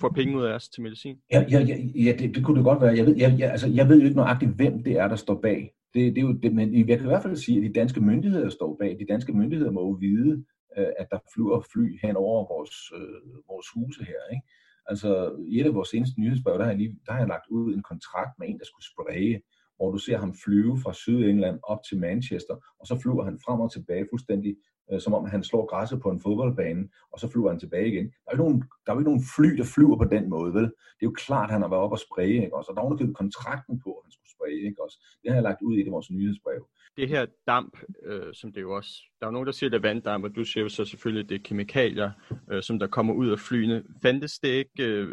få 0.00 0.12
penge 0.12 0.38
ud 0.38 0.42
af 0.42 0.54
os 0.54 0.68
til 0.68 0.82
medicin? 0.82 1.16
Ja, 1.32 1.44
ja, 1.50 1.60
ja, 1.60 1.76
ja 1.94 2.12
det, 2.18 2.34
det 2.34 2.44
kunne 2.44 2.56
det 2.56 2.64
godt 2.64 2.80
være. 2.80 2.96
Jeg 2.96 3.06
ved, 3.06 3.16
jeg, 3.16 3.36
jeg, 3.38 3.50
altså, 3.50 3.68
jeg 3.68 3.88
ved 3.88 3.98
jo 3.98 4.04
ikke 4.04 4.16
nøjagtigt, 4.16 4.52
hvem 4.52 4.82
det 4.82 4.92
er, 4.92 5.08
der 5.08 5.16
står 5.16 5.40
bag. 5.40 5.74
Det, 5.94 6.14
det 6.14 6.18
er 6.18 6.26
jo 6.26 6.32
det, 6.32 6.54
men 6.54 6.88
jeg 6.88 6.98
kan 6.98 7.06
i 7.06 7.12
hvert 7.12 7.22
fald 7.22 7.36
sige, 7.36 7.58
at 7.58 7.64
de 7.64 7.80
danske 7.80 8.00
myndigheder 8.00 8.48
står 8.48 8.76
bag. 8.80 8.96
De 9.00 9.12
danske 9.12 9.32
myndigheder 9.32 9.70
må 9.70 9.80
jo 9.80 9.90
vide, 9.90 10.44
øh, 10.78 10.86
at 10.98 11.06
der 11.10 11.18
flyver 11.34 11.60
fly 11.72 11.98
hen 12.02 12.16
over 12.16 12.54
vores, 12.54 12.74
øh, 12.96 13.18
vores 13.48 13.66
huse 13.74 14.04
her. 14.04 14.20
Ikke? 14.34 14.46
Altså, 14.86 15.36
i 15.48 15.60
et 15.60 15.66
af 15.66 15.74
vores 15.74 15.88
seneste 15.88 16.20
nyhedsbrev, 16.20 16.54
der 16.58 16.64
har, 16.64 16.70
jeg 16.70 16.78
lige, 16.78 16.98
der 17.06 17.12
har 17.12 17.18
jeg 17.18 17.28
lagt 17.28 17.46
ud 17.50 17.74
en 17.74 17.82
kontrakt 17.82 18.38
med 18.38 18.48
en, 18.48 18.58
der 18.58 18.64
skulle 18.64 18.86
spraye 18.92 19.40
hvor 19.82 19.90
du 19.90 19.98
ser 19.98 20.18
ham 20.18 20.34
flyve 20.44 20.78
fra 20.82 20.92
Sydengland 20.92 21.58
op 21.62 21.78
til 21.88 21.98
Manchester, 21.98 22.56
og 22.80 22.86
så 22.86 22.94
flyver 23.02 23.24
han 23.24 23.38
frem 23.44 23.60
og 23.60 23.72
tilbage 23.72 24.06
fuldstændig, 24.10 24.56
øh, 24.92 25.00
som 25.00 25.14
om 25.14 25.24
han 25.24 25.42
slår 25.44 25.66
græsset 25.66 26.00
på 26.00 26.10
en 26.10 26.20
fodboldbane, 26.20 26.88
og 27.12 27.20
så 27.20 27.28
flyver 27.28 27.50
han 27.50 27.60
tilbage 27.60 27.88
igen. 27.92 28.06
Der 28.06 28.28
er 28.28 28.32
jo 28.32 28.36
ikke 28.36 28.44
nogen, 28.44 28.60
der 28.84 28.88
er 28.90 28.94
jo 28.94 29.00
ikke 29.00 29.10
nogen 29.10 29.26
fly, 29.36 29.50
der 29.60 29.64
flyver 29.64 29.96
på 29.96 30.04
den 30.04 30.30
måde, 30.30 30.54
vel? 30.54 30.64
Det 30.96 31.02
er 31.02 31.10
jo 31.10 31.20
klart, 31.26 31.48
at 31.48 31.52
han 31.52 31.62
har 31.62 31.68
været 31.68 31.82
oppe 31.82 31.94
og 31.94 32.04
spraye, 32.06 32.42
ikke 32.44 32.56
Og 32.56 32.64
så 32.64 32.72
der 32.76 32.82
var 32.82 33.12
kontrakten 33.22 33.74
på, 33.84 33.90
at 33.90 34.02
han 34.04 34.12
spraye, 34.42 34.66
ikke 34.68 34.82
også? 34.82 34.98
Det 35.22 35.30
har 35.30 35.36
jeg 35.36 35.42
lagt 35.42 35.62
ud 35.62 35.76
i 35.76 35.82
det 35.82 35.92
vores 35.92 36.10
nyhedsbrev. 36.10 36.68
Det 36.96 37.08
her 37.08 37.26
damp, 37.46 37.78
øh, 38.02 38.34
som 38.34 38.52
det 38.52 38.60
jo 38.60 38.76
også, 38.76 38.90
der 39.20 39.26
er 39.26 39.30
nogen, 39.30 39.46
der 39.46 39.52
siger, 39.52 39.70
det 39.70 39.76
er 39.76 39.88
vanddamp, 39.88 40.24
og 40.24 40.36
du 40.36 40.44
siger 40.44 40.62
jo 40.62 40.68
så 40.68 40.84
selvfølgelig, 40.84 41.28
det 41.28 41.34
er 41.34 41.42
kemikalier, 41.44 42.10
øh, 42.50 42.62
som 42.62 42.78
der 42.78 42.86
kommer 42.86 43.14
ud 43.14 43.30
af 43.30 43.38
flyene. 43.38 43.84
Fandtes 44.02 44.38
det 44.38 44.48
ikke 44.48 44.84
øh, 44.84 45.08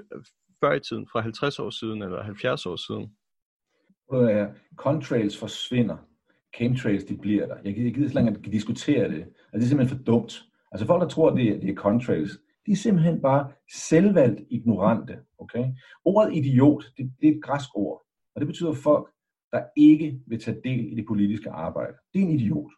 før 0.64 0.74
i 0.74 0.80
tiden, 0.80 1.08
fra 1.12 1.22
50 1.22 1.60
år 1.60 1.70
siden 1.70 2.02
eller 2.02 2.24
70 2.24 2.66
år 2.66 2.76
siden? 2.76 3.16
contrails 4.76 5.38
forsvinder, 5.38 5.98
chemtrails 6.56 7.04
de 7.04 7.18
bliver 7.18 7.46
der. 7.48 7.56
Jeg 7.64 7.74
gider 7.76 7.88
ikke 7.88 8.14
længere 8.14 8.36
diskutere 8.42 9.10
det. 9.10 9.22
Altså, 9.22 9.54
det 9.54 9.64
er 9.64 9.68
simpelthen 9.68 9.98
for 9.98 10.04
dumt. 10.04 10.42
Altså 10.72 10.88
folk, 10.88 11.02
der 11.02 11.08
tror, 11.08 11.36
det 11.36 11.50
er, 11.50 11.60
det 11.60 11.70
er 11.70 11.76
contrails, 11.76 12.32
de 12.66 12.72
er 12.72 12.76
simpelthen 12.76 13.22
bare 13.22 13.52
selvvalgt 13.90 14.42
ignorante. 14.50 15.18
Okay? 15.40 15.66
Ordet 16.06 16.36
idiot, 16.36 16.84
det, 16.98 17.12
det 17.22 17.30
er 17.30 17.36
et 17.36 17.44
græsk 17.44 17.70
ord, 17.76 18.06
og 18.36 18.42
det 18.42 18.48
betyder 18.48 18.74
folk, 18.74 19.10
der 19.52 19.64
ikke 19.76 20.20
vil 20.28 20.40
tage 20.40 20.62
del 20.64 20.92
i 20.92 20.96
det 20.96 21.06
politiske 21.06 21.50
arbejde. 21.50 21.94
Det 22.14 22.22
er 22.22 22.26
en 22.26 22.32
idiot. 22.32 22.72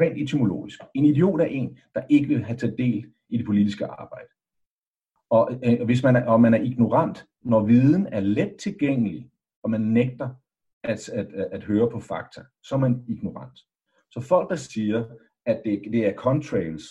Rent 0.00 0.18
etymologisk. 0.18 0.80
En 0.94 1.04
idiot 1.04 1.40
er 1.40 1.44
en, 1.44 1.78
der 1.94 2.02
ikke 2.08 2.28
vil 2.28 2.44
have 2.44 2.56
taget 2.56 2.78
del 2.78 3.12
i 3.28 3.38
det 3.38 3.46
politiske 3.46 3.86
arbejde. 3.86 4.28
Og 5.30 5.60
øh, 5.64 5.84
hvis 5.84 6.02
man 6.02 6.16
er, 6.16 6.24
og 6.26 6.40
man 6.40 6.54
er 6.54 6.60
ignorant, 6.60 7.26
når 7.42 7.64
viden 7.64 8.06
er 8.06 8.20
let 8.20 8.56
tilgængelig, 8.56 9.30
og 9.62 9.70
man 9.70 9.80
nægter 9.80 10.28
at, 10.82 11.08
at, 11.08 11.26
at, 11.32 11.48
at 11.52 11.64
høre 11.64 11.90
på 11.90 12.00
fakta, 12.00 12.42
så 12.62 12.74
er 12.74 12.78
man 12.78 13.04
ignorant. 13.08 13.58
Så 14.10 14.20
folk, 14.20 14.50
der 14.50 14.56
siger, 14.56 15.04
at 15.46 15.62
det, 15.64 15.82
det 15.92 16.06
er 16.06 16.14
contrails, 16.14 16.84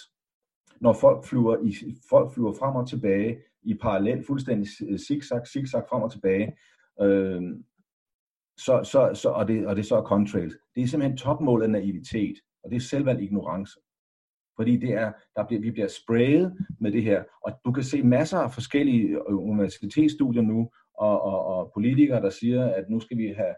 når 0.82 0.94
folk 0.94 1.26
flyver, 1.26 1.58
i, 1.64 1.96
folk 2.10 2.34
flyver 2.34 2.54
frem 2.54 2.76
og 2.76 2.90
tilbage 2.90 3.40
i 3.64 3.74
parallel, 3.74 4.26
fuldstændig 4.26 4.68
zigzag, 5.08 5.48
zigzag 5.48 5.84
frem 5.90 6.04
og 6.04 6.12
tilbage, 6.12 6.58
øh, 7.02 7.42
så, 8.58 8.84
så, 8.84 9.12
så, 9.14 9.30
og, 9.30 9.48
det, 9.48 9.68
og 9.68 9.76
det 9.76 9.86
så 9.86 9.96
er 9.96 10.04
contrails. 10.04 10.56
Det 10.76 10.84
er 10.84 10.88
simpelthen 10.88 11.18
topmålet 11.18 11.64
af 11.64 11.70
naivitet, 11.70 12.36
og 12.64 12.70
det 12.70 12.76
er 12.76 12.80
selvvalgt 12.80 13.22
ignorance. 13.22 13.80
Fordi 14.56 14.78
det 14.78 14.94
er, 14.94 15.12
der 15.36 15.48
bliver, 15.48 15.62
vi 15.62 15.72
bliver 15.72 15.88
sprayet 15.88 16.58
med 16.80 16.92
det 16.92 17.04
her, 17.04 17.24
og 17.46 17.52
du 17.66 17.72
kan 17.72 17.84
se 17.84 18.04
masser 18.04 18.38
af 18.38 18.52
forskellige 18.52 19.08
øh, 19.08 19.38
universitetsstudier 19.52 20.42
nu, 20.42 20.70
og, 20.98 21.22
og, 21.22 21.46
og 21.46 21.72
politikere, 21.74 22.22
der 22.22 22.30
siger, 22.30 22.66
at 22.66 22.90
nu 22.90 23.00
skal 23.00 23.18
vi 23.18 23.28
have, 23.28 23.56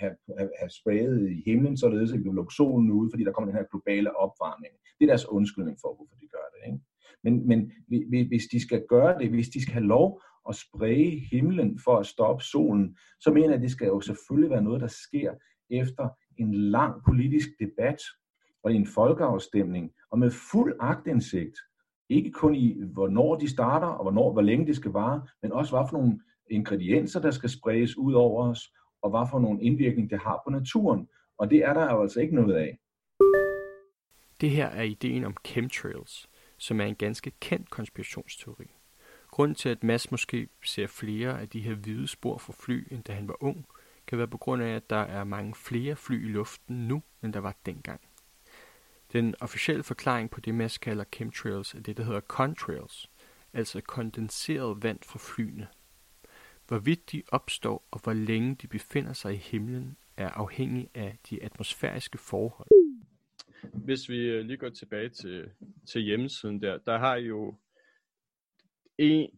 have, 0.00 0.14
have, 0.38 0.50
have 0.60 0.70
sprayet 0.70 1.30
i 1.30 1.42
himlen, 1.50 1.76
således 1.76 2.12
at 2.12 2.18
vi 2.18 2.22
kan 2.22 2.34
lukke 2.34 2.54
solen 2.54 2.90
ud, 2.90 3.10
fordi 3.12 3.24
der 3.24 3.32
kommer 3.32 3.50
den 3.50 3.58
her 3.58 3.70
globale 3.70 4.16
opvarmning. 4.16 4.72
Det 4.98 5.04
er 5.04 5.10
deres 5.10 5.28
undskyldning 5.28 5.78
for, 5.80 5.94
hvorfor 5.96 6.16
de 6.20 6.28
gør 6.36 6.46
det. 6.54 6.60
Ikke? 6.66 6.84
Men, 7.24 7.48
men 7.48 8.26
hvis 8.28 8.46
de 8.52 8.60
skal 8.60 8.84
gøre 8.88 9.18
det, 9.18 9.30
hvis 9.30 9.48
de 9.48 9.62
skal 9.62 9.74
have 9.74 9.86
lov 9.86 10.20
at 10.48 10.56
spræge 10.56 11.20
himlen 11.30 11.78
for 11.84 11.96
at 11.96 12.06
stoppe 12.06 12.44
solen, 12.44 12.96
så 13.20 13.30
mener 13.30 13.48
jeg, 13.48 13.54
at 13.54 13.62
det 13.62 13.70
skal 13.70 13.86
jo 13.86 14.00
selvfølgelig 14.00 14.50
være 14.50 14.62
noget, 14.62 14.80
der 14.80 14.86
sker 14.86 15.34
efter 15.70 16.08
en 16.36 16.54
lang 16.54 17.04
politisk 17.04 17.48
debat 17.60 17.98
og 18.62 18.74
en 18.74 18.86
folkeafstemning, 18.86 19.92
og 20.10 20.18
med 20.18 20.30
fuld 20.30 20.76
agtindsigt. 20.80 21.58
Ikke 22.08 22.30
kun 22.30 22.54
i, 22.54 22.82
hvornår 22.92 23.36
de 23.36 23.48
starter, 23.50 23.86
og 23.86 24.04
hvornår, 24.04 24.32
hvor 24.32 24.42
længe 24.42 24.66
det 24.66 24.76
skal 24.76 24.90
vare, 24.90 25.26
men 25.42 25.52
også 25.52 25.76
hvad 25.76 25.86
for 25.90 25.96
nogle 25.96 26.20
ingredienser, 26.50 27.20
der 27.20 27.30
skal 27.30 27.50
spredes 27.50 27.96
ud 27.96 28.12
over 28.12 28.48
os, 28.50 28.60
og 29.02 29.10
hvad 29.10 29.28
for 29.30 29.38
nogle 29.38 29.62
indvirkning 29.62 30.10
det 30.10 30.18
har 30.18 30.40
på 30.46 30.50
naturen. 30.50 31.08
Og 31.38 31.50
det 31.50 31.58
er 31.58 31.74
der 31.74 31.92
jo 31.92 32.02
altså 32.02 32.20
ikke 32.20 32.34
noget 32.34 32.54
af. 32.54 32.78
Det 34.40 34.50
her 34.50 34.66
er 34.66 34.82
ideen 34.82 35.24
om 35.24 35.36
chemtrails, 35.46 36.28
som 36.58 36.80
er 36.80 36.84
en 36.84 36.94
ganske 36.94 37.32
kendt 37.40 37.70
konspirationsteori. 37.70 38.77
Grunden 39.38 39.54
til, 39.54 39.68
at 39.68 39.84
Mads 39.84 40.10
måske 40.10 40.48
ser 40.64 40.86
flere 40.86 41.40
af 41.40 41.48
de 41.48 41.60
her 41.60 41.74
hvide 41.74 42.08
spor 42.08 42.38
fra 42.38 42.52
fly, 42.60 42.86
end 42.90 43.04
da 43.04 43.12
han 43.12 43.28
var 43.28 43.42
ung, 43.42 43.66
kan 44.06 44.18
være 44.18 44.28
på 44.28 44.38
grund 44.38 44.62
af, 44.62 44.68
at 44.68 44.90
der 44.90 44.96
er 44.96 45.24
mange 45.24 45.54
flere 45.54 45.96
fly 45.96 46.24
i 46.24 46.28
luften 46.28 46.88
nu, 46.88 47.02
end 47.22 47.32
der 47.32 47.40
var 47.40 47.56
dengang. 47.66 48.00
Den 49.12 49.34
officielle 49.40 49.82
forklaring 49.82 50.30
på 50.30 50.40
det, 50.40 50.54
Mads 50.54 50.78
kalder 50.78 51.04
chemtrails, 51.14 51.74
er 51.74 51.80
det, 51.80 51.96
der 51.96 52.02
hedder 52.02 52.20
contrails, 52.20 53.10
altså 53.52 53.80
kondenseret 53.80 54.82
vand 54.82 54.98
fra 55.02 55.18
flyene. 55.18 55.68
Hvorvidt 56.68 57.12
de 57.12 57.22
opstår 57.28 57.88
og 57.90 58.00
hvor 58.02 58.12
længe 58.12 58.54
de 58.54 58.66
befinder 58.66 59.12
sig 59.12 59.34
i 59.34 59.36
himlen, 59.36 59.96
er 60.16 60.28
afhængig 60.28 60.88
af 60.94 61.18
de 61.30 61.42
atmosfæriske 61.42 62.18
forhold. 62.18 62.68
Hvis 63.74 64.08
vi 64.08 64.18
øh, 64.18 64.44
lige 64.44 64.56
går 64.56 64.68
tilbage 64.70 65.08
til, 65.08 65.50
til 65.86 66.00
hjemmesiden 66.00 66.62
der, 66.62 66.78
der 66.78 66.98
har 66.98 67.16
jo 67.16 67.54
en, 68.98 69.30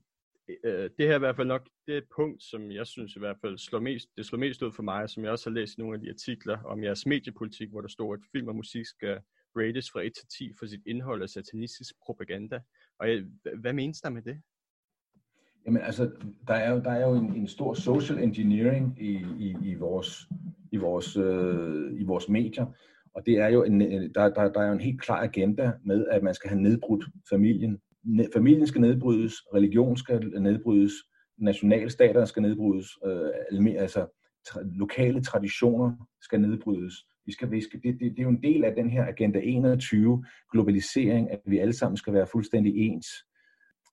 øh, 0.64 0.90
det 0.98 1.06
her 1.06 1.10
er 1.10 1.16
i 1.16 1.18
hvert 1.18 1.36
fald 1.36 1.48
nok 1.48 1.68
det 1.86 2.04
punkt, 2.16 2.42
som 2.42 2.70
jeg 2.70 2.86
synes 2.86 3.16
i 3.16 3.18
hvert 3.18 3.36
fald 3.40 3.58
slår 3.58 3.80
mest, 3.80 4.08
det 4.16 4.26
slår 4.26 4.38
mest 4.38 4.62
ud 4.62 4.72
for 4.72 4.82
mig, 4.82 5.10
som 5.10 5.24
jeg 5.24 5.32
også 5.32 5.50
har 5.50 5.54
læst 5.54 5.78
i 5.78 5.80
nogle 5.80 5.94
af 5.94 6.00
de 6.00 6.10
artikler 6.10 6.58
om 6.62 6.84
jeres 6.84 7.06
mediepolitik, 7.06 7.70
hvor 7.70 7.80
der 7.80 7.88
står, 7.88 8.14
at 8.14 8.20
film 8.32 8.48
og 8.48 8.56
musik 8.56 8.86
skal 8.86 9.18
rates 9.56 9.90
fra 9.90 10.00
1 10.00 10.12
til 10.14 10.28
10 10.38 10.52
for 10.58 10.66
sit 10.66 10.82
indhold 10.86 11.22
af 11.22 11.28
satanistisk 11.28 11.94
propaganda. 12.06 12.60
Og 12.98 13.08
øh, 13.08 13.26
hvad 13.60 13.72
menes 13.72 14.00
der 14.00 14.10
med 14.10 14.22
det? 14.22 14.40
Jamen 15.66 15.82
altså, 15.82 16.10
der 16.48 16.54
er 16.54 16.74
jo, 16.74 16.80
der 16.80 16.90
er 16.90 17.06
jo 17.08 17.14
en, 17.14 17.36
en 17.36 17.48
stor 17.48 17.74
social 17.74 18.18
engineering 18.18 19.02
i, 19.02 19.26
i, 19.38 19.56
i 19.64 19.74
vores, 19.74 20.28
i, 20.72 20.76
vores, 20.76 21.16
øh, 21.16 22.00
i 22.00 22.04
vores 22.04 22.28
medier, 22.28 22.66
og 23.14 23.26
det 23.26 23.38
er 23.38 23.48
jo 23.48 23.64
en, 23.64 23.82
øh, 23.82 24.10
der, 24.14 24.28
der, 24.28 24.52
der 24.52 24.60
er 24.60 24.66
jo 24.66 24.72
en 24.72 24.80
helt 24.80 25.00
klar 25.00 25.22
agenda 25.22 25.72
med, 25.84 26.06
at 26.10 26.22
man 26.22 26.34
skal 26.34 26.50
have 26.50 26.62
nedbrudt 26.62 27.04
familien. 27.30 27.80
Familien 28.34 28.66
skal 28.66 28.80
nedbrydes, 28.80 29.34
religion 29.54 29.96
skal 29.96 30.32
nedbrydes, 30.40 30.92
nationalstater 31.38 32.24
skal 32.24 32.42
nedbrydes, 32.42 32.86
øh, 33.06 33.80
altså 33.80 34.06
tra, 34.46 34.60
lokale 34.62 35.22
traditioner 35.22 35.92
skal 36.22 36.40
nedbrydes. 36.40 36.94
Vi 37.26 37.32
skal, 37.32 37.50
vi 37.50 37.60
skal, 37.60 37.82
det, 37.82 38.00
det, 38.00 38.10
det 38.10 38.18
er 38.18 38.22
jo 38.22 38.28
en 38.28 38.42
del 38.42 38.64
af 38.64 38.74
den 38.74 38.90
her 38.90 39.06
Agenda 39.06 39.40
21 39.42 40.24
globalisering, 40.52 41.30
at 41.30 41.40
vi 41.46 41.58
alle 41.58 41.72
sammen 41.72 41.96
skal 41.96 42.12
være 42.12 42.26
fuldstændig 42.26 42.76
ens 42.76 43.06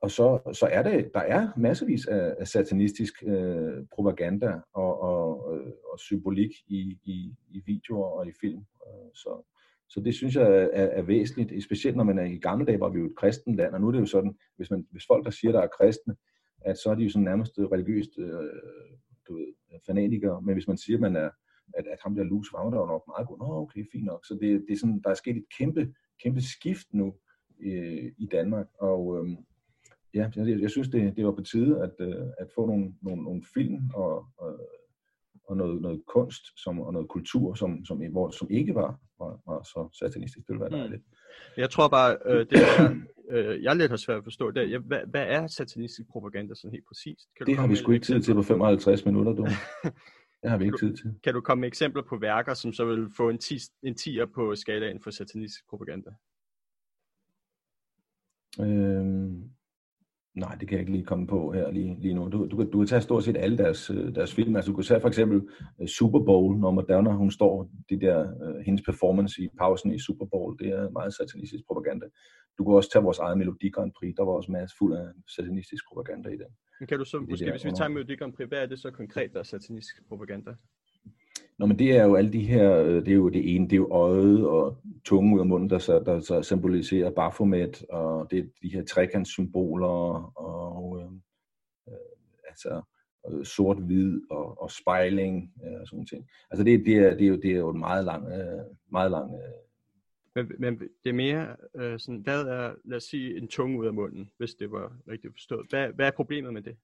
og 0.02 0.12
så, 0.12 0.40
så 0.54 0.68
er 0.72 0.84
det, 0.84 1.12
der 1.14 1.20
er 1.20 1.50
massevis 1.58 2.06
af, 2.06 2.36
af 2.40 2.48
satanistisk 2.48 3.24
øh, 3.24 3.86
propaganda 3.96 4.60
og, 4.74 5.02
og, 5.02 5.56
øh, 5.56 5.72
og 5.92 6.00
symbolik 6.00 6.52
i, 6.68 7.00
i, 7.04 7.36
i 7.50 7.62
videoer 7.66 8.08
og 8.08 8.28
i 8.28 8.32
film. 8.42 8.66
Øh, 8.88 9.10
så, 9.14 9.44
så 9.90 10.00
det 10.00 10.16
synes 10.16 10.36
jeg 10.36 10.44
er, 10.44 10.86
er 10.86 11.02
væsentligt, 11.02 11.64
specielt 11.64 11.98
når 11.98 12.04
man 12.04 12.20
er 12.20 12.24
i 12.26 12.38
gamle 12.38 12.66
dage, 12.66 12.80
var 12.80 12.90
vi 12.90 13.00
jo 13.00 13.06
et 13.06 13.16
kristen 13.16 13.56
land, 13.56 13.74
og 13.74 13.82
nu 13.82 13.88
er 13.88 13.92
det 13.92 14.00
jo 14.00 14.06
sådan, 14.06 14.36
hvis, 14.58 14.72
man, 14.72 14.88
hvis 14.92 15.04
folk, 15.08 15.26
der 15.26 15.32
siger, 15.32 15.52
der 15.52 15.62
er 15.62 15.68
kristne, 15.68 16.16
at 16.62 16.78
så 16.78 16.90
er 16.90 16.96
de 16.96 17.04
jo 17.04 17.10
sådan 17.10 17.24
nærmest 17.24 17.60
øh, 17.60 17.66
religiøst 17.66 18.10
øh, 18.18 18.50
du 19.28 19.34
ved, 19.38 19.54
fanatikere, 19.86 20.42
men 20.42 20.54
hvis 20.54 20.68
man 20.68 20.78
siger, 20.78 21.00
man 21.00 21.16
er, 21.16 21.30
at, 21.74 21.88
at 21.88 22.00
ham 22.04 22.16
der 22.16 22.24
Luz 22.24 22.54
var 22.54 22.70
der 22.70 22.88
nok 22.88 23.04
meget 23.08 23.28
god. 23.28 23.38
Nå, 23.38 23.46
okay, 23.46 23.86
fint 23.92 24.06
nok. 24.06 24.26
Så 24.26 24.34
det, 24.34 24.66
det 24.68 24.74
er 24.74 24.78
sådan, 24.78 25.02
der 25.04 25.10
er 25.10 25.14
sket 25.14 25.38
et 25.38 25.46
kæmpe, 25.58 25.94
kæmpe 26.24 26.42
skift 26.42 26.88
nu 26.94 27.14
øh, 27.60 28.12
i 28.18 28.26
Danmark, 28.32 28.68
og, 28.80 29.02
øh, 29.18 29.38
ja, 30.14 30.30
jeg, 30.36 30.62
jeg 30.62 30.70
synes, 30.70 30.88
det, 30.88 31.16
det 31.18 31.26
var 31.26 31.32
på 31.32 31.42
tide 31.42 31.84
at, 31.84 31.94
øh, 32.00 32.28
at 32.38 32.48
få 32.56 32.66
nogle, 32.68 32.94
nogle, 33.02 33.24
nogle 33.24 33.44
film 33.54 33.80
og, 33.94 34.26
og, 34.38 34.60
og 35.48 35.58
noget, 35.58 35.82
noget 35.82 36.02
kunst 36.08 36.44
som, 36.64 36.80
og 36.80 36.94
noget 36.94 37.08
kultur, 37.08 37.54
som, 37.54 37.86
som, 37.86 37.98
hvor, 38.12 38.30
som 38.30 38.48
ikke 38.50 38.76
var, 38.76 39.00
var, 39.20 39.40
var 39.46 39.64
så 39.64 39.90
satanistisk. 40.00 40.48
Det 40.48 40.54
ville 40.54 40.62
være 40.62 40.70
mm. 40.70 40.78
dejligt. 40.78 41.04
Mm. 41.08 41.62
Jeg 41.62 41.70
tror 41.70 41.88
bare, 41.88 42.18
øh, 42.26 42.46
det 42.50 42.60
er, 42.78 42.96
øh, 43.32 43.64
jeg 43.64 43.76
lidt 43.76 43.90
har 43.90 43.98
svært 43.98 44.18
at 44.18 44.24
forstå 44.24 44.52
det. 44.52 44.72
Ja, 44.72 44.78
hvad, 44.78 45.00
hvad 45.08 45.26
er 45.28 45.48
satanistisk 45.48 46.10
propaganda 46.10 46.56
sådan 46.56 46.72
helt 46.72 46.88
præcist? 46.88 47.28
Kan 47.38 47.46
det 47.46 47.58
har 47.58 47.68
vi 47.68 47.76
sgu 47.76 47.92
ikke 47.92 48.06
tid 48.06 48.22
til 48.22 48.34
på 48.34 48.42
55 48.42 49.06
minutter, 49.06 49.34
du. 49.34 49.48
Det 50.44 50.52
har 50.52 50.58
vi 50.58 50.66
ikke 50.66 50.78
tid 50.78 50.98
til. 50.98 51.14
Kan 51.24 51.34
du 51.34 51.42
komme 51.42 51.62
med 51.62 51.68
eksempler 51.68 52.04
på 52.04 52.18
værker, 52.18 52.54
som 52.54 52.74
så 52.74 52.86
vil 52.86 53.08
få 53.18 53.30
en, 53.30 53.38
tis, 53.38 53.72
en 53.84 53.96
tier 53.96 54.26
på 54.26 54.56
skalaen 54.56 55.02
for 55.02 55.12
satanistisk 55.12 55.70
propaganda? 55.70 56.10
Øhm, 58.60 59.52
Nej, 60.38 60.56
det 60.60 60.68
kan 60.68 60.76
jeg 60.78 60.80
ikke 60.80 60.92
lige 60.92 61.06
komme 61.06 61.28
på 61.28 61.52
her 61.52 61.72
lige, 61.72 61.98
lige 62.00 62.14
nu. 62.14 62.30
Du, 62.30 62.48
du, 62.52 62.64
du 62.74 62.78
kan 62.78 62.88
tage 62.88 63.02
stort 63.02 63.24
set 63.24 63.38
alle 63.38 63.58
deres, 63.58 63.90
øh, 63.90 64.16
deres 64.16 64.34
film. 64.34 64.56
Altså, 64.56 64.72
du 64.72 64.76
kan 64.76 64.84
tage 64.84 65.02
for 65.02 65.08
eksempel 65.08 65.38
uh, 65.80 65.88
Super 65.88 66.20
Bowl, 66.20 66.60
når 66.60 66.72
Madonna 66.72 67.12
hun 67.12 67.32
står, 67.32 67.70
de 67.90 68.00
der, 68.00 68.18
uh, 68.44 68.60
hendes 68.66 68.82
performance 68.86 69.44
i 69.44 69.48
pausen 69.60 69.92
i 69.92 70.00
Super 70.00 70.26
Bowl, 70.26 70.60
det 70.60 70.68
er 70.70 70.90
meget 70.90 71.14
satanistisk 71.14 71.64
propaganda. 71.68 72.06
Du 72.58 72.64
kan 72.64 72.74
også 72.74 72.92
tage 72.92 73.04
vores 73.04 73.20
eget 73.20 73.38
Melodi 73.38 73.70
Grand 73.70 73.92
Prix, 74.00 74.14
der 74.18 74.24
var 74.24 74.32
også 74.32 74.52
masse 74.52 74.76
fuld 74.80 74.94
af 74.96 75.08
satanistisk 75.36 75.84
propaganda 75.88 76.30
i 76.30 76.38
den. 76.44 76.52
Men 76.80 76.88
kan 76.88 76.98
du 77.00 77.06
så, 77.06 77.18
måske, 77.30 77.52
hvis 77.52 77.66
vi 77.66 77.72
tager 77.72 77.90
Melodi 77.90 78.16
Grand 78.16 78.34
Prix, 78.34 78.48
hvad 78.48 78.62
er 78.64 78.66
det 78.66 78.80
så 78.80 78.92
konkret, 78.92 79.34
der 79.34 79.40
er 79.40 79.44
satanistisk 79.44 80.08
propaganda? 80.10 80.52
Nå, 81.60 81.66
men 81.66 81.80
det 81.80 81.98
er 81.98 82.06
jo 82.06 82.16
alle 82.16 82.34
de 82.34 82.42
her, 82.42 82.84
det 82.84 83.08
er 83.08 83.16
jo 83.16 83.30
det 83.30 83.56
ene, 83.56 83.66
det 83.66 83.74
er 83.74 83.78
jo 83.78 83.92
øjet 83.92 84.48
og 84.48 84.78
tunge 85.06 85.36
ud 85.36 85.40
af 85.40 85.46
munden, 85.46 85.70
der, 85.70 85.80
så, 85.80 86.00
der 86.00 86.20
så 86.20 86.42
symboliserer 86.42 87.12
Baphomet, 87.12 87.86
og 87.90 88.32
det 88.32 88.40
er 88.40 88.44
de 88.62 88.70
her 88.70 88.84
trekantssymboler, 88.84 89.88
og 90.38 91.02
øh, 91.02 91.12
altså 92.48 92.82
sort-hvid 93.44 94.22
og, 94.30 94.62
og 94.62 94.72
spejling 94.72 95.54
og 95.82 95.88
sådan 95.88 96.06
ting. 96.06 96.30
Altså 96.52 96.64
det, 96.64 96.86
det, 96.86 96.98
er, 96.98 97.16
det, 97.16 97.22
er 97.22 97.28
jo, 97.28 97.36
det 97.36 97.52
er 97.52 97.58
jo 97.58 97.70
en 97.70 97.80
meget 97.80 98.06
lang, 98.06 98.28
øh, 98.28 98.66
meget 98.92 99.12
lang 99.12 99.34
øh, 99.34 99.68
men, 100.38 100.52
men 100.60 100.80
det 100.80 101.10
er 101.10 101.14
mere 101.14 101.56
øh, 101.76 102.00
sådan, 102.00 102.20
hvad 102.20 102.42
er, 102.42 102.74
lad 102.86 102.98
os 102.98 103.04
sige, 103.04 103.38
en 103.38 103.48
tunge 103.48 103.80
ud 103.80 103.86
af 103.86 103.94
munden, 103.94 104.30
hvis 104.38 104.56
det 104.56 104.72
var 104.72 104.94
rigtigt 105.08 105.34
forstået. 105.34 105.68
Hvad, 105.70 105.90
hvad 105.90 106.08
er 106.08 106.12
problemet 106.12 106.54
med 106.54 106.62
det? 106.62 106.76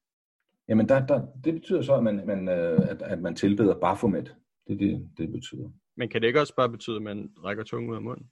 Jamen, 0.68 0.88
der, 0.88 1.06
der, 1.06 1.26
det 1.44 1.54
betyder 1.54 1.82
så, 1.82 1.94
at 1.94 2.04
man, 2.04 2.26
man, 2.26 2.48
øh, 2.48 2.90
at, 2.90 3.02
at 3.02 3.20
man 3.20 3.34
tilbeder 3.34 3.80
Baphomet. 3.80 4.36
Det 4.66 4.72
er 4.72 4.78
det, 4.78 5.10
det 5.18 5.32
betyder. 5.32 5.70
Men 5.96 6.08
kan 6.08 6.20
det 6.20 6.26
ikke 6.26 6.40
også 6.40 6.54
bare 6.56 6.68
betyde, 6.68 6.96
at 6.96 7.02
man 7.02 7.32
rækker 7.44 7.64
tungen 7.64 7.90
ud 7.90 7.96
af 7.96 8.02
munden? 8.02 8.30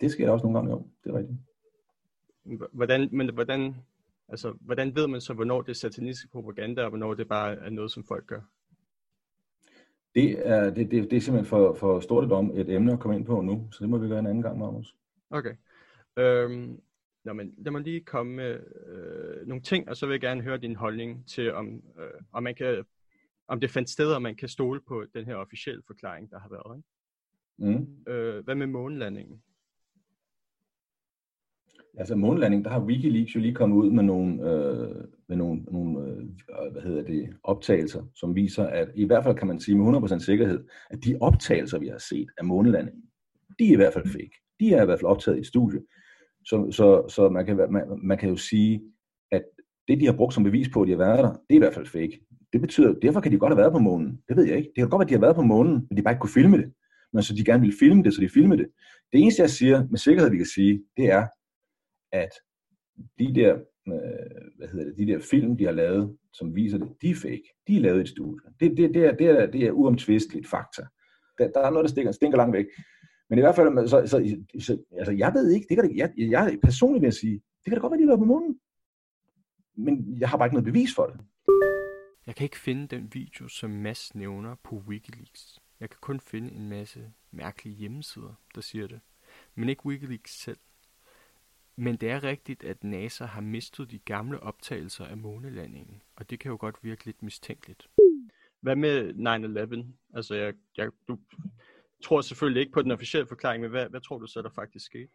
Det 0.00 0.10
sker 0.10 0.30
også 0.30 0.46
nogle 0.46 0.58
gange, 0.58 0.70
jo. 0.70 0.88
Det 1.04 1.10
er 1.10 1.18
rigtigt. 1.18 1.38
Hvordan, 2.72 3.08
men 3.12 3.34
hvordan, 3.34 3.74
altså, 4.28 4.54
hvordan 4.60 4.94
ved 4.94 5.06
man 5.06 5.20
så, 5.20 5.34
hvornår 5.34 5.62
det 5.62 5.68
er 5.68 5.74
satanisk 5.74 6.30
propaganda, 6.32 6.82
og 6.82 6.88
hvornår 6.88 7.14
det 7.14 7.28
bare 7.28 7.54
er 7.54 7.70
noget, 7.70 7.90
som 7.90 8.04
folk 8.04 8.26
gør? 8.26 8.40
Det 10.14 10.48
er, 10.48 10.70
det, 10.70 10.90
det, 10.90 11.10
det 11.10 11.16
er 11.16 11.20
simpelthen 11.20 11.48
for, 11.48 11.74
for 11.74 12.00
stort 12.00 12.24
et, 12.24 12.32
om, 12.32 12.50
et 12.58 12.68
emne 12.68 12.92
at 12.92 13.00
komme 13.00 13.16
ind 13.16 13.26
på 13.26 13.40
nu, 13.40 13.68
så 13.72 13.78
det 13.80 13.90
må 13.90 13.98
vi 13.98 14.08
gøre 14.08 14.18
en 14.18 14.26
anden 14.26 14.42
gang, 14.42 14.58
Magnus. 14.58 14.96
Okay. 15.30 15.54
Øhm, 16.16 16.80
nå, 17.24 17.32
men 17.32 17.54
lad 17.58 17.72
mig 17.72 17.80
lige 17.80 18.00
komme 18.00 18.36
med 18.36 18.60
øh, 18.86 19.46
nogle 19.46 19.62
ting, 19.62 19.88
og 19.88 19.96
så 19.96 20.06
vil 20.06 20.14
jeg 20.14 20.20
gerne 20.20 20.42
høre 20.42 20.58
din 20.58 20.76
holdning 20.76 21.28
til, 21.28 21.54
om, 21.54 21.82
øh, 21.98 22.20
om 22.32 22.42
man 22.42 22.54
kan 22.54 22.84
om 23.48 23.60
det 23.60 23.70
fandt 23.70 23.90
sted, 23.90 24.12
og 24.12 24.22
man 24.22 24.36
kan 24.36 24.48
stole 24.48 24.80
på 24.88 25.04
den 25.14 25.24
her 25.24 25.34
officielle 25.34 25.82
forklaring, 25.86 26.30
der 26.30 26.38
har 26.38 26.48
været. 26.48 26.76
Ikke? 26.76 26.88
Mm. 27.58 28.12
Øh, 28.12 28.44
hvad 28.44 28.54
med 28.54 28.66
månelandingen? 28.66 29.42
Altså 31.98 32.16
månelandingen, 32.16 32.64
der 32.64 32.70
har 32.70 32.84
Wikileaks 32.84 33.34
jo 33.34 33.40
lige 33.40 33.54
kommet 33.54 33.76
ud 33.76 33.90
med 33.90 34.02
nogle, 34.02 34.50
øh, 34.50 35.04
med 35.28 35.36
nogle, 35.36 35.62
nogle 35.62 36.00
øh, 36.00 36.72
hvad 36.72 36.82
hedder 36.82 37.02
det, 37.02 37.36
optagelser, 37.42 38.04
som 38.14 38.34
viser, 38.34 38.66
at 38.66 38.88
i 38.94 39.04
hvert 39.04 39.24
fald 39.24 39.36
kan 39.36 39.46
man 39.46 39.60
sige 39.60 39.78
med 39.78 40.10
100% 40.10 40.18
sikkerhed, 40.18 40.64
at 40.90 41.04
de 41.04 41.18
optagelser, 41.20 41.78
vi 41.78 41.88
har 41.88 41.98
set 41.98 42.28
af 42.38 42.44
månelandingen, 42.44 43.02
de 43.58 43.68
er 43.68 43.72
i 43.72 43.76
hvert 43.76 43.92
fald 43.92 44.08
fake. 44.08 44.42
De 44.60 44.74
er 44.74 44.82
i 44.82 44.84
hvert 44.84 44.98
fald 44.98 45.10
optaget 45.10 45.36
i 45.36 45.40
et 45.40 45.46
studie. 45.46 45.80
Så, 46.44 46.70
så, 46.70 47.08
så 47.08 47.28
man, 47.28 47.46
kan, 47.46 47.56
man, 47.56 48.00
man 48.02 48.18
kan 48.18 48.28
jo 48.28 48.36
sige, 48.36 48.82
at 49.30 49.42
det, 49.88 50.00
de 50.00 50.06
har 50.06 50.16
brugt 50.16 50.34
som 50.34 50.44
bevis 50.44 50.68
på, 50.68 50.82
at 50.82 50.86
de 50.86 50.92
har 50.92 50.98
været 50.98 51.18
der, 51.18 51.30
det 51.30 51.50
er 51.50 51.54
i 51.54 51.58
hvert 51.58 51.74
fald 51.74 51.86
fake. 51.86 52.25
Det 52.56 52.62
betyder, 52.62 52.92
derfor 52.92 53.20
kan 53.20 53.32
de 53.32 53.38
godt 53.38 53.52
have 53.52 53.58
været 53.58 53.72
på 53.72 53.78
månen. 53.78 54.20
Det 54.28 54.36
ved 54.36 54.44
jeg 54.44 54.56
ikke. 54.56 54.68
Det 54.68 54.76
kan 54.76 54.88
godt 54.88 55.00
være, 55.00 55.04
at 55.04 55.08
de 55.08 55.14
har 55.14 55.20
været 55.20 55.36
på 55.36 55.42
månen, 55.42 55.86
men 55.88 55.96
de 55.96 56.02
bare 56.02 56.12
ikke 56.12 56.20
kunne 56.20 56.38
filme 56.40 56.56
det. 56.56 56.72
Men 57.12 57.22
så 57.22 57.34
de 57.34 57.44
gerne 57.44 57.60
ville 57.60 57.76
filme 57.78 58.02
det, 58.02 58.14
så 58.14 58.20
de 58.20 58.28
filmede 58.28 58.58
det. 58.62 58.68
Det 59.12 59.20
eneste, 59.20 59.42
jeg 59.42 59.50
siger 59.50 59.86
med 59.90 59.98
sikkerhed, 59.98 60.30
vi 60.30 60.36
kan 60.36 60.46
sige, 60.46 60.84
det 60.96 61.06
er, 61.10 61.26
at 62.12 62.32
de 63.18 63.34
der, 63.34 63.52
øh, 63.88 64.40
hvad 64.56 64.68
hedder 64.68 64.84
det, 64.84 64.98
de 64.98 65.06
der 65.06 65.18
film, 65.30 65.56
de 65.56 65.64
har 65.64 65.72
lavet, 65.72 66.16
som 66.32 66.54
viser 66.56 66.78
det, 66.78 66.88
de 67.02 67.10
er 67.10 67.14
fake. 67.14 67.48
De 67.66 67.76
er 67.76 67.80
lavet 67.80 67.98
i 67.98 68.00
et 68.00 68.08
studie. 68.08 68.40
Det, 68.60 68.76
det, 68.76 68.94
det, 68.94 69.06
er, 69.06 69.14
det, 69.16 69.26
er, 69.26 69.46
det 69.46 69.62
er 69.62 69.70
uomtvisteligt 69.70 70.48
fakta. 70.48 70.82
Der, 71.38 71.48
der 71.48 71.60
er 71.60 71.70
noget, 71.70 71.84
der 71.84 71.90
stinker, 71.90 72.12
stinker 72.12 72.38
langt 72.38 72.56
væk. 72.56 72.66
Men 73.30 73.38
i 73.38 73.42
hvert 73.42 73.56
fald, 73.56 73.88
så, 73.88 74.02
så, 74.06 74.36
så, 74.60 74.78
altså, 74.98 75.12
jeg 75.12 75.32
ved 75.34 75.50
ikke, 75.50 75.66
det 75.68 75.76
kan 75.76 75.90
det, 75.90 75.96
jeg, 75.96 76.10
jeg 76.16 76.58
personligt 76.62 77.02
vil 77.02 77.12
sige, 77.12 77.34
det 77.34 77.64
kan 77.64 77.74
da 77.74 77.80
godt 77.80 77.90
være, 77.90 77.98
de 77.98 78.04
har 78.04 78.10
været 78.10 78.26
på 78.26 78.32
månen. 78.34 78.58
Men 79.76 80.20
jeg 80.20 80.28
har 80.28 80.36
bare 80.36 80.46
ikke 80.46 80.54
noget 80.54 80.72
bevis 80.72 80.94
for 80.94 81.06
det. 81.06 81.20
Jeg 82.26 82.36
kan 82.36 82.44
ikke 82.44 82.58
finde 82.58 82.86
den 82.86 83.14
video, 83.14 83.48
som 83.48 83.70
Mads 83.70 84.14
nævner 84.14 84.54
på 84.54 84.76
Wikileaks. 84.76 85.60
Jeg 85.80 85.90
kan 85.90 85.98
kun 86.00 86.20
finde 86.20 86.52
en 86.52 86.68
masse 86.68 87.12
mærkelige 87.30 87.76
hjemmesider, 87.76 88.34
der 88.54 88.60
siger 88.60 88.86
det. 88.86 89.00
Men 89.54 89.68
ikke 89.68 89.86
Wikileaks 89.86 90.38
selv. 90.38 90.58
Men 91.76 91.96
det 91.96 92.10
er 92.10 92.24
rigtigt, 92.24 92.64
at 92.64 92.84
NASA 92.84 93.24
har 93.24 93.40
mistet 93.40 93.90
de 93.90 93.98
gamle 93.98 94.40
optagelser 94.40 95.06
af 95.06 95.16
månelandingen, 95.16 96.02
og 96.16 96.30
det 96.30 96.40
kan 96.40 96.50
jo 96.50 96.56
godt 96.60 96.76
virke 96.82 97.04
lidt 97.04 97.22
mistænkeligt. 97.22 97.88
Hvad 98.60 98.76
med 98.76 99.14
9-11? 100.14 100.16
Altså, 100.16 100.34
jeg, 100.34 100.54
jeg, 100.76 100.90
du 101.08 101.18
tror 102.02 102.20
selvfølgelig 102.20 102.60
ikke 102.60 102.72
på 102.72 102.82
den 102.82 102.90
officielle 102.90 103.26
forklaring, 103.26 103.60
men 103.60 103.70
hvad, 103.70 103.88
hvad 103.88 104.00
tror 104.00 104.18
du 104.18 104.26
så, 104.26 104.42
der 104.42 104.50
faktisk 104.50 104.86
skete? 104.86 105.12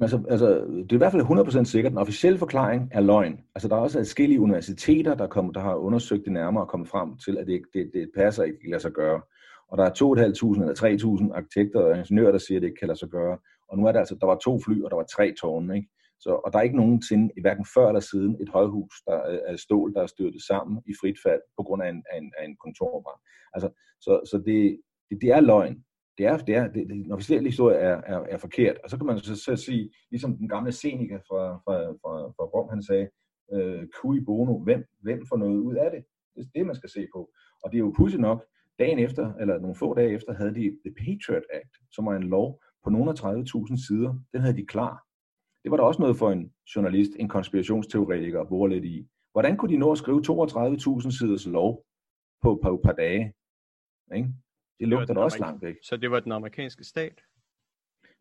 Altså, 0.00 0.20
altså, 0.30 0.48
det 0.48 0.92
er 0.92 0.94
i 0.94 0.96
hvert 0.96 1.12
fald 1.12 1.22
100% 1.22 1.64
sikkert, 1.64 1.90
at 1.90 1.92
den 1.92 1.98
officielle 1.98 2.38
forklaring 2.38 2.88
er 2.92 3.00
løgn. 3.00 3.40
Altså, 3.54 3.68
der 3.68 3.76
er 3.76 3.80
også 3.80 3.98
forskellige 3.98 4.40
universiteter, 4.40 5.14
der, 5.14 5.26
kom, 5.26 5.52
der 5.52 5.60
har 5.60 5.74
undersøgt 5.74 6.24
det 6.24 6.32
nærmere 6.32 6.64
og 6.64 6.68
kommet 6.68 6.88
frem 6.88 7.18
til, 7.18 7.38
at 7.38 7.46
det, 7.46 7.62
det, 7.74 7.90
det 7.94 8.10
passer 8.16 8.42
ikke, 8.42 8.58
det 8.62 8.70
lade 8.70 8.82
sig 8.82 8.92
gøre. 8.92 9.20
Og 9.68 9.78
der 9.78 9.84
er 9.84 9.90
2.500 9.90 10.02
eller 10.62 11.28
3.000 11.30 11.36
arkitekter 11.36 11.80
og 11.80 11.98
ingeniører, 11.98 12.32
der 12.32 12.38
siger, 12.38 12.58
at 12.58 12.62
det 12.62 12.68
ikke 12.68 12.78
kan 12.78 12.88
lade 12.88 12.98
sig 12.98 13.08
gøre. 13.08 13.38
Og 13.68 13.78
nu 13.78 13.86
er 13.86 13.92
der 13.92 13.98
altså, 13.98 14.16
der 14.20 14.26
var 14.26 14.38
to 14.44 14.60
fly, 14.64 14.82
og 14.82 14.90
der 14.90 14.96
var 14.96 15.08
tre 15.16 15.34
tårne, 15.40 15.76
ikke? 15.76 15.88
Så, 16.20 16.30
og 16.44 16.52
der 16.52 16.58
er 16.58 16.62
ikke 16.62 16.76
nogensinde, 16.76 17.30
i 17.36 17.40
hverken 17.40 17.66
før 17.74 17.88
eller 17.88 18.00
siden, 18.00 18.36
et 18.40 18.48
højhus, 18.48 18.94
der 19.06 19.18
øh, 19.30 19.38
er 19.46 19.56
stål, 19.56 19.94
der 19.94 20.02
er 20.02 20.06
styrtet 20.06 20.42
sammen 20.42 20.82
i 20.86 20.92
frit 21.00 21.18
fald 21.26 21.40
på 21.56 21.62
grund 21.62 21.82
af 21.82 21.88
en, 21.88 22.02
af 22.12 22.18
en, 22.18 22.32
af 22.38 22.44
en 22.44 22.56
kontorbrand. 22.64 23.20
Altså, 23.54 23.68
så, 24.00 24.12
så 24.30 24.36
det, 24.46 24.78
det, 25.10 25.18
det 25.22 25.30
er 25.30 25.40
løgn 25.40 25.76
det 26.18 26.26
er, 26.26 26.36
det 26.36 26.54
er, 26.54 26.68
det, 26.68 26.88
den 26.88 27.12
officielle 27.12 27.48
historie 27.48 27.76
er, 27.76 28.00
er, 28.06 28.18
er 28.18 28.38
forkert. 28.38 28.78
Og 28.84 28.90
så 28.90 28.96
kan 28.96 29.06
man 29.06 29.18
så, 29.18 29.36
så 29.36 29.56
sige, 29.56 29.90
ligesom 30.10 30.36
den 30.36 30.48
gamle 30.48 30.72
Seneca 30.72 31.16
fra, 31.16 31.56
fra, 31.64 31.74
fra, 31.90 32.12
fra 32.36 32.44
Rom, 32.44 32.68
han 32.68 32.82
sagde, 32.82 33.08
øh, 33.52 33.86
cui 33.96 34.20
bono, 34.20 34.58
hvem, 34.58 34.84
hvem 35.02 35.26
får 35.28 35.36
noget 35.36 35.58
ud 35.58 35.74
af 35.74 35.90
det? 35.90 36.04
Det 36.34 36.42
er 36.42 36.50
det, 36.54 36.66
man 36.66 36.76
skal 36.76 36.90
se 36.90 37.06
på. 37.14 37.30
Og 37.62 37.70
det 37.70 37.76
er 37.76 37.80
jo 37.80 37.94
pudsigt 37.96 38.20
nok, 38.20 38.44
dagen 38.78 38.98
efter, 38.98 39.34
eller 39.34 39.58
nogle 39.58 39.76
få 39.76 39.94
dage 39.94 40.10
efter, 40.10 40.34
havde 40.34 40.54
de 40.54 40.76
The 40.84 40.94
Patriot 40.98 41.42
Act, 41.52 41.74
som 41.92 42.06
var 42.06 42.16
en 42.16 42.22
lov 42.22 42.60
på 42.84 42.90
nogle 42.90 43.10
af 43.10 43.14
30.000 43.14 43.86
sider. 43.86 44.14
Den 44.32 44.40
havde 44.40 44.56
de 44.56 44.66
klar. 44.66 45.02
Det 45.62 45.70
var 45.70 45.76
der 45.76 45.84
også 45.84 46.02
noget 46.02 46.16
for 46.16 46.30
en 46.30 46.52
journalist, 46.76 47.10
en 47.18 47.28
konspirationsteoretiker 47.28 48.40
at 48.40 48.48
bore 48.48 48.70
lidt 48.70 48.84
i. 48.84 49.08
Hvordan 49.32 49.56
kunne 49.56 49.72
de 49.72 49.76
nå 49.76 49.92
at 49.92 49.98
skrive 49.98 50.22
32.000 50.30 51.18
siders 51.18 51.46
lov 51.46 51.84
på 52.42 52.52
et 52.52 52.60
par, 52.62 52.78
par 52.84 52.92
dage? 52.92 53.32
Ikke? 54.14 54.28
Det 54.80 54.88
lugter 54.88 55.14
da 55.14 55.20
også 55.20 55.38
langt 55.38 55.62
væk. 55.62 55.74
Så 55.82 55.96
det 55.96 56.10
var 56.10 56.20
den 56.20 56.32
amerikanske 56.32 56.84
stat? 56.84 57.20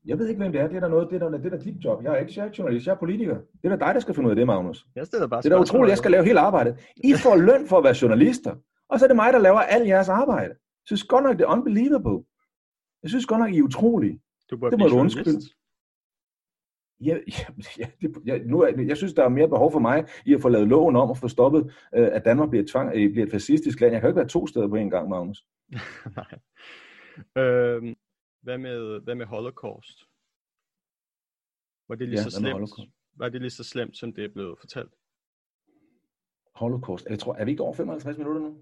Jeg 0.05 0.19
ved 0.19 0.27
ikke, 0.27 0.41
hvem 0.41 0.51
det 0.51 0.61
er. 0.61 0.67
Det 0.67 0.75
er 0.75 0.79
der 0.79 0.87
noget, 0.87 1.09
det 1.09 1.21
er 1.21 1.29
der, 1.29 1.37
det 1.37 1.45
er 1.45 1.49
der 1.49 1.63
dit 1.63 1.85
job. 1.85 2.03
Jeg 2.03 2.13
er 2.13 2.17
ikke 2.17 2.33
jeg 2.35 2.47
er 2.47 2.51
journalist, 2.57 2.87
jeg 2.87 2.93
er 2.93 2.97
politiker. 2.97 3.35
Det 3.35 3.63
er 3.63 3.69
der 3.69 3.85
dig, 3.85 3.95
der 3.95 3.99
skal 3.99 4.15
finde 4.15 4.27
ud 4.27 4.31
af 4.31 4.35
det, 4.35 4.47
Magnus. 4.47 4.85
Jeg 4.95 5.05
stiller 5.05 5.27
bare 5.27 5.41
det 5.41 5.51
er 5.51 5.55
da 5.55 5.61
utroligt, 5.61 5.89
jeg 5.89 5.97
skal 5.97 6.11
lave 6.11 6.25
hele 6.25 6.39
arbejdet. 6.39 6.93
I 7.03 7.13
får 7.13 7.35
løn 7.35 7.67
for 7.67 7.77
at 7.77 7.83
være 7.83 7.95
journalister, 8.01 8.55
og 8.89 8.99
så 8.99 9.05
er 9.05 9.07
det 9.07 9.15
mig, 9.15 9.33
der 9.33 9.39
laver 9.39 9.59
al 9.59 9.87
jeres 9.87 10.09
arbejde. 10.09 10.49
Jeg 10.49 10.85
synes 10.85 11.03
godt 11.03 11.23
nok, 11.23 11.37
det 11.37 11.43
er 11.43 11.47
unbelievable. 11.47 12.25
Jeg 13.03 13.09
synes 13.09 13.25
godt 13.25 13.39
nok, 13.39 13.53
I 13.53 13.57
er 13.57 13.63
utrolige. 13.63 14.21
Du 14.51 14.55
det 14.55 14.79
må 14.79 14.87
du 14.87 14.97
undskylde. 14.97 15.41
Ja, 16.99 17.17
ja, 17.27 17.45
ja, 17.81 17.87
det, 18.01 18.17
ja, 18.25 18.37
nu 18.45 18.61
er, 18.61 18.81
jeg 18.87 18.97
synes, 18.97 19.13
der 19.13 19.23
er 19.23 19.29
mere 19.29 19.47
behov 19.47 19.71
for 19.71 19.79
mig 19.79 20.05
i 20.25 20.33
at 20.33 20.41
få 20.41 20.49
lavet 20.49 20.67
loven 20.67 20.95
om 20.95 21.09
og 21.09 21.17
få 21.17 21.27
stoppet, 21.27 21.73
øh, 21.95 22.09
at 22.11 22.25
Danmark 22.25 22.49
bliver, 22.49 22.65
tvang, 22.71 22.91
øh, 22.95 23.11
bliver 23.11 23.25
et 23.25 23.31
fascistisk 23.31 23.81
land. 23.81 23.93
Jeg 23.93 24.01
kan 24.01 24.07
jo 24.07 24.11
ikke 24.11 24.17
være 24.17 24.27
to 24.27 24.47
steder 24.47 24.67
på 24.67 24.75
en 24.75 24.89
gang, 24.89 25.09
Magnus. 25.09 25.45
Nej. 26.18 26.39
Øhm, 27.38 27.95
hvad, 28.41 28.57
med, 28.57 28.99
hvad 28.99 29.16
med 29.16 29.26
Holocaust? 29.26 29.99
Var 31.88 31.95
det 31.95 32.09
lige 32.09 32.20
ja, 32.20 32.24
så 32.24 32.32
slemt? 32.32 32.89
Var 33.16 33.30
det 33.30 33.41
lige 33.41 33.51
så 33.51 33.64
slemt, 33.64 33.97
som 33.97 34.14
det 34.14 34.26
er 34.26 34.30
blevet 34.30 34.59
fortalt? 34.59 34.93
Holocaust. 36.55 37.05
Jeg 37.09 37.20
tror, 37.20 37.36
er 37.36 37.45
vi 37.45 37.51
ikke 37.51 37.64
over 37.64 37.74
55 37.74 38.18
minutter 38.18 38.41
nu? 38.41 38.57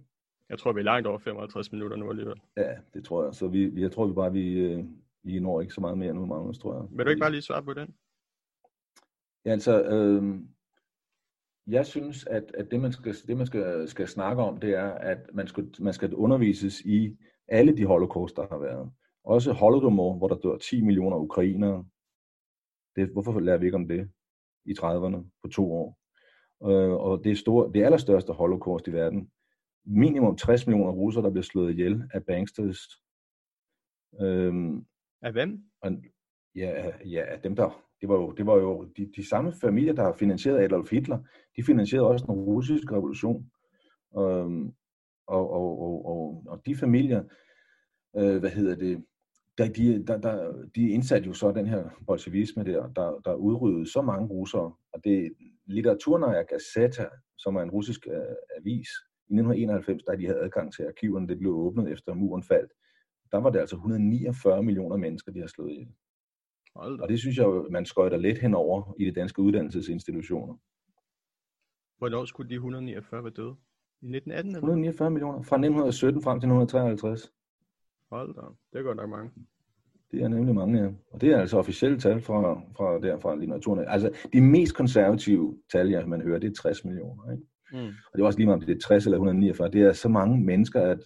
Jeg 0.49 0.59
tror, 0.59 0.73
vi 0.73 0.79
er 0.79 0.83
langt 0.83 1.07
over 1.07 1.17
55 1.17 1.71
minutter 1.71 1.97
nu 1.97 2.09
alligevel. 2.09 2.41
Ja, 2.57 2.77
det 2.93 3.05
tror 3.05 3.23
jeg. 3.23 3.33
Så 3.33 3.47
vi, 3.47 3.81
jeg 3.81 3.91
tror 3.91 4.07
vi 4.07 4.13
bare, 4.13 4.31
vi, 4.31 4.59
øh, 4.59 4.85
vi 5.23 5.39
når 5.39 5.61
ikke 5.61 5.73
så 5.73 5.81
meget 5.81 5.97
mere 5.97 6.13
nu, 6.13 6.25
Magnus, 6.25 6.57
tror 6.57 6.75
jeg. 6.75 6.97
Vil 6.97 7.05
du 7.05 7.09
ikke 7.09 7.19
bare 7.19 7.31
lige 7.31 7.41
svare 7.41 7.63
på 7.63 7.73
den? 7.73 7.95
Ja, 9.45 9.51
altså, 9.51 9.83
øh, 9.83 10.41
jeg 11.71 11.85
synes, 11.85 12.25
at, 12.25 12.43
at 12.53 12.71
det, 12.71 12.81
man, 12.81 12.91
skal, 12.91 13.15
det, 13.27 13.37
man 13.37 13.45
skal, 13.45 13.87
skal 13.87 14.07
snakke 14.07 14.41
om, 14.41 14.59
det 14.59 14.73
er, 14.73 14.91
at 14.91 15.19
man 15.33 15.47
skal, 15.47 15.75
man 15.79 15.93
skal 15.93 16.13
undervises 16.13 16.81
i 16.81 17.17
alle 17.47 17.77
de 17.77 17.85
holocaust, 17.85 18.35
der 18.35 18.47
har 18.47 18.57
været. 18.57 18.91
Også 19.23 19.53
Holodomor, 19.53 20.17
hvor 20.17 20.27
der 20.27 20.35
dør 20.35 20.57
10 20.57 20.81
millioner 20.81 21.17
ukrainere. 21.17 21.85
Det, 22.95 23.09
hvorfor 23.09 23.39
lærer 23.39 23.57
vi 23.57 23.65
ikke 23.65 23.75
om 23.75 23.87
det 23.87 24.09
i 24.65 24.71
30'erne 24.71 25.39
på 25.43 25.47
to 25.47 25.73
år? 25.73 25.97
Øh, 26.63 26.93
og 26.93 27.23
det 27.23 27.31
er 27.31 27.35
store, 27.35 27.71
det 27.73 27.83
allerstørste 27.83 28.33
holocaust 28.33 28.87
i 28.87 28.93
verden. 28.93 29.31
Minimum 29.85 30.37
60 30.37 30.67
millioner 30.67 30.91
russere, 30.91 31.23
der 31.23 31.29
bliver 31.29 31.43
slået 31.43 31.71
ihjel 31.71 32.03
af 32.13 32.25
banksters. 32.25 32.79
Øh, 34.21 34.53
af 35.21 35.31
hvem? 35.31 35.63
Og, 35.81 35.91
ja, 36.55 36.91
ja, 37.05 37.37
dem 37.43 37.55
der 37.55 37.90
det 38.01 38.09
var 38.09 38.15
jo, 38.15 38.31
det 38.31 38.45
var 38.45 38.55
jo 38.55 38.83
de, 38.97 39.11
de 39.15 39.29
samme 39.29 39.53
familier, 39.61 39.93
der 39.93 40.03
har 40.03 40.13
finansieret 40.13 40.63
Adolf 40.63 40.91
Hitler, 40.91 41.19
de 41.55 41.63
finansierede 41.63 42.07
også 42.07 42.25
den 42.25 42.35
russiske 42.35 42.95
revolution. 42.95 43.51
Øhm, 44.17 44.73
og, 45.27 45.51
og, 45.51 45.81
og, 45.81 46.05
og, 46.05 46.43
og 46.47 46.65
de 46.65 46.75
familier, 46.75 47.23
øh, 48.17 48.37
hvad 48.37 48.49
hedder 48.49 48.75
det, 48.75 49.03
der, 49.57 49.67
de, 49.67 50.05
der, 50.07 50.17
der, 50.17 50.65
de 50.75 50.89
indsatte 50.89 51.27
jo 51.27 51.33
så 51.33 51.51
den 51.51 51.67
her 51.67 51.89
bolsjevisme 52.07 52.63
der, 52.63 52.87
der, 52.87 53.21
der 53.25 53.33
udryddede 53.35 53.91
så 53.91 54.01
mange 54.01 54.27
russere. 54.27 54.73
Og 54.93 55.03
det 55.03 55.33
Litteraturnaja 55.65 56.41
Gazeta, 56.41 57.05
som 57.37 57.55
er 57.55 57.61
en 57.61 57.71
russisk 57.71 58.07
øh, 58.07 58.35
avis, 58.57 58.89
i 59.29 59.33
1991, 59.33 60.03
da 60.03 60.15
de 60.15 60.25
havde 60.25 60.39
adgang 60.39 60.73
til 60.73 60.83
arkiverne, 60.83 61.27
det 61.27 61.39
blev 61.39 61.51
åbnet 61.51 61.91
efter 61.91 62.13
muren 62.13 62.43
faldt, 62.43 62.71
der 63.31 63.37
var 63.37 63.49
det 63.49 63.59
altså 63.59 63.75
149 63.75 64.63
millioner 64.63 64.97
mennesker, 64.97 65.31
de 65.31 65.39
har 65.39 65.47
slået 65.47 65.71
ihjel. 65.71 65.87
Og 66.75 67.09
det 67.09 67.19
synes 67.19 67.37
jeg, 67.37 67.47
man 67.71 67.85
skøjter 67.85 68.17
lidt 68.17 68.37
henover 68.39 68.95
i 68.99 69.05
de 69.05 69.11
danske 69.11 69.41
uddannelsesinstitutioner. 69.41 70.55
Hvornår 71.97 72.25
skulle 72.25 72.49
de 72.49 72.55
149 72.55 73.23
være 73.23 73.33
døde? 73.33 73.55
I 74.01 74.05
1918? 74.05 74.49
Eller? 74.49 74.59
149 74.59 75.09
millioner. 75.09 75.41
Fra 75.41 75.55
1917 75.55 76.23
frem 76.23 76.39
til 76.39 76.47
1953. 76.47 77.31
Hold 78.11 78.35
da. 78.35 78.41
Det 78.73 78.79
er 78.79 78.83
godt 78.83 78.97
nok 78.97 79.09
mange. 79.09 79.31
Det 80.11 80.23
er 80.23 80.27
nemlig 80.27 80.55
mange, 80.55 80.83
ja. 80.83 80.89
Og 81.11 81.21
det 81.21 81.31
er 81.31 81.39
altså 81.39 81.57
officielle 81.57 81.99
tal 81.99 82.21
fra, 82.21 82.61
fra 82.77 82.99
derfra 82.99 83.35
litteraturen. 83.35 83.85
Altså, 83.87 84.11
de 84.33 84.41
mest 84.41 84.75
konservative 84.75 85.57
tal, 85.71 85.89
jeg 85.89 86.07
man 86.07 86.21
hører, 86.21 86.39
det 86.39 86.49
er 86.49 86.53
60 86.53 86.85
millioner. 86.85 87.31
Ikke? 87.31 87.43
Mm. 87.71 87.87
Og 87.87 88.13
det 88.13 88.21
er 88.21 88.25
også 88.25 88.39
lige 88.39 88.47
meget, 88.47 88.61
om 88.61 88.65
det 88.65 88.75
er 88.75 88.79
60 88.79 89.05
eller 89.05 89.17
149. 89.17 89.71
Det 89.71 89.81
er 89.81 89.93
så 89.93 90.09
mange 90.09 90.43
mennesker, 90.43 90.81
at, 90.81 90.99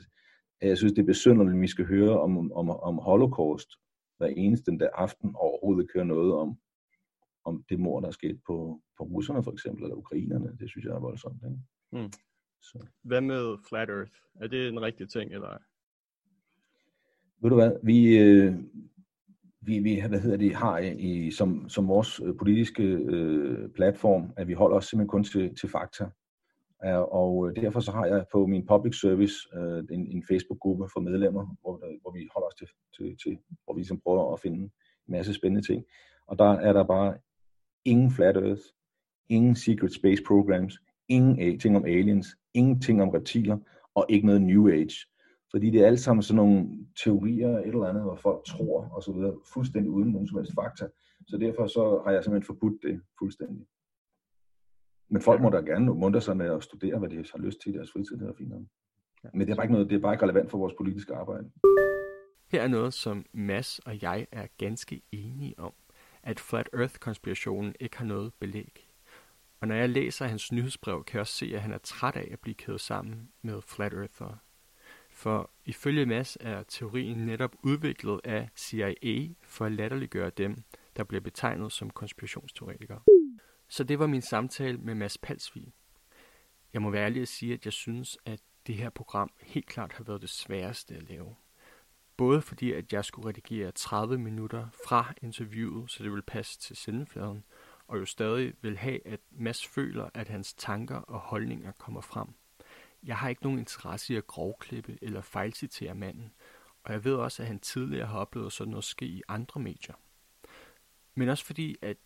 at 0.61 0.69
jeg 0.69 0.77
synes, 0.77 0.93
det 0.93 1.01
er 1.01 1.05
besynderligt, 1.05 1.55
at 1.55 1.61
vi 1.61 1.67
skal 1.67 1.85
høre 1.85 2.19
om, 2.19 2.51
om, 2.51 2.69
om 2.69 2.97
holocaust 2.97 3.69
hver 4.17 4.27
eneste 4.27 4.71
den 4.71 4.79
der 4.79 4.89
aften, 4.93 5.35
overhovedet 5.35 5.91
køre 5.91 6.05
noget 6.05 6.33
om, 6.33 6.57
om 7.45 7.65
det 7.69 7.79
mor, 7.79 7.99
der 7.99 8.07
er 8.07 8.11
sket 8.11 8.41
på, 8.47 8.81
på 8.97 9.03
russerne 9.03 9.43
for 9.43 9.51
eksempel, 9.51 9.83
eller 9.83 9.95
ukrainerne. 9.95 10.57
Det 10.59 10.69
synes 10.69 10.85
jeg 10.85 10.93
er 10.93 10.99
voldsomt. 10.99 11.43
Ikke? 11.43 12.03
Mm. 12.03 12.11
Så. 12.61 12.87
Hvad 13.03 13.21
med 13.21 13.57
Flat 13.69 13.89
Earth? 13.89 14.11
Er 14.35 14.47
det 14.47 14.67
en 14.67 14.81
rigtig 14.81 15.09
ting, 15.09 15.33
eller? 15.33 15.57
Ved 17.41 17.49
du 17.49 17.55
hvad, 17.55 17.71
vi, 17.83 18.17
øh, 18.17 18.53
vi, 19.61 19.79
vi 19.79 19.99
hvad 19.99 20.19
hedder 20.19 20.37
det, 20.37 20.55
har 20.55 20.77
i, 20.79 21.31
som, 21.31 21.69
som 21.69 21.87
vores 21.87 22.19
øh, 22.19 22.37
politiske 22.37 22.83
øh, 22.83 23.69
platform, 23.69 24.33
at 24.37 24.47
vi 24.47 24.53
holder 24.53 24.77
os 24.77 24.85
simpelthen 24.85 25.09
kun 25.09 25.23
til, 25.23 25.55
til 25.55 25.69
fakta. 25.69 26.09
Øh, 26.85 27.01
og 27.01 27.47
øh, 27.47 27.55
derfor 27.55 27.79
så 27.79 27.91
har 27.91 28.05
jeg 28.05 28.25
på 28.31 28.45
min 28.45 28.65
public 28.65 28.99
service 28.99 29.35
øh, 29.57 29.83
en, 29.91 30.07
en 30.11 30.23
Facebook-gruppe 30.29 30.85
for 30.93 30.99
medlemmer, 30.99 31.55
hvor, 31.61 32.01
hvor 32.01 32.11
vi 32.11 32.29
holder 32.33 32.47
os 32.47 32.55
til, 32.55 32.67
til, 32.97 33.17
til 33.23 33.37
hvor 33.63 33.73
vi 33.73 33.79
ligesom 33.79 34.01
prøver 34.03 34.33
at 34.33 34.39
finde 34.39 34.57
en 34.57 34.71
masse 35.07 35.33
spændende 35.33 35.67
ting. 35.67 35.83
Og 36.27 36.39
der 36.39 36.51
er 36.51 36.73
der 36.73 36.83
bare 36.83 37.17
ingen 37.85 38.11
flat 38.11 38.37
earth, 38.37 38.61
ingen 39.29 39.55
secret 39.55 39.93
space 39.93 40.23
programs, 40.27 40.79
ingen 41.09 41.59
ting 41.59 41.77
om 41.77 41.85
aliens, 41.85 42.27
ingenting 42.53 43.01
om 43.01 43.09
reptiler, 43.09 43.57
og 43.95 44.05
ikke 44.09 44.25
noget 44.25 44.41
new 44.41 44.69
age. 44.69 44.97
Fordi 45.51 45.69
det 45.69 45.81
er 45.81 45.87
alt 45.87 45.99
sammen 45.99 46.23
sådan 46.23 46.35
nogle 46.35 46.69
teorier, 47.03 47.49
et 47.59 47.67
eller 47.67 47.87
andet, 47.87 48.03
hvor 48.03 48.15
folk 48.15 48.45
tror, 48.45 48.87
og 48.91 49.03
så 49.03 49.11
videre, 49.11 49.35
fuldstændig 49.53 49.91
uden 49.91 50.11
nogen 50.11 50.27
som 50.27 50.37
helst 50.37 50.53
fakta. 50.55 50.87
Så 51.27 51.37
derfor 51.37 51.67
så 51.67 52.01
har 52.05 52.11
jeg 52.11 52.23
simpelthen 52.23 52.47
forbudt 52.47 52.83
det 52.83 53.01
fuldstændig. 53.19 53.65
Men 55.09 55.21
folk 55.21 55.41
må 55.41 55.49
da 55.49 55.57
gerne 55.57 55.93
muntre 55.93 56.21
sig 56.21 56.37
med 56.37 56.45
at 56.45 56.63
studere, 56.63 56.99
hvad 56.99 57.09
de 57.09 57.15
har 57.15 57.39
lyst 57.39 57.61
til 57.61 57.73
i 57.73 57.77
deres 57.77 57.91
fritid, 57.91 58.17
det 58.17 58.29
er 58.29 58.33
fint. 58.37 58.53
Men 59.33 59.47
det 59.47 59.49
er 59.49 59.55
bare 59.55 59.65
ikke 59.65 59.73
noget, 59.73 59.89
det 59.89 59.95
er 59.95 59.99
bare 59.99 60.13
ikke 60.13 60.23
relevant 60.23 60.51
for 60.51 60.57
vores 60.57 60.73
politiske 60.77 61.13
arbejde. 61.15 61.51
Her 62.51 62.61
er 62.61 62.67
noget, 62.67 62.93
som 62.93 63.25
Mass 63.33 63.79
og 63.79 64.01
jeg 64.01 64.27
er 64.31 64.47
ganske 64.57 65.01
enige 65.11 65.59
om, 65.59 65.73
at 66.23 66.39
Flat 66.39 66.69
Earth-konspirationen 66.73 67.75
ikke 67.79 67.97
har 67.97 68.05
noget 68.05 68.33
belæg. 68.33 68.87
Og 69.61 69.67
når 69.67 69.75
jeg 69.75 69.89
læser 69.89 70.25
hans 70.25 70.51
nyhedsbrev, 70.51 71.03
kan 71.03 71.13
jeg 71.13 71.21
også 71.21 71.33
se, 71.33 71.51
at 71.55 71.61
han 71.61 71.71
er 71.71 71.77
træt 71.77 72.15
af 72.15 72.29
at 72.31 72.39
blive 72.39 72.55
kædet 72.55 72.81
sammen 72.81 73.29
med 73.41 73.61
Flat 73.61 73.93
Earther. 73.93 74.37
For 75.09 75.51
ifølge 75.65 76.05
Mass 76.05 76.37
er 76.41 76.63
teorien 76.63 77.17
netop 77.17 77.55
udviklet 77.63 78.21
af 78.23 78.49
CIA 78.55 79.27
for 79.43 79.65
at 79.65 79.71
latterliggøre 79.71 80.29
dem, 80.29 80.63
der 80.97 81.03
bliver 81.03 81.21
betegnet 81.21 81.71
som 81.71 81.89
konspirationsteoretikere. 81.89 82.99
Så 83.75 83.83
det 83.83 83.99
var 83.99 84.07
min 84.07 84.21
samtale 84.21 84.77
med 84.77 84.95
Mads 84.95 85.17
Palsvig. 85.17 85.73
Jeg 86.73 86.81
må 86.81 86.89
være 86.89 87.05
ærlig 87.05 87.21
at 87.21 87.27
sige, 87.27 87.53
at 87.53 87.65
jeg 87.65 87.73
synes, 87.73 88.17
at 88.25 88.39
det 88.67 88.75
her 88.75 88.89
program 88.89 89.31
helt 89.41 89.65
klart 89.65 89.93
har 89.93 90.03
været 90.03 90.21
det 90.21 90.29
sværeste 90.29 90.95
at 90.95 91.03
lave. 91.03 91.35
Både 92.17 92.41
fordi, 92.41 92.73
at 92.73 92.93
jeg 92.93 93.05
skulle 93.05 93.27
redigere 93.27 93.71
30 93.71 94.17
minutter 94.17 94.67
fra 94.87 95.13
interviewet, 95.21 95.91
så 95.91 96.03
det 96.03 96.11
ville 96.11 96.23
passe 96.23 96.59
til 96.59 96.75
sendefladen, 96.75 97.43
og 97.87 97.99
jo 97.99 98.05
stadig 98.05 98.53
vil 98.61 98.77
have, 98.77 99.07
at 99.07 99.19
Mads 99.31 99.67
føler, 99.67 100.09
at 100.13 100.27
hans 100.27 100.53
tanker 100.53 100.97
og 100.97 101.19
holdninger 101.19 101.71
kommer 101.71 102.01
frem. 102.01 102.27
Jeg 103.03 103.17
har 103.17 103.29
ikke 103.29 103.43
nogen 103.43 103.59
interesse 103.59 104.13
i 104.13 104.17
at 104.17 104.27
grovklippe 104.27 104.97
eller 105.01 105.21
fejlcitere 105.21 105.95
manden, 105.95 106.33
og 106.83 106.93
jeg 106.93 107.03
ved 107.03 107.15
også, 107.15 107.43
at 107.43 107.47
han 107.47 107.59
tidligere 107.59 108.07
har 108.07 108.19
oplevet 108.19 108.53
sådan 108.53 108.71
noget 108.71 108.83
ske 108.83 109.05
i 109.05 109.21
andre 109.27 109.61
medier. 109.61 109.95
Men 111.15 111.29
også 111.29 111.45
fordi, 111.45 111.75
at 111.81 111.97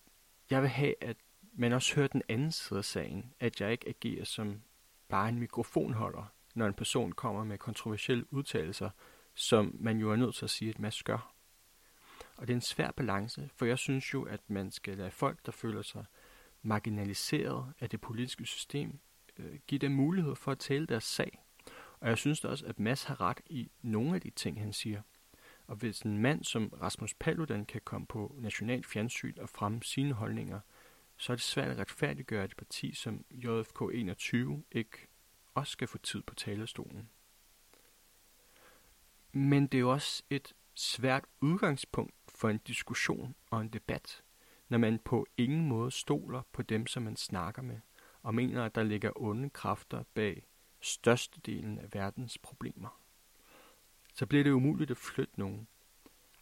jeg 0.49 0.61
vil 0.61 0.69
have, 0.69 0.93
at 1.01 1.17
men 1.53 1.73
også 1.73 1.95
høre 1.95 2.07
den 2.07 2.21
anden 2.29 2.51
side 2.51 2.77
af 2.77 2.85
sagen, 2.85 3.33
at 3.39 3.61
jeg 3.61 3.71
ikke 3.71 3.87
agerer 3.87 4.25
som 4.25 4.61
bare 5.09 5.29
en 5.29 5.39
mikrofonholder, 5.39 6.33
når 6.55 6.67
en 6.67 6.73
person 6.73 7.11
kommer 7.11 7.43
med 7.43 7.57
kontroversielle 7.57 8.33
udtalelser, 8.33 8.89
som 9.33 9.75
man 9.79 9.97
jo 9.97 10.11
er 10.11 10.15
nødt 10.15 10.35
til 10.35 10.45
at 10.45 10.49
sige, 10.49 10.69
at 10.69 10.79
man 10.79 10.91
gør. 11.03 11.33
Og 12.37 12.47
det 12.47 12.53
er 12.53 12.57
en 12.57 12.61
svær 12.61 12.91
balance, 12.91 13.49
for 13.55 13.65
jeg 13.65 13.77
synes 13.77 14.13
jo, 14.13 14.23
at 14.23 14.49
man 14.49 14.71
skal 14.71 14.97
lade 14.97 15.11
folk, 15.11 15.45
der 15.45 15.51
føler 15.51 15.81
sig 15.81 16.05
marginaliseret 16.61 17.73
af 17.79 17.89
det 17.89 18.01
politiske 18.01 18.45
system, 18.45 18.99
øh, 19.37 19.59
give 19.67 19.79
dem 19.79 19.91
mulighed 19.91 20.35
for 20.35 20.51
at 20.51 20.59
tale 20.59 20.85
deres 20.85 21.03
sag. 21.03 21.43
Og 21.99 22.09
jeg 22.09 22.17
synes 22.17 22.39
da 22.39 22.47
også, 22.47 22.65
at 22.65 22.79
Mads 22.79 23.03
har 23.03 23.21
ret 23.21 23.41
i 23.45 23.71
nogle 23.81 24.15
af 24.15 24.21
de 24.21 24.29
ting, 24.29 24.59
han 24.59 24.73
siger. 24.73 25.01
Og 25.67 25.75
hvis 25.75 26.01
en 26.01 26.17
mand 26.17 26.43
som 26.43 26.67
Rasmus 26.81 27.13
Paludan 27.13 27.65
kan 27.65 27.81
komme 27.83 28.07
på 28.07 28.35
national 28.37 28.83
fjernsyn 28.83 29.39
og 29.39 29.49
fremme 29.49 29.83
sine 29.83 30.13
holdninger– 30.13 30.59
så 31.19 31.31
er 31.31 31.35
det 31.35 31.43
svært 31.43 31.71
at 31.71 31.77
retfærdiggøre, 31.77 32.45
et 32.45 32.57
parti 32.57 32.93
som 32.93 33.25
JFK 33.31 33.81
21 33.93 34.63
ikke 34.71 35.07
også 35.53 35.71
skal 35.71 35.87
få 35.87 35.97
tid 35.97 36.21
på 36.21 36.35
talerstolen. 36.35 37.09
Men 39.31 39.67
det 39.67 39.77
er 39.77 39.79
jo 39.79 39.91
også 39.91 40.23
et 40.29 40.55
svært 40.75 41.25
udgangspunkt 41.41 42.15
for 42.27 42.49
en 42.49 42.57
diskussion 42.57 43.35
og 43.49 43.61
en 43.61 43.69
debat, 43.69 44.23
når 44.69 44.77
man 44.77 44.99
på 44.99 45.27
ingen 45.37 45.67
måde 45.67 45.91
stoler 45.91 46.41
på 46.51 46.61
dem, 46.61 46.87
som 46.87 47.03
man 47.03 47.15
snakker 47.15 47.61
med, 47.61 47.79
og 48.23 48.35
mener, 48.35 48.65
at 48.65 48.75
der 48.75 48.83
ligger 48.83 49.11
onde 49.15 49.49
kræfter 49.49 50.03
bag 50.13 50.45
størstedelen 50.81 51.79
af 51.79 51.93
verdens 51.93 52.37
problemer. 52.37 53.01
Så 54.13 54.25
bliver 54.25 54.43
det 54.43 54.51
umuligt 54.51 54.91
at 54.91 54.97
flytte 54.97 55.39
nogen, 55.39 55.67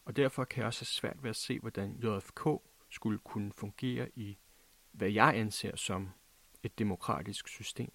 og 0.04 0.16
derfor 0.16 0.44
kan 0.44 0.58
jeg 0.60 0.66
også 0.66 0.80
have 0.80 0.86
svært 0.86 1.22
ved 1.22 1.30
at 1.30 1.36
se, 1.36 1.58
hvordan 1.58 1.96
JFK 1.96 2.48
skulle 2.90 3.18
kunne 3.18 3.52
fungere 3.52 4.08
i 4.14 4.38
hvad 4.98 5.10
jeg 5.10 5.32
anser 5.36 5.76
som 5.76 6.08
et 6.62 6.78
demokratisk 6.78 7.48
system. 7.48 7.92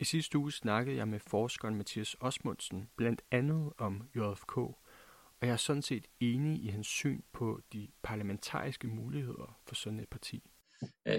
I 0.00 0.04
sidste 0.04 0.38
uge 0.38 0.52
snakkede 0.52 0.96
jeg 0.96 1.08
med 1.08 1.20
forskeren 1.20 1.74
Mathias 1.74 2.16
Osmundsen 2.20 2.88
blandt 2.96 3.22
andet 3.30 3.72
om 3.78 4.08
JFK, 4.16 4.56
og 4.56 5.42
jeg 5.42 5.50
er 5.50 5.56
sådan 5.56 5.82
set 5.82 6.06
enig 6.20 6.64
i 6.64 6.68
hans 6.68 6.86
syn 6.86 7.20
på 7.32 7.60
de 7.72 7.88
parlamentariske 8.02 8.86
muligheder 8.88 9.58
for 9.66 9.74
sådan 9.74 10.00
et 10.00 10.08
parti. 10.08 10.42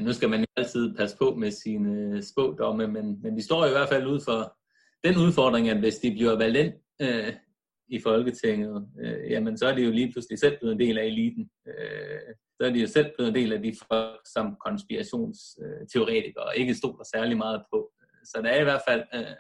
Nu 0.02 0.14
skal 0.14 0.30
man 0.30 0.46
altid 0.56 0.96
passe 0.96 1.18
på 1.18 1.36
med 1.36 1.52
sine 1.52 2.24
spådomme, 2.24 2.88
men, 2.88 3.22
men 3.22 3.36
vi 3.36 3.42
står 3.42 3.66
i 3.66 3.70
hvert 3.70 3.90
fald 3.90 4.08
ud 4.08 4.22
for 4.26 4.58
den 5.04 5.18
udfordring, 5.18 5.70
at 5.70 5.80
hvis 5.80 5.98
de 5.98 6.12
bliver 6.12 6.38
valgt 6.38 6.58
ind 6.58 6.74
øh, 7.02 7.34
i 7.88 8.00
Folketinget, 8.02 8.90
øh, 9.00 9.32
jamen 9.32 9.58
så 9.58 9.68
er 9.68 9.76
de 9.76 9.82
jo 9.82 9.92
lige 9.92 10.12
pludselig 10.12 10.40
selv 10.40 10.58
blevet 10.60 10.74
en 10.74 10.80
del 10.80 10.98
af 10.98 11.06
eliten. 11.06 11.50
Øh, 11.68 12.36
så 12.58 12.64
er 12.66 12.70
de 12.70 12.80
jo 12.80 12.88
selv 12.88 13.12
blevet 13.16 13.30
en 13.30 13.36
del 13.36 13.54
af 13.54 13.62
de 13.62 13.74
folk, 13.88 14.22
som 14.34 14.56
konspirationsteoretikere 14.66 16.58
ikke 16.58 16.76
stoler 16.76 17.04
særlig 17.16 17.38
meget 17.38 17.64
på. 17.74 17.92
Så 18.26 18.42
der 18.42 18.50
er 18.50 18.62
i 18.62 18.64
hvert 18.64 18.82
fald, 18.88 19.04
øh, 19.14 19.36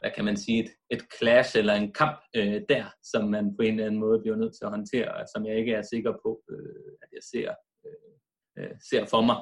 hvad 0.00 0.10
kan 0.14 0.24
man 0.24 0.36
sige, 0.36 0.64
et, 0.64 0.70
et 0.90 1.02
clash 1.18 1.58
eller 1.58 1.74
en 1.74 1.92
kamp 1.92 2.20
øh, 2.36 2.62
der, 2.68 2.84
som 3.02 3.28
man 3.28 3.56
på 3.56 3.62
en 3.62 3.74
eller 3.74 3.86
anden 3.86 4.00
måde 4.00 4.20
bliver 4.20 4.36
nødt 4.36 4.54
til 4.54 4.64
at 4.64 4.70
håndtere, 4.70 5.14
og 5.14 5.24
som 5.34 5.46
jeg 5.46 5.58
ikke 5.58 5.72
er 5.72 5.82
sikker 5.82 6.12
på, 6.12 6.42
øh, 6.50 6.92
at 7.02 7.08
jeg 7.12 7.22
ser, 7.32 7.54
øh, 7.86 8.64
øh 8.64 8.74
ser 8.90 9.06
for 9.06 9.22
mig. 9.22 9.36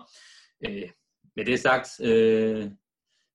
Øh, 0.67 0.91
med 1.37 1.45
det 1.45 1.61
sagt, 1.61 1.89
øh, 2.01 2.71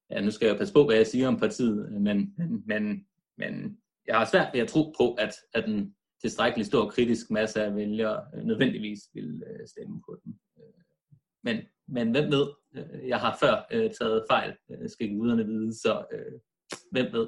ja, 0.09 0.21
nu 0.21 0.31
skal 0.31 0.47
jeg 0.47 0.57
passe 0.57 0.73
på, 0.73 0.85
hvad 0.85 0.95
jeg 0.95 1.07
siger 1.07 1.27
om 1.27 1.39
partiet, 1.39 2.01
men, 2.01 2.35
men, 2.67 3.07
men 3.37 3.77
jeg 4.07 4.17
har 4.17 4.25
svært 4.25 4.53
ved 4.53 4.61
at 4.61 4.67
tro 4.67 4.93
på, 4.97 5.13
at, 5.13 5.33
at 5.53 5.63
den 5.65 5.95
tilstrækkelig 6.21 6.65
stor 6.65 6.89
kritisk 6.89 7.31
masse 7.31 7.63
af 7.63 7.75
vælgere 7.75 8.25
øh, 8.35 8.43
nødvendigvis 8.43 8.99
vil 9.13 9.43
øh, 9.47 9.67
stemme 9.67 10.01
på 10.07 10.17
dem. 10.25 10.33
Øh, 10.57 10.83
men, 11.43 11.57
men 11.87 12.11
hvem 12.11 12.31
ved? 12.31 12.47
Øh, 12.75 13.07
jeg 13.07 13.19
har 13.19 13.37
før 13.39 13.65
øh, 13.71 13.91
taget 13.91 14.25
fejl, 14.29 14.53
skal 14.87 15.15
guderne 15.17 15.45
vide, 15.45 15.73
så 15.73 16.05
hvem 16.91 17.13
ved? 17.13 17.27